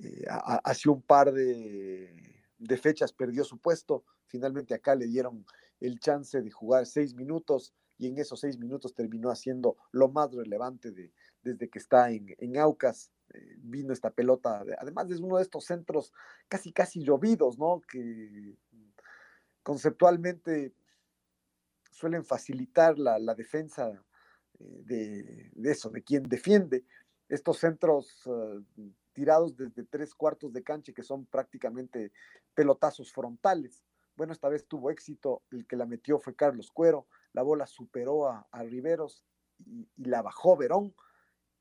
eh, 0.00 0.24
hace 0.28 0.88
un 0.88 1.02
par 1.02 1.34
de 1.34 2.78
fechas 2.80 3.12
perdió 3.12 3.44
su 3.44 3.58
puesto. 3.58 4.04
Finalmente 4.26 4.72
acá 4.72 4.94
le 4.94 5.06
dieron 5.06 5.44
el 5.80 6.00
chance 6.00 6.40
de 6.40 6.50
jugar 6.50 6.86
seis 6.86 7.14
minutos 7.14 7.74
y 7.98 8.08
en 8.08 8.18
esos 8.18 8.40
seis 8.40 8.58
minutos 8.58 8.94
terminó 8.94 9.30
haciendo 9.30 9.76
lo 9.92 10.08
más 10.08 10.32
relevante 10.32 10.90
de, 10.90 11.12
desde 11.44 11.68
que 11.68 11.78
está 11.78 12.10
en, 12.10 12.34
en 12.38 12.58
Aucas. 12.58 13.10
Eh, 13.32 13.56
vino 13.58 13.92
esta 13.92 14.10
pelota, 14.10 14.64
además 14.78 15.10
es 15.10 15.20
uno 15.20 15.38
de 15.38 15.42
estos 15.42 15.64
centros 15.64 16.12
casi, 16.48 16.72
casi 16.72 17.02
llovidos, 17.02 17.58
¿no? 17.58 17.80
Que 17.88 18.56
conceptualmente 19.62 20.74
suelen 21.90 22.24
facilitar 22.24 22.98
la, 22.98 23.18
la 23.18 23.34
defensa 23.34 23.90
eh, 24.58 24.82
de, 24.84 25.50
de, 25.54 25.70
eso, 25.70 25.90
de 25.90 26.02
quien 26.02 26.22
defiende. 26.24 26.84
Estos 27.28 27.58
centros 27.58 28.26
uh, 28.26 28.62
tirados 29.14 29.56
desde 29.56 29.84
tres 29.84 30.14
cuartos 30.14 30.52
de 30.52 30.62
cancha 30.62 30.92
que 30.92 31.02
son 31.02 31.24
prácticamente 31.24 32.12
pelotazos 32.54 33.10
frontales. 33.12 33.82
Bueno, 34.16 34.32
esta 34.32 34.48
vez 34.48 34.66
tuvo 34.66 34.90
éxito, 34.90 35.42
el 35.50 35.66
que 35.66 35.76
la 35.76 35.86
metió 35.86 36.18
fue 36.18 36.36
Carlos 36.36 36.70
Cuero, 36.70 37.06
la 37.32 37.42
bola 37.42 37.66
superó 37.66 38.28
a, 38.28 38.46
a 38.50 38.62
Riveros 38.62 39.24
y, 39.64 39.88
la 39.96 40.22
bajó 40.22 40.56
Verón, 40.56 40.94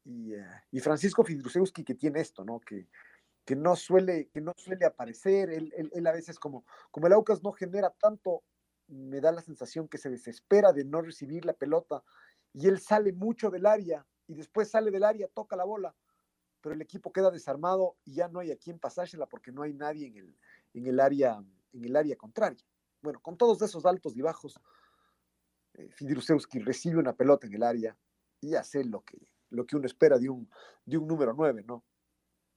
y, 0.06 0.36
uh, 0.36 0.44
y 0.72 0.80
Francisco 0.80 1.24
Fidrusewski 1.24 1.84
que 1.84 1.96
tiene 1.96 2.20
esto, 2.22 2.44
¿no? 2.44 2.60
Que, 2.60 2.88
que 3.46 3.56
no 3.56 3.76
suele, 3.76 4.30
que 4.30 4.42
no 4.42 4.54
suele 4.56 4.86
aparecer, 4.86 5.50
él, 5.50 5.74
él, 5.76 6.08
a 6.08 6.12
veces 6.12 6.40
como, 6.40 6.66
como 6.92 7.08
el 7.08 7.14
Aucas 7.14 7.44
no 7.44 7.52
genera 7.52 7.90
tanto, 7.90 8.44
me 8.88 9.20
da 9.20 9.32
la 9.32 9.42
sensación 9.42 9.88
que 9.88 9.98
se 9.98 10.10
desespera 10.10 10.72
de 10.72 10.86
no 10.86 11.02
recibir 11.02 11.46
la 11.46 11.54
pelota 11.54 12.04
y 12.54 12.68
él 12.68 12.80
sale 12.80 13.12
mucho 13.12 13.50
del 13.50 13.66
área 13.66 14.06
y 14.28 14.36
después 14.36 14.70
sale 14.70 14.92
del 14.92 15.04
área, 15.04 15.28
toca 15.28 15.56
la 15.56 15.66
bola, 15.66 15.96
pero 16.62 16.76
el 16.76 16.82
equipo 16.82 17.12
queda 17.12 17.32
desarmado 17.32 17.98
y 18.06 18.16
ya 18.16 18.28
no 18.30 18.40
hay 18.40 18.52
a 18.52 18.58
quien 18.58 18.80
pasársela 18.80 19.26
porque 19.26 19.52
no 19.52 19.64
hay 19.64 19.74
nadie 19.74 20.08
en 20.08 20.18
el, 20.18 20.38
en 20.74 20.88
el, 20.88 21.00
área, 21.00 21.44
en 21.74 21.84
el 21.84 21.96
área 21.96 22.16
contraria. 22.16 22.64
Bueno, 23.02 23.20
con 23.22 23.38
todos 23.38 23.62
esos 23.62 23.86
altos 23.86 24.16
y 24.16 24.22
bajos, 24.22 24.60
eh, 25.74 25.90
Fidrusewski 25.92 26.60
recibe 26.60 27.00
una 27.00 27.14
pelota 27.14 27.48
en 27.48 27.54
el 27.56 27.64
área 27.64 27.98
y 28.40 28.56
hace 28.56 28.86
lo 28.86 29.02
que, 29.02 29.33
lo 29.54 29.66
que 29.66 29.76
uno 29.76 29.86
espera 29.86 30.18
de 30.18 30.30
un, 30.30 30.50
de 30.86 30.98
un 30.98 31.08
número 31.08 31.34
9, 31.34 31.64
¿no? 31.66 31.84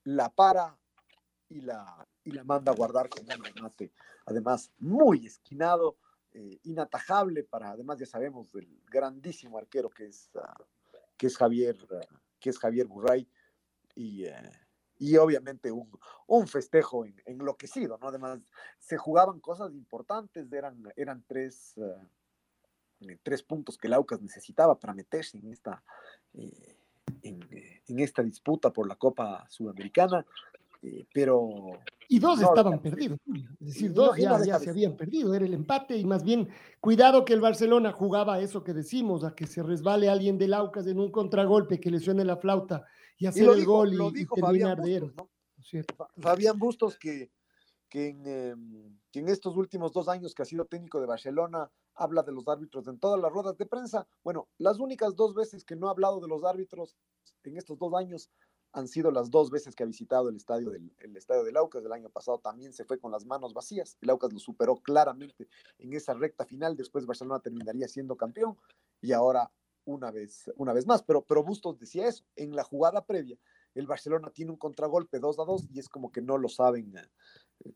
La 0.05 0.30
para 0.30 0.76
y 1.49 1.61
la, 1.61 2.07
y 2.24 2.32
la 2.32 2.42
manda 2.42 2.72
a 2.72 2.74
guardar 2.74 3.09
con 3.09 3.22
un 3.22 3.44
remate, 3.44 3.92
además 4.24 4.72
muy 4.78 5.26
esquinado, 5.26 5.97
eh, 6.32 6.59
inatajable 6.64 7.44
para, 7.44 7.70
además 7.70 7.99
ya 7.99 8.07
sabemos, 8.07 8.53
del 8.53 8.80
grandísimo 8.90 9.59
arquero 9.59 9.88
que 9.88 10.07
es, 10.07 10.30
uh, 10.34 10.62
que 11.16 11.28
es 11.28 11.36
Javier, 11.36 11.76
uh, 11.84 12.18
que 12.40 12.51
es 12.51 12.59
Javier 12.59 12.86
Burray, 12.86 13.28
y, 13.94 14.26
uh, 14.26 14.51
y 14.99 15.16
obviamente 15.16 15.70
un, 15.70 15.90
un 16.26 16.49
festejo 16.49 17.05
en, 17.05 17.22
enloquecido, 17.26 17.99
¿no? 17.99 18.09
Además, 18.09 18.40
se 18.78 18.97
jugaban 18.97 19.40
cosas 19.40 19.72
importantes, 19.72 20.51
eran, 20.53 20.82
eran 20.97 21.24
tres, 21.26 21.74
tres 23.22 23.42
puntos 23.42 23.76
que 23.76 23.86
el 23.86 23.94
Aucas 23.94 24.20
necesitaba 24.20 24.78
para 24.78 24.94
meterse 24.94 25.38
en 25.38 25.53
esta, 25.53 25.82
eh, 26.34 26.76
en, 27.23 27.41
en, 27.87 27.99
esta 28.01 28.23
disputa 28.23 28.73
por 28.73 28.89
la 28.89 28.97
Copa 28.97 29.47
Sudamericana. 29.49 30.25
Eh, 30.83 31.07
pero... 31.13 31.81
Y 32.09 32.21
dos 32.21 32.41
no, 32.41 32.49
estaban 32.49 32.81
perdidos, 32.81 33.19
es 33.61 33.67
decir, 33.67 33.93
dos 33.93 34.17
ya, 34.17 34.41
ya 34.45 34.61
se 34.61 34.71
habían 34.71 34.97
perdido, 34.97 35.35
era 35.35 35.45
el 35.45 35.55
empate 35.55 35.97
y 35.97 36.05
más 36.05 36.23
bien 36.23 36.49
cuidado 36.79 37.25
que 37.25 37.33
el 37.33 37.41
Barcelona 37.41 37.91
jugaba 37.91 38.39
eso 38.39 38.63
que 38.63 38.73
decimos, 38.73 39.25
a 39.25 39.35
que 39.35 39.49
se 39.49 39.61
resbale 39.61 40.09
alguien 40.09 40.39
del 40.39 40.55
Aucas 40.55 40.87
en 40.87 41.01
un 41.01 41.11
contragolpe, 41.11 41.81
que 41.81 41.91
le 41.91 41.99
suene 41.99 42.25
la 42.25 42.37
flauta 42.37 42.85
y 43.19 43.27
hacer 43.27 43.47
y 43.47 43.49
el 43.49 43.57
dijo, 43.57 43.73
gol 43.73 43.93
y, 43.93 44.23
y 44.23 44.27
terminar 44.27 44.81
de 44.81 44.95
héroe. 44.95 45.13
¿no? 45.17 45.29
Fabián 46.19 46.59
Bustos 46.59 46.97
que, 46.97 47.33
que, 47.89 48.09
en, 48.09 48.22
eh, 48.26 48.55
que 49.12 49.20
en 49.20 49.28
estos 49.28 49.57
últimos 49.57 49.93
dos 49.93 50.09
años 50.09 50.34
que 50.34 50.43
ha 50.43 50.47
sido 50.47 50.64
técnico 50.64 51.01
de 51.01 51.07
Barcelona 51.07 51.70
habla 51.95 52.22
de 52.22 52.32
los 52.32 52.49
árbitros 52.49 52.87
en 52.89 52.99
todas 52.99 53.20
las 53.20 53.32
ruedas 53.32 53.57
de 53.57 53.66
prensa. 53.66 54.07
Bueno, 54.22 54.49
las 54.59 54.78
únicas 54.78 55.16
dos 55.16 55.34
veces 55.34 55.64
que 55.64 55.76
no 55.76 55.89
ha 55.89 55.93
hablado 55.93 56.20
de 56.20 56.28
los 56.28 56.45
árbitros 56.45 56.97
en 57.45 57.57
estos 57.57 57.78
dos 57.78 57.95
años 57.95 58.30
han 58.72 58.89
sido 58.89 59.11
las 59.11 59.30
dos 59.30 59.51
veces 59.51 59.74
que 59.74 59.84
ha 59.84 59.87
visitado 59.87 60.28
el 60.28 60.37
estadio 60.37 60.70
del, 60.70 60.93
el 60.99 61.16
estadio 61.16 61.45
del 61.45 61.57
Aucas. 61.57 61.84
El 61.84 61.93
año 61.93 62.11
pasado 62.11 62.39
también 62.39 62.74
se 62.74 62.84
fue 62.84 62.99
con 62.99 63.11
las 63.11 63.24
manos 63.24 63.55
vacías. 63.55 63.97
El 64.03 64.11
Aucas 64.11 64.32
lo 64.32 64.39
superó 64.39 64.76
claramente 64.76 65.49
en 65.78 65.95
esa 65.95 66.12
recta 66.12 66.45
final. 66.45 66.76
Después 66.76 67.07
Barcelona 67.07 67.41
terminaría 67.41 67.89
siendo 67.89 68.16
campeón 68.16 68.59
y 69.01 69.12
ahora 69.12 69.51
una 69.87 70.11
vez, 70.11 70.51
una 70.57 70.74
vez 70.74 70.87
más. 70.87 71.03
Pero, 71.03 71.22
pero 71.22 71.43
Bustos 71.43 71.78
decía 71.78 72.07
eso. 72.07 72.24
En 72.34 72.55
la 72.55 72.64
jugada 72.64 73.07
previa, 73.07 73.39
el 73.77 73.87
Barcelona 73.87 74.31
tiene 74.31 74.51
un 74.51 74.57
contragolpe 74.57 75.18
2 75.18 75.39
a 75.39 75.45
2 75.45 75.68
y 75.72 75.79
es 75.79 75.89
como 75.89 76.11
que 76.11 76.22
no 76.22 76.39
lo 76.39 76.49
saben, 76.49 76.95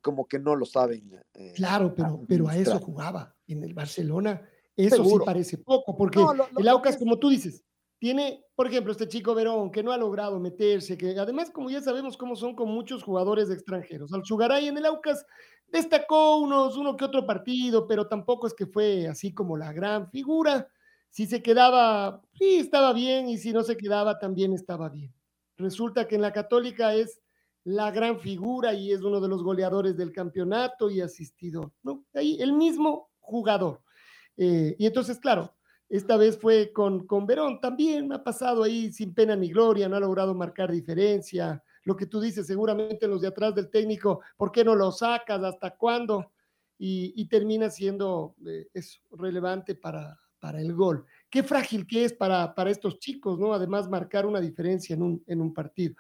como 0.00 0.26
que 0.26 0.38
no 0.38 0.56
lo 0.56 0.64
saben. 0.64 1.12
Eh, 1.34 1.52
claro, 1.54 1.94
pero, 1.94 2.20
pero 2.26 2.48
a 2.48 2.56
eso 2.56 2.78
jugaba 2.80 3.36
en 3.46 3.62
el 3.62 3.74
Barcelona. 3.74 4.42
Eso 4.76 4.96
Seguro. 4.96 5.24
sí 5.24 5.26
parece 5.26 5.58
poco, 5.58 5.96
porque 5.96 6.18
no, 6.18 6.32
lo, 6.32 6.48
lo, 6.52 6.60
el 6.60 6.68
Aucas, 6.68 6.96
como 6.96 7.18
tú 7.18 7.28
dices, 7.28 7.62
tiene, 7.98 8.46
por 8.54 8.66
ejemplo, 8.66 8.92
este 8.92 9.08
chico 9.08 9.34
Verón, 9.34 9.70
que 9.70 9.82
no 9.82 9.92
ha 9.92 9.98
logrado 9.98 10.40
meterse, 10.40 10.96
que 10.96 11.18
además, 11.18 11.50
como 11.50 11.68
ya 11.68 11.82
sabemos 11.82 12.16
cómo 12.16 12.34
son 12.34 12.56
con 12.56 12.70
muchos 12.70 13.02
jugadores 13.02 13.50
extranjeros. 13.50 14.12
Al 14.14 14.24
Sugaray 14.24 14.68
en 14.68 14.78
el 14.78 14.86
Aucas 14.86 15.26
destacó 15.68 16.38
unos, 16.38 16.78
uno 16.78 16.96
que 16.96 17.04
otro 17.04 17.26
partido, 17.26 17.86
pero 17.86 18.08
tampoco 18.08 18.46
es 18.46 18.54
que 18.54 18.66
fue 18.66 19.06
así 19.06 19.34
como 19.34 19.56
la 19.58 19.72
gran 19.74 20.10
figura. 20.10 20.66
Si 21.10 21.26
se 21.26 21.42
quedaba, 21.42 22.22
sí, 22.32 22.56
estaba 22.56 22.94
bien, 22.94 23.28
y 23.28 23.36
si 23.36 23.52
no 23.52 23.62
se 23.62 23.76
quedaba, 23.76 24.18
también 24.18 24.54
estaba 24.54 24.88
bien. 24.88 25.12
Resulta 25.60 26.08
que 26.08 26.16
en 26.16 26.22
la 26.22 26.32
Católica 26.32 26.94
es 26.94 27.20
la 27.64 27.90
gran 27.90 28.18
figura 28.18 28.72
y 28.72 28.92
es 28.92 29.02
uno 29.02 29.20
de 29.20 29.28
los 29.28 29.42
goleadores 29.42 29.96
del 29.96 30.12
campeonato 30.12 30.90
y 30.90 31.00
asistido. 31.00 31.74
Ahí 32.14 32.40
el 32.40 32.54
mismo 32.54 33.10
jugador. 33.20 33.82
Eh, 34.36 34.74
y 34.78 34.86
entonces, 34.86 35.18
claro, 35.18 35.54
esta 35.88 36.16
vez 36.16 36.38
fue 36.38 36.72
con, 36.72 37.06
con 37.06 37.26
Verón, 37.26 37.60
también 37.60 38.12
ha 38.12 38.24
pasado 38.24 38.62
ahí 38.62 38.90
sin 38.92 39.12
pena 39.12 39.36
ni 39.36 39.50
gloria, 39.50 39.88
no 39.88 39.96
ha 39.96 40.00
logrado 40.00 40.34
marcar 40.34 40.72
diferencia. 40.72 41.62
Lo 41.84 41.94
que 41.94 42.06
tú 42.06 42.20
dices, 42.20 42.46
seguramente 42.46 43.06
los 43.06 43.20
de 43.20 43.28
atrás 43.28 43.54
del 43.54 43.68
técnico, 43.68 44.20
¿por 44.36 44.50
qué 44.50 44.64
no 44.64 44.74
lo 44.74 44.90
sacas? 44.92 45.42
¿Hasta 45.42 45.76
cuándo? 45.76 46.32
Y, 46.78 47.26
termina 47.26 47.68
siendo 47.68 48.34
eh, 48.46 48.66
relevante 49.10 49.74
para, 49.74 50.18
para 50.38 50.62
el 50.62 50.72
gol. 50.72 51.04
Qué 51.30 51.42
frágil 51.42 51.86
que 51.86 52.04
es 52.04 52.12
para, 52.12 52.54
para 52.54 52.70
estos 52.70 52.98
chicos, 52.98 53.38
¿no? 53.38 53.54
Además, 53.54 53.88
marcar 53.88 54.26
una 54.26 54.40
diferencia 54.40 54.94
en 54.94 55.02
un, 55.02 55.24
en 55.26 55.40
un 55.40 55.54
partido. 55.54 55.94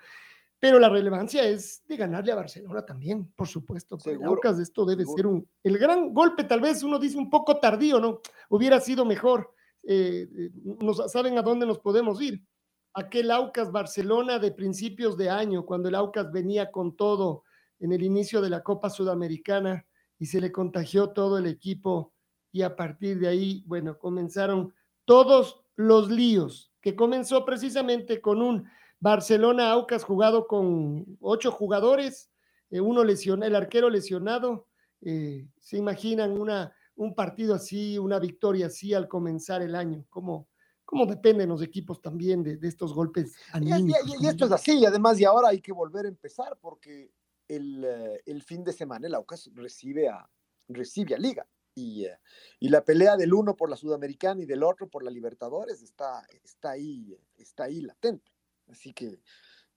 Pero 0.58 0.78
la 0.78 0.88
relevancia 0.88 1.44
es 1.44 1.82
de 1.86 1.96
ganarle 1.96 2.32
a 2.32 2.36
Barcelona 2.36 2.84
también, 2.84 3.32
por 3.34 3.48
supuesto. 3.48 3.98
Seguro, 3.98 4.40
esto 4.60 4.84
debe 4.84 5.04
seguro. 5.04 5.16
ser 5.16 5.26
un, 5.26 5.48
el 5.62 5.78
gran 5.78 6.12
golpe, 6.12 6.44
tal 6.44 6.60
vez 6.60 6.82
uno 6.82 6.98
dice 6.98 7.16
un 7.16 7.30
poco 7.30 7.58
tardío, 7.58 7.98
¿no? 7.98 8.20
Hubiera 8.50 8.78
sido 8.80 9.06
mejor 9.06 9.54
eh, 9.82 10.50
nos, 10.64 11.10
saben 11.10 11.38
a 11.38 11.42
dónde 11.42 11.66
nos 11.66 11.78
podemos 11.78 12.20
ir. 12.20 12.44
Aquel 12.92 13.30
Aucas 13.30 13.70
Barcelona 13.70 14.38
de 14.38 14.52
principios 14.52 15.16
de 15.16 15.30
año, 15.30 15.64
cuando 15.64 15.88
el 15.88 15.94
Aucas 15.94 16.30
venía 16.30 16.70
con 16.70 16.96
todo 16.96 17.44
en 17.78 17.92
el 17.92 18.02
inicio 18.02 18.40
de 18.40 18.50
la 18.50 18.62
Copa 18.62 18.90
Sudamericana 18.90 19.86
y 20.18 20.26
se 20.26 20.40
le 20.40 20.52
contagió 20.52 21.10
todo 21.10 21.38
el 21.38 21.46
equipo 21.46 22.12
y 22.52 22.62
a 22.62 22.74
partir 22.74 23.18
de 23.20 23.28
ahí, 23.28 23.62
bueno, 23.66 23.96
comenzaron 23.96 24.74
todos 25.10 25.64
los 25.74 26.08
líos, 26.08 26.72
que 26.80 26.94
comenzó 26.94 27.44
precisamente 27.44 28.20
con 28.20 28.40
un 28.40 28.68
Barcelona 29.00 29.72
Aucas 29.72 30.04
jugado 30.04 30.46
con 30.46 31.18
ocho 31.20 31.50
jugadores, 31.50 32.30
eh, 32.70 32.80
uno 32.80 33.02
lesionado, 33.02 33.48
el 33.48 33.56
arquero 33.56 33.90
lesionado, 33.90 34.68
eh, 35.00 35.48
se 35.58 35.78
imaginan 35.78 36.40
una 36.40 36.72
un 36.94 37.12
partido 37.12 37.56
así, 37.56 37.98
una 37.98 38.20
victoria 38.20 38.66
así 38.66 38.94
al 38.94 39.08
comenzar 39.08 39.62
el 39.62 39.74
año, 39.74 40.04
cómo, 40.10 40.46
cómo 40.84 41.06
dependen 41.06 41.48
los 41.48 41.60
equipos 41.60 42.00
también 42.00 42.44
de, 42.44 42.56
de 42.58 42.68
estos 42.68 42.94
golpes. 42.94 43.34
Y, 43.60 43.68
y, 43.68 43.92
y, 44.20 44.26
esto 44.28 44.44
es 44.44 44.52
así, 44.52 44.78
y 44.78 44.86
además, 44.86 45.18
y 45.18 45.24
ahora 45.24 45.48
hay 45.48 45.60
que 45.60 45.72
volver 45.72 46.04
a 46.04 46.08
empezar 46.08 46.56
porque 46.60 47.10
el, 47.48 47.84
eh, 47.84 48.22
el 48.26 48.44
fin 48.44 48.62
de 48.62 48.72
semana 48.72 49.08
el 49.08 49.14
Aucas 49.16 49.50
recibe 49.54 50.08
a, 50.08 50.30
recibe 50.68 51.16
a 51.16 51.18
Liga. 51.18 51.44
Y, 51.74 52.06
uh, 52.06 52.10
y, 52.58 52.68
la 52.68 52.84
pelea 52.84 53.16
del 53.16 53.32
uno 53.32 53.56
por 53.56 53.70
la 53.70 53.76
Sudamericana 53.76 54.42
y 54.42 54.46
del 54.46 54.62
otro 54.62 54.88
por 54.88 55.02
la 55.02 55.10
Libertadores 55.10 55.82
está, 55.82 56.26
está, 56.42 56.70
ahí, 56.70 57.16
está 57.38 57.64
ahí 57.64 57.80
latente. 57.80 58.32
Así 58.68 58.92
que 58.92 59.20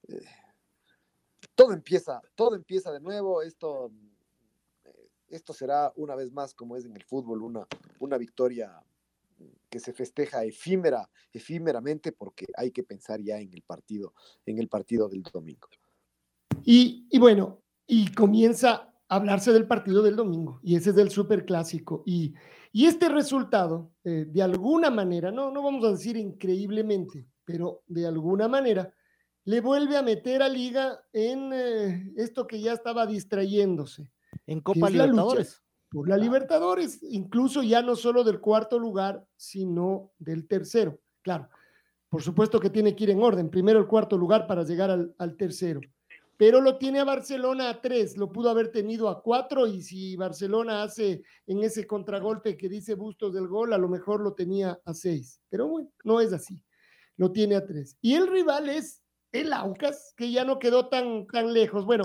eh, 0.07 0.25
todo 1.55 1.73
empieza, 1.73 2.21
todo 2.35 2.55
empieza 2.55 2.91
de 2.91 2.99
nuevo. 2.99 3.41
Esto, 3.41 3.91
eh, 4.85 5.09
esto 5.29 5.53
será 5.53 5.93
una 5.95 6.15
vez 6.15 6.31
más, 6.31 6.53
como 6.53 6.75
es 6.75 6.85
en 6.85 6.95
el 6.95 7.03
fútbol, 7.03 7.43
una, 7.43 7.67
una 7.99 8.17
victoria 8.17 8.83
que 9.69 9.79
se 9.79 9.93
festeja 9.93 10.43
efímera, 10.43 11.09
efímeramente, 11.31 12.11
porque 12.11 12.45
hay 12.55 12.71
que 12.71 12.83
pensar 12.83 13.21
ya 13.21 13.39
en 13.39 13.53
el 13.53 13.61
partido, 13.63 14.13
en 14.45 14.59
el 14.59 14.67
partido 14.67 15.09
del 15.09 15.23
domingo. 15.23 15.67
Y 16.65 17.17
bueno, 17.17 17.63
y 17.87 18.13
comienza 18.13 18.92
hablarse 19.09 19.51
del 19.51 19.67
partido 19.67 20.01
del 20.01 20.15
domingo, 20.15 20.59
y 20.63 20.75
ese 20.75 20.91
es 20.91 20.95
del 20.95 21.09
super 21.09 21.45
clásico. 21.45 22.03
Y, 22.05 22.33
y 22.71 22.85
este 22.85 23.09
resultado, 23.09 23.91
eh, 24.03 24.25
de 24.27 24.41
alguna 24.41 24.89
manera, 24.89 25.31
no, 25.31 25.51
no 25.51 25.61
vamos 25.61 25.85
a 25.85 25.91
decir 25.91 26.17
increíblemente, 26.17 27.27
pero 27.45 27.83
de 27.87 28.07
alguna 28.07 28.47
manera, 28.47 28.93
le 29.45 29.61
vuelve 29.61 29.97
a 29.97 30.01
meter 30.01 30.41
a 30.41 30.49
Liga 30.49 30.99
en 31.11 31.51
eh, 31.53 32.13
esto 32.15 32.47
que 32.47 32.61
ya 32.61 32.73
estaba 32.73 33.05
distrayéndose. 33.05 34.09
En 34.47 34.61
Copa 34.61 34.89
Libertadores. 34.89 35.61
Por 35.89 36.09
la 36.09 36.17
Libertadores, 36.17 37.03
incluso 37.03 37.61
ya 37.61 37.83
no 37.83 37.95
solo 37.95 38.23
del 38.23 38.39
cuarto 38.39 38.79
lugar, 38.79 39.27
sino 39.35 40.11
del 40.17 40.47
tercero. 40.47 40.99
Claro, 41.21 41.49
por 42.09 42.23
supuesto 42.23 42.59
que 42.59 42.71
tiene 42.71 42.95
que 42.95 43.03
ir 43.03 43.09
en 43.11 43.21
orden. 43.21 43.49
Primero 43.51 43.77
el 43.79 43.85
cuarto 43.85 44.17
lugar 44.17 44.47
para 44.47 44.63
llegar 44.63 44.89
al, 44.89 45.13
al 45.19 45.37
tercero 45.37 45.81
pero 46.37 46.61
lo 46.61 46.77
tiene 46.77 46.99
a 46.99 47.05
Barcelona 47.05 47.69
a 47.69 47.81
tres, 47.81 48.17
lo 48.17 48.31
pudo 48.31 48.49
haber 48.49 48.71
tenido 48.71 49.09
a 49.09 49.21
cuatro 49.21 49.67
y 49.67 49.81
si 49.81 50.15
Barcelona 50.15 50.83
hace 50.83 51.23
en 51.47 51.63
ese 51.63 51.85
contragolpe 51.85 52.57
que 52.57 52.69
dice 52.69 52.95
Bustos 52.95 53.33
del 53.33 53.47
gol, 53.47 53.73
a 53.73 53.77
lo 53.77 53.87
mejor 53.87 54.21
lo 54.21 54.33
tenía 54.33 54.79
a 54.85 54.93
seis, 54.93 55.39
pero 55.49 55.67
bueno, 55.67 55.89
no 56.03 56.19
es 56.19 56.33
así, 56.33 56.61
lo 57.17 57.31
tiene 57.31 57.55
a 57.55 57.65
tres. 57.65 57.97
Y 58.01 58.15
el 58.15 58.27
rival 58.27 58.69
es 58.69 59.01
el 59.31 59.51
Aucas, 59.51 60.13
que 60.15 60.31
ya 60.31 60.45
no 60.45 60.59
quedó 60.59 60.87
tan, 60.87 61.27
tan 61.27 61.53
lejos. 61.53 61.85
Bueno, 61.85 62.03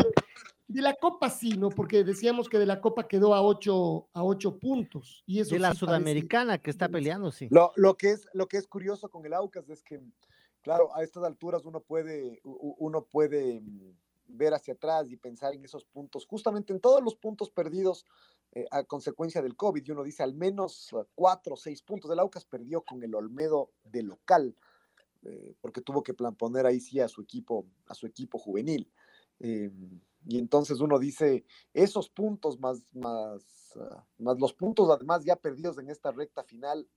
de 0.67 0.83
la 0.83 0.95
Copa 0.95 1.31
sí, 1.31 1.57
¿no? 1.57 1.71
Porque 1.71 2.05
decíamos 2.05 2.49
que 2.49 2.59
de 2.59 2.67
la 2.67 2.81
Copa 2.81 3.07
quedó 3.07 3.35
a 3.35 3.43
ocho, 3.43 4.09
a 4.13 4.23
ocho 4.23 4.59
puntos. 4.59 5.23
Y 5.27 5.41
eso 5.41 5.55
de 5.55 5.61
la 5.61 5.73
sí 5.73 5.79
Sudamericana 5.79 6.53
parece... 6.53 6.63
que 6.63 6.71
está 6.71 6.89
peleando, 6.89 7.31
sí. 7.31 7.49
Lo, 7.51 7.73
lo, 7.77 7.97
que 7.97 8.11
es, 8.11 8.27
lo 8.33 8.47
que 8.47 8.59
es 8.59 8.67
curioso 8.67 9.11
con 9.11 9.25
el 9.25 9.33
Aucas 9.33 9.69
es 9.71 9.83
que, 9.83 10.01
claro, 10.63 10.95
a 10.95 11.03
estas 11.03 11.25
alturas 11.25 11.65
uno 11.65 11.81
puede, 11.81 12.41
uno 12.45 13.07
puede 13.11 13.63
ver 14.29 14.55
hacia 14.55 14.75
atrás 14.75 15.11
y 15.11 15.17
pensar 15.17 15.55
en 15.55 15.65
esos 15.65 15.85
puntos, 15.85 16.27
justamente 16.27 16.73
en 16.73 16.81
todos 16.81 17.03
los 17.03 17.17
puntos 17.17 17.51
perdidos 17.51 18.05
eh, 18.53 18.67
a 18.71 18.85
consecuencia 18.85 19.43
del 19.43 19.57
COVID. 19.57 19.83
Y 19.85 19.91
uno 19.91 20.05
dice 20.05 20.23
al 20.23 20.35
menos 20.35 20.93
uh, 20.93 21.05
cuatro 21.15 21.55
o 21.55 21.57
seis 21.57 21.83
puntos. 21.83 22.11
El 22.11 22.19
Aucas 22.21 22.45
perdió 22.45 22.83
con 22.83 23.03
el 23.03 23.15
Olmedo 23.15 23.73
de 23.85 24.03
local, 24.03 24.57
eh, 25.23 25.55
porque 25.61 25.81
tuvo 25.81 26.03
que 26.03 26.15
poner 26.15 26.67
ahí 26.67 26.81
sí 26.81 27.01
a 27.01 27.09
su 27.09 27.23
equipo, 27.23 27.67
a 27.87 27.95
su 27.95 28.07
equipo 28.07 28.39
juvenil. 28.39 28.91
Eh, 29.41 29.71
y 30.27 30.39
entonces 30.39 30.81
uno 30.81 30.99
dice, 30.99 31.45
esos 31.73 32.09
puntos 32.11 32.59
más, 32.59 32.83
más, 32.95 33.77
uh, 33.77 34.23
más 34.23 34.39
los 34.39 34.53
puntos 34.53 34.91
además 34.91 35.25
ya 35.25 35.37
perdidos 35.37 35.79
en 35.79 35.89
esta 35.89 36.11
recta 36.11 36.43
final, 36.43 36.89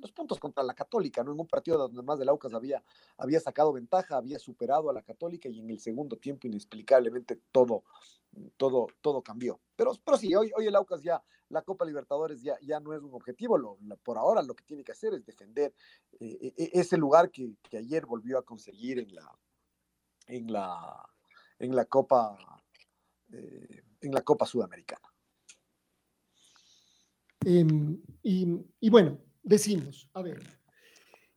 los 0.00 0.12
puntos 0.12 0.38
contra 0.38 0.62
la 0.62 0.74
Católica, 0.74 1.22
¿no? 1.22 1.32
En 1.32 1.40
un 1.40 1.46
partido 1.46 1.78
donde 1.78 2.02
más 2.02 2.18
del 2.18 2.28
Aucas 2.28 2.54
había, 2.54 2.82
había 3.16 3.40
sacado 3.40 3.72
ventaja, 3.72 4.16
había 4.16 4.38
superado 4.38 4.90
a 4.90 4.92
la 4.92 5.02
Católica 5.02 5.48
y 5.48 5.60
en 5.60 5.70
el 5.70 5.80
segundo 5.80 6.16
tiempo 6.16 6.46
inexplicablemente 6.46 7.40
todo, 7.52 7.84
todo, 8.56 8.88
todo 9.00 9.22
cambió. 9.22 9.60
Pero, 9.76 9.92
pero 10.04 10.16
sí, 10.16 10.34
hoy, 10.34 10.50
hoy 10.56 10.66
el 10.66 10.76
Aucas 10.76 11.02
ya, 11.02 11.22
la 11.48 11.62
Copa 11.62 11.84
Libertadores 11.84 12.42
ya, 12.42 12.56
ya 12.60 12.80
no 12.80 12.94
es 12.94 13.02
un 13.02 13.14
objetivo, 13.14 13.78
por 14.02 14.18
ahora 14.18 14.42
lo 14.42 14.54
que 14.54 14.64
tiene 14.64 14.84
que 14.84 14.92
hacer 14.92 15.14
es 15.14 15.24
defender 15.24 15.74
eh, 16.20 16.52
ese 16.56 16.96
lugar 16.96 17.30
que, 17.30 17.56
que, 17.62 17.78
ayer 17.78 18.06
volvió 18.06 18.38
a 18.38 18.44
conseguir 18.44 18.98
en 18.98 19.14
la, 19.14 19.38
en 20.26 20.52
la, 20.52 21.08
en 21.58 21.74
la 21.74 21.84
Copa, 21.86 22.36
eh, 23.32 23.82
en 24.00 24.12
la 24.12 24.22
Copa 24.22 24.46
Sudamericana. 24.46 25.08
Eh, 27.44 27.64
y, 28.22 28.66
y 28.80 28.90
bueno, 28.90 29.18
decimos, 29.48 30.08
a 30.14 30.22
ver. 30.22 30.40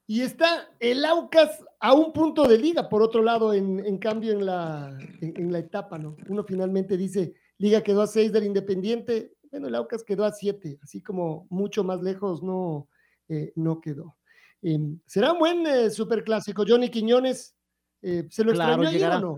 Y 0.05 0.21
está 0.21 0.69
el 0.79 1.05
Aucas 1.05 1.63
a 1.79 1.93
un 1.93 2.11
punto 2.11 2.45
de 2.45 2.57
liga, 2.57 2.89
por 2.89 3.01
otro 3.01 3.23
lado, 3.23 3.53
en, 3.53 3.85
en 3.85 3.97
cambio 3.97 4.33
en 4.33 4.45
la, 4.45 4.97
en, 5.21 5.33
en, 5.37 5.51
la 5.51 5.59
etapa, 5.59 5.97
¿no? 5.97 6.17
Uno 6.27 6.43
finalmente 6.43 6.97
dice, 6.97 7.33
liga 7.57 7.81
quedó 7.81 8.01
a 8.01 8.07
seis 8.07 8.31
del 8.31 8.43
Independiente, 8.43 9.33
bueno, 9.49 9.67
el 9.67 9.75
Aucas 9.75 10.03
quedó 10.03 10.25
a 10.25 10.31
siete, 10.31 10.79
así 10.83 11.01
como 11.01 11.47
mucho 11.49 11.83
más 11.83 12.01
lejos 12.01 12.43
no, 12.43 12.89
eh, 13.29 13.53
no 13.55 13.79
quedó. 13.79 14.17
Eh, 14.61 14.79
¿Será 15.05 15.33
un 15.33 15.39
buen 15.39 15.65
eh, 15.65 15.89
superclásico? 15.89 16.65
Johnny 16.67 16.89
Quiñones, 16.89 17.55
eh, 18.01 18.27
¿se 18.29 18.43
lo 18.43 18.51
extrañó 18.51 18.81
claro, 18.81 18.89
ayer 18.89 19.11
o 19.11 19.19
no? 19.19 19.37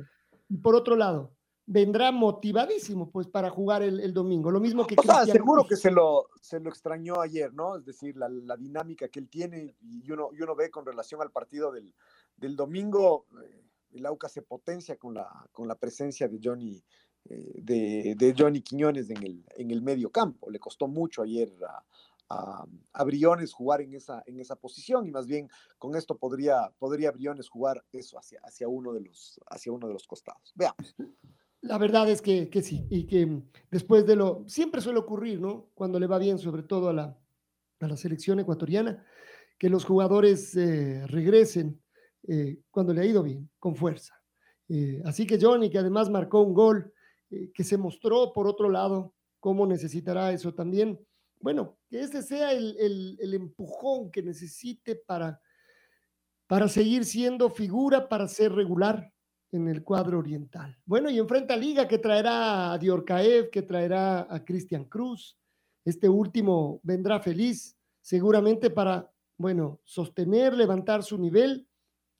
Y 0.49 0.57
por 0.57 0.75
otro 0.75 0.95
lado, 0.95 1.32
vendrá 1.65 2.11
motivadísimo 2.11 3.09
pues 3.09 3.27
para 3.27 3.49
jugar 3.49 3.83
el, 3.83 3.99
el 3.99 4.13
domingo. 4.13 4.51
Lo 4.51 4.59
mismo 4.59 4.85
que... 4.85 4.95
O 4.97 5.03
sea, 5.03 5.25
seguro 5.25 5.65
que 5.65 5.75
se 5.75 5.91
lo, 5.91 6.29
se 6.41 6.59
lo 6.59 6.69
extrañó 6.69 7.21
ayer, 7.21 7.53
¿no? 7.53 7.77
Es 7.77 7.85
decir, 7.85 8.17
la, 8.17 8.27
la, 8.29 8.57
dinámica 8.57 9.07
que 9.07 9.19
él 9.19 9.29
tiene 9.29 9.75
y 9.81 10.11
uno, 10.11 10.29
y 10.33 10.41
uno 10.41 10.55
ve 10.55 10.69
con 10.69 10.85
relación 10.85 11.21
al 11.21 11.31
partido 11.31 11.71
del, 11.71 11.93
del 12.35 12.55
domingo, 12.55 13.27
eh, 13.43 13.63
el 13.93 14.05
AUCA 14.05 14.27
se 14.27 14.41
potencia 14.41 14.97
con 14.97 15.13
la, 15.13 15.29
con 15.51 15.67
la 15.67 15.75
presencia 15.75 16.27
de 16.27 16.39
Johnny, 16.43 16.83
eh, 17.29 17.51
de, 17.55 18.15
de, 18.17 18.35
Johnny 18.37 18.61
Quiñones 18.61 19.09
en 19.09 19.23
el, 19.23 19.45
en 19.55 19.71
el 19.71 19.81
medio 19.81 20.11
campo. 20.11 20.49
Le 20.49 20.59
costó 20.59 20.87
mucho 20.87 21.21
ayer 21.21 21.49
a, 21.65 21.83
a, 22.29 22.65
a, 22.93 23.03
Briones 23.05 23.53
jugar 23.53 23.81
en 23.81 23.93
esa, 23.93 24.21
en 24.25 24.39
esa 24.39 24.55
posición 24.57 25.07
y 25.07 25.11
más 25.11 25.27
bien 25.27 25.47
con 25.77 25.95
esto 25.95 26.17
podría, 26.17 26.73
podría 26.77 27.11
Briones 27.11 27.47
jugar 27.47 27.85
eso 27.91 28.17
hacia, 28.17 28.41
hacia, 28.43 28.67
uno 28.67 28.91
de 28.91 29.01
los, 29.01 29.39
hacia 29.47 29.71
uno 29.71 29.87
de 29.87 29.93
los 29.93 30.07
costados. 30.07 30.51
Veamos. 30.55 30.95
La 31.63 31.77
verdad 31.77 32.09
es 32.09 32.21
que, 32.21 32.49
que, 32.49 32.61
sí, 32.61 32.85
y 32.89 33.05
que 33.05 33.41
después 33.71 34.05
de 34.05 34.17
lo, 34.17 34.43
siempre 34.47 34.81
suele 34.81 34.99
ocurrir, 34.99 35.39
¿no? 35.39 35.69
Cuando 35.73 35.97
le 35.97 36.07
va 36.07 36.17
bien, 36.17 36.37
sobre 36.37 36.63
todo 36.63 36.89
a 36.89 36.93
la, 36.93 37.17
a 37.79 37.87
la 37.87 37.95
selección 37.95 38.37
ecuatoriana, 38.41 39.05
que 39.57 39.69
los 39.69 39.85
jugadores 39.85 40.57
eh, 40.57 41.07
regresen 41.07 41.81
eh, 42.27 42.59
cuando 42.69 42.93
le 42.93 42.99
ha 42.99 43.05
ido 43.05 43.23
bien, 43.23 43.49
con 43.59 43.77
fuerza. 43.77 44.21
Eh, 44.67 45.01
así 45.05 45.25
que 45.25 45.39
Johnny, 45.39 45.69
que 45.69 45.77
además 45.77 46.09
marcó 46.09 46.41
un 46.41 46.53
gol, 46.53 46.93
que 47.29 47.63
se 47.63 47.77
mostró 47.77 48.33
por 48.33 48.45
otro 48.45 48.69
lado 48.69 49.15
cómo 49.39 49.65
necesitará 49.65 50.33
eso 50.33 50.53
también. 50.53 50.99
Bueno, 51.39 51.77
que 51.89 52.01
ese 52.01 52.21
sea 52.21 52.51
el, 52.51 52.75
el, 52.77 53.17
el 53.21 53.33
empujón 53.35 54.11
que 54.11 54.21
necesite 54.21 54.97
para, 54.97 55.41
para 56.45 56.67
seguir 56.67 57.05
siendo 57.05 57.49
figura, 57.49 58.09
para 58.09 58.27
ser 58.27 58.51
regular, 58.51 59.12
en 59.53 59.67
el 59.67 59.83
cuadro 59.83 60.19
oriental. 60.19 60.77
Bueno, 60.85 61.09
y 61.09 61.19
enfrenta 61.19 61.53
a 61.53 61.57
Liga 61.57 61.87
que 61.87 61.97
traerá 61.97 62.73
a 62.73 62.77
Diorcaev, 62.77 63.49
que 63.49 63.61
traerá 63.61 64.27
a 64.29 64.43
Cristian 64.43 64.85
Cruz. 64.85 65.37
Este 65.85 66.09
último 66.09 66.79
vendrá 66.83 67.19
feliz, 67.19 67.77
seguramente 68.01 68.69
para, 68.69 69.11
bueno, 69.37 69.79
sostener, 69.83 70.53
levantar 70.53 71.03
su 71.03 71.17
nivel. 71.17 71.67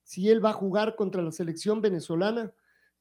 Si 0.03 0.29
él 0.29 0.43
va 0.43 0.51
a 0.51 0.53
jugar 0.53 0.95
contra 0.95 1.21
la 1.21 1.31
selección 1.31 1.81
venezolana, 1.81 2.53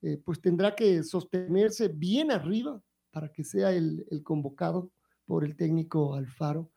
eh, 0.02 0.20
pues 0.24 0.40
tendrá 0.40 0.74
que 0.74 1.02
sostenerse 1.02 1.88
bien 1.88 2.30
arriba 2.30 2.80
para 3.10 3.30
que 3.30 3.44
sea 3.44 3.72
el, 3.72 4.06
el 4.10 4.22
convocado 4.22 4.90
por 5.26 5.44
el 5.44 5.56
técnico 5.56 6.14
Alfaro. 6.14 6.70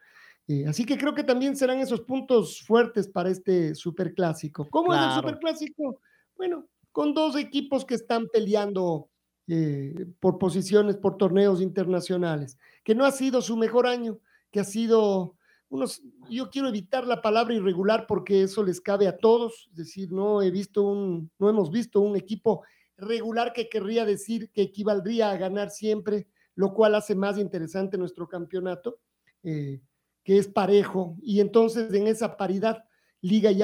Eh, 0.47 0.66
así 0.68 0.86
que 0.86 0.97
creo 0.97 1.16
que 1.16 1.24
también 1.24 1.56
serán 1.56 1.80
esos 1.80 2.01
puntos 2.01 2.62
fuertes 2.62 3.08
para 3.08 3.30
este 3.30 3.74
superclásico. 3.74 4.68
¿Cómo 4.70 4.89
claro. 4.89 5.10
es 5.10 5.16
el 5.18 5.22
superclásico? 5.22 6.01
Bueno, 6.38 6.68
con 6.95 7.13
dos 7.13 7.35
equipos 7.35 7.83
que 7.83 7.95
están 7.95 8.29
peleando 8.29 9.09
eh, 9.47 10.05
por 10.21 10.39
posiciones, 10.39 10.95
por 10.95 11.17
torneos 11.17 11.59
internacionales, 11.59 12.57
que 12.85 12.95
no 12.95 13.03
ha 13.03 13.11
sido 13.11 13.41
su 13.41 13.57
mejor 13.57 13.85
año, 13.85 14.21
que 14.49 14.61
ha 14.61 14.63
sido 14.63 15.35
unos, 15.67 16.01
yo 16.29 16.49
quiero 16.49 16.69
evitar 16.69 17.05
la 17.05 17.21
palabra 17.21 17.53
irregular 17.53 18.05
porque 18.07 18.43
eso 18.43 18.63
les 18.63 18.79
cabe 18.79 19.09
a 19.09 19.17
todos, 19.17 19.67
es 19.71 19.75
decir, 19.75 20.13
no 20.13 20.41
he 20.41 20.51
visto 20.51 20.83
un, 20.83 21.29
no 21.37 21.49
hemos 21.49 21.69
visto 21.69 21.99
un 21.99 22.15
equipo 22.15 22.63
regular 22.95 23.51
que 23.51 23.67
querría 23.67 24.05
decir 24.05 24.49
que 24.51 24.61
equivaldría 24.61 25.31
a 25.31 25.37
ganar 25.37 25.71
siempre, 25.71 26.27
lo 26.55 26.73
cual 26.73 26.95
hace 26.95 27.13
más 27.13 27.37
interesante 27.37 27.97
nuestro 27.97 28.29
campeonato, 28.29 28.99
eh, 29.43 29.81
que 30.23 30.37
es 30.37 30.47
parejo, 30.47 31.17
y 31.21 31.41
entonces 31.41 31.93
en 31.93 32.07
esa 32.07 32.37
paridad, 32.37 32.85
Liga 33.19 33.51
y 33.51 33.63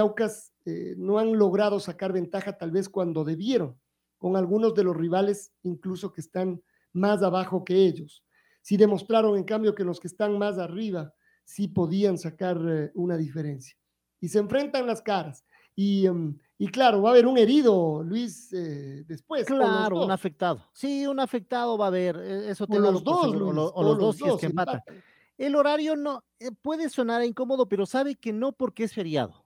eh, 0.66 0.96
no 0.98 1.18
han 1.20 1.38
logrado 1.38 1.80
sacar 1.80 2.14
ventaja 2.14 2.58
tal 2.58 2.72
vez 2.72 2.90
cuando 2.90 3.24
debieron, 3.24 3.80
con 4.18 4.36
algunos 4.36 4.74
de 4.76 4.84
los 4.84 4.96
rivales 4.96 5.52
incluso 5.64 6.12
que 6.14 6.22
están 6.22 6.62
más 6.94 7.24
abajo 7.24 7.64
que 7.64 7.76
ellos. 7.86 8.24
Sí 8.62 8.78
demostraron 8.78 9.38
en 9.38 9.44
cambio 9.44 9.74
que 9.74 9.84
los 9.84 10.00
que 10.00 10.08
están 10.08 10.38
más 10.38 10.58
arriba 10.60 11.14
sí 11.44 11.68
podían 11.68 12.18
sacar 12.18 12.58
eh, 12.68 12.92
una 12.96 13.18
diferencia. 13.18 13.76
y 14.24 14.28
se 14.28 14.38
enfrentan 14.40 14.86
las 14.86 15.02
caras. 15.02 15.44
Y, 15.76 16.06
em, 16.06 16.38
y 16.60 16.68
claro, 16.68 17.02
va 17.02 17.10
a 17.10 17.14
haber 17.14 17.26
un 17.26 17.38
herido, 17.40 18.04
Luis, 18.04 18.54
eh, 18.54 19.04
después. 19.08 19.46
Claro, 19.48 20.04
un 20.06 20.12
afectado. 20.12 20.64
Sí, 20.74 21.08
un 21.08 21.20
afectado 21.20 21.76
va 21.78 21.86
a 21.86 21.88
haber. 21.88 22.18
e, 22.18 22.50
Eso 22.52 22.68
te 22.68 22.78
O 22.78 22.80
lo 22.82 22.92
los 22.92 23.04
dos, 23.04 23.26
o, 23.28 23.34
Luis, 23.34 23.56
lo- 23.56 23.66
o 23.68 23.74
o 23.74 23.84
los 23.84 23.92
los 23.98 24.00
dos 24.00 24.16
si 24.18 24.28
es 24.28 24.36
que 24.42 24.46
empatan. 24.48 24.76
empatan. 24.86 25.04
El 25.40 25.56
horario 25.56 25.96
no 25.96 26.24
puede 26.62 26.88
sonar 26.90 27.24
incómodo, 27.26 27.68
pero 27.68 27.88
sabe 27.88 28.16
que 28.16 28.32
no 28.32 28.52
porque 28.52 28.84
es 28.84 28.94
feriado. 28.94 29.41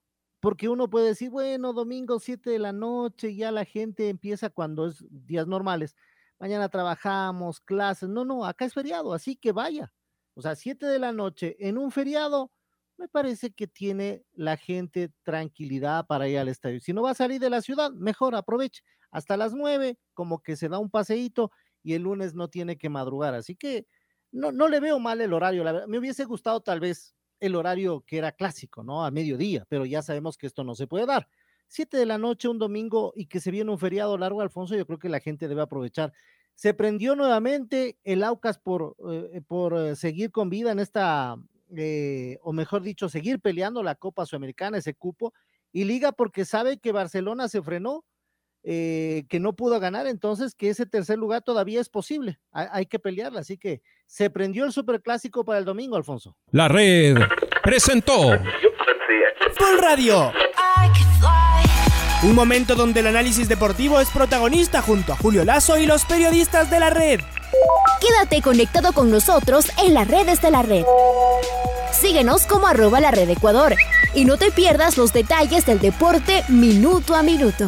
Porque 0.45 0.69
uno 0.69 0.87
puede 0.87 1.07
decir, 1.07 1.31
bueno, 1.31 1.73
domingo 1.73 2.19
7 2.19 2.51
de 2.51 2.59
la 2.59 2.71
noche, 2.71 3.35
ya 3.35 3.51
la 3.51 3.65
gente 3.65 4.09
empieza 4.09 4.51
cuando 4.51 4.85
es 4.85 5.03
días 5.09 5.47
normales. 5.47 5.95
Mañana 6.37 6.69
trabajamos, 6.69 7.59
clases. 7.61 8.09
No, 8.09 8.25
no, 8.25 8.45
acá 8.45 8.65
es 8.65 8.75
feriado, 8.75 9.11
así 9.15 9.35
que 9.35 9.51
vaya. 9.53 9.91
O 10.35 10.43
sea, 10.43 10.55
7 10.55 10.85
de 10.85 10.99
la 10.99 11.11
noche 11.11 11.55
en 11.57 11.79
un 11.79 11.89
feriado, 11.89 12.51
me 12.95 13.07
parece 13.07 13.53
que 13.53 13.65
tiene 13.65 14.23
la 14.33 14.55
gente 14.55 15.11
tranquilidad 15.23 16.05
para 16.05 16.27
ir 16.27 16.37
al 16.37 16.49
estadio. 16.49 16.79
Si 16.79 16.93
no 16.93 17.01
va 17.01 17.09
a 17.09 17.15
salir 17.15 17.39
de 17.39 17.49
la 17.49 17.63
ciudad, 17.63 17.89
mejor 17.89 18.35
aproveche. 18.35 18.83
Hasta 19.09 19.37
las 19.37 19.55
9, 19.55 19.97
como 20.13 20.43
que 20.43 20.55
se 20.55 20.69
da 20.69 20.77
un 20.77 20.91
paseíto 20.91 21.49
y 21.81 21.95
el 21.95 22.03
lunes 22.03 22.35
no 22.35 22.49
tiene 22.49 22.77
que 22.77 22.89
madrugar. 22.89 23.33
Así 23.33 23.55
que 23.55 23.87
no, 24.31 24.51
no 24.51 24.67
le 24.67 24.79
veo 24.79 24.99
mal 24.99 25.21
el 25.21 25.33
horario. 25.33 25.63
La 25.63 25.71
verdad, 25.71 25.87
me 25.87 25.97
hubiese 25.97 26.23
gustado 26.23 26.61
tal 26.61 26.81
vez 26.81 27.15
el 27.39 27.55
horario 27.55 28.01
que 28.01 28.17
era 28.17 28.31
clásico, 28.31 28.83
¿no? 28.83 29.05
A 29.05 29.11
mediodía, 29.11 29.65
pero 29.69 29.85
ya 29.85 30.01
sabemos 30.01 30.37
que 30.37 30.47
esto 30.47 30.63
no 30.63 30.75
se 30.75 30.87
puede 30.87 31.05
dar. 31.05 31.27
Siete 31.67 31.97
de 31.97 32.05
la 32.05 32.17
noche, 32.17 32.47
un 32.47 32.59
domingo 32.59 33.13
y 33.15 33.25
que 33.25 33.39
se 33.39 33.51
viene 33.51 33.71
un 33.71 33.79
feriado 33.79 34.17
largo, 34.17 34.41
Alfonso, 34.41 34.75
yo 34.75 34.85
creo 34.85 34.99
que 34.99 35.09
la 35.09 35.19
gente 35.19 35.47
debe 35.47 35.61
aprovechar. 35.61 36.13
Se 36.53 36.73
prendió 36.73 37.15
nuevamente 37.15 37.97
el 38.03 38.23
Aucas 38.23 38.57
por, 38.59 38.95
eh, 39.11 39.41
por 39.45 39.77
eh, 39.77 39.95
seguir 39.95 40.31
con 40.31 40.49
vida 40.49 40.71
en 40.71 40.79
esta, 40.79 41.35
eh, 41.75 42.37
o 42.43 42.53
mejor 42.53 42.81
dicho, 42.81 43.09
seguir 43.09 43.39
peleando 43.41 43.83
la 43.83 43.95
Copa 43.95 44.25
Sudamericana, 44.25 44.77
ese 44.77 44.93
cupo, 44.93 45.33
y 45.71 45.83
Liga 45.83 46.11
porque 46.13 46.45
sabe 46.45 46.77
que 46.77 46.93
Barcelona 46.93 47.49
se 47.49 47.61
frenó, 47.61 48.05
eh, 48.67 49.25
que 49.29 49.39
no 49.39 49.53
pudo 49.53 49.79
ganar, 49.79 50.07
entonces 50.07 50.55
que 50.55 50.69
ese 50.69 50.87
tercer 50.87 51.19
lugar 51.19 51.43
todavía 51.43 51.79
es 51.79 51.87
posible. 51.87 52.39
Hay, 52.51 52.65
hay 52.71 52.85
que 52.87 52.97
pelearla, 52.97 53.41
así 53.41 53.59
que 53.59 53.83
se 54.07 54.31
prendió 54.31 54.65
el 54.65 54.71
superclásico 54.71 55.45
para 55.45 55.59
el 55.59 55.65
domingo, 55.65 55.95
Alfonso. 55.95 56.35
La 56.49 56.67
red 56.67 57.15
presentó 57.63 58.39
Full 59.57 59.79
Radio. 59.79 60.31
Un 62.23 62.33
momento 62.33 62.73
donde 62.73 63.01
el 63.01 63.07
análisis 63.07 63.47
deportivo 63.47 63.99
es 63.99 64.09
protagonista 64.09 64.81
junto 64.81 65.13
a 65.13 65.15
Julio 65.15 65.45
Lazo 65.45 65.77
y 65.77 65.85
los 65.85 66.05
periodistas 66.05 66.71
de 66.71 66.79
la 66.79 66.89
red. 66.89 67.19
Quédate 68.01 68.41
conectado 68.41 68.93
con 68.93 69.11
nosotros 69.11 69.67
en 69.85 69.93
las 69.93 70.07
redes 70.07 70.41
de 70.41 70.49
la 70.49 70.63
red. 70.63 70.85
Síguenos 71.91 72.47
como 72.47 72.65
arroba 72.65 72.99
la 72.99 73.11
red 73.11 73.29
Ecuador 73.29 73.75
y 74.15 74.25
no 74.25 74.37
te 74.37 74.49
pierdas 74.49 74.97
los 74.97 75.13
detalles 75.13 75.67
del 75.67 75.79
deporte 75.79 76.43
minuto 76.49 77.13
a 77.13 77.21
minuto. 77.21 77.67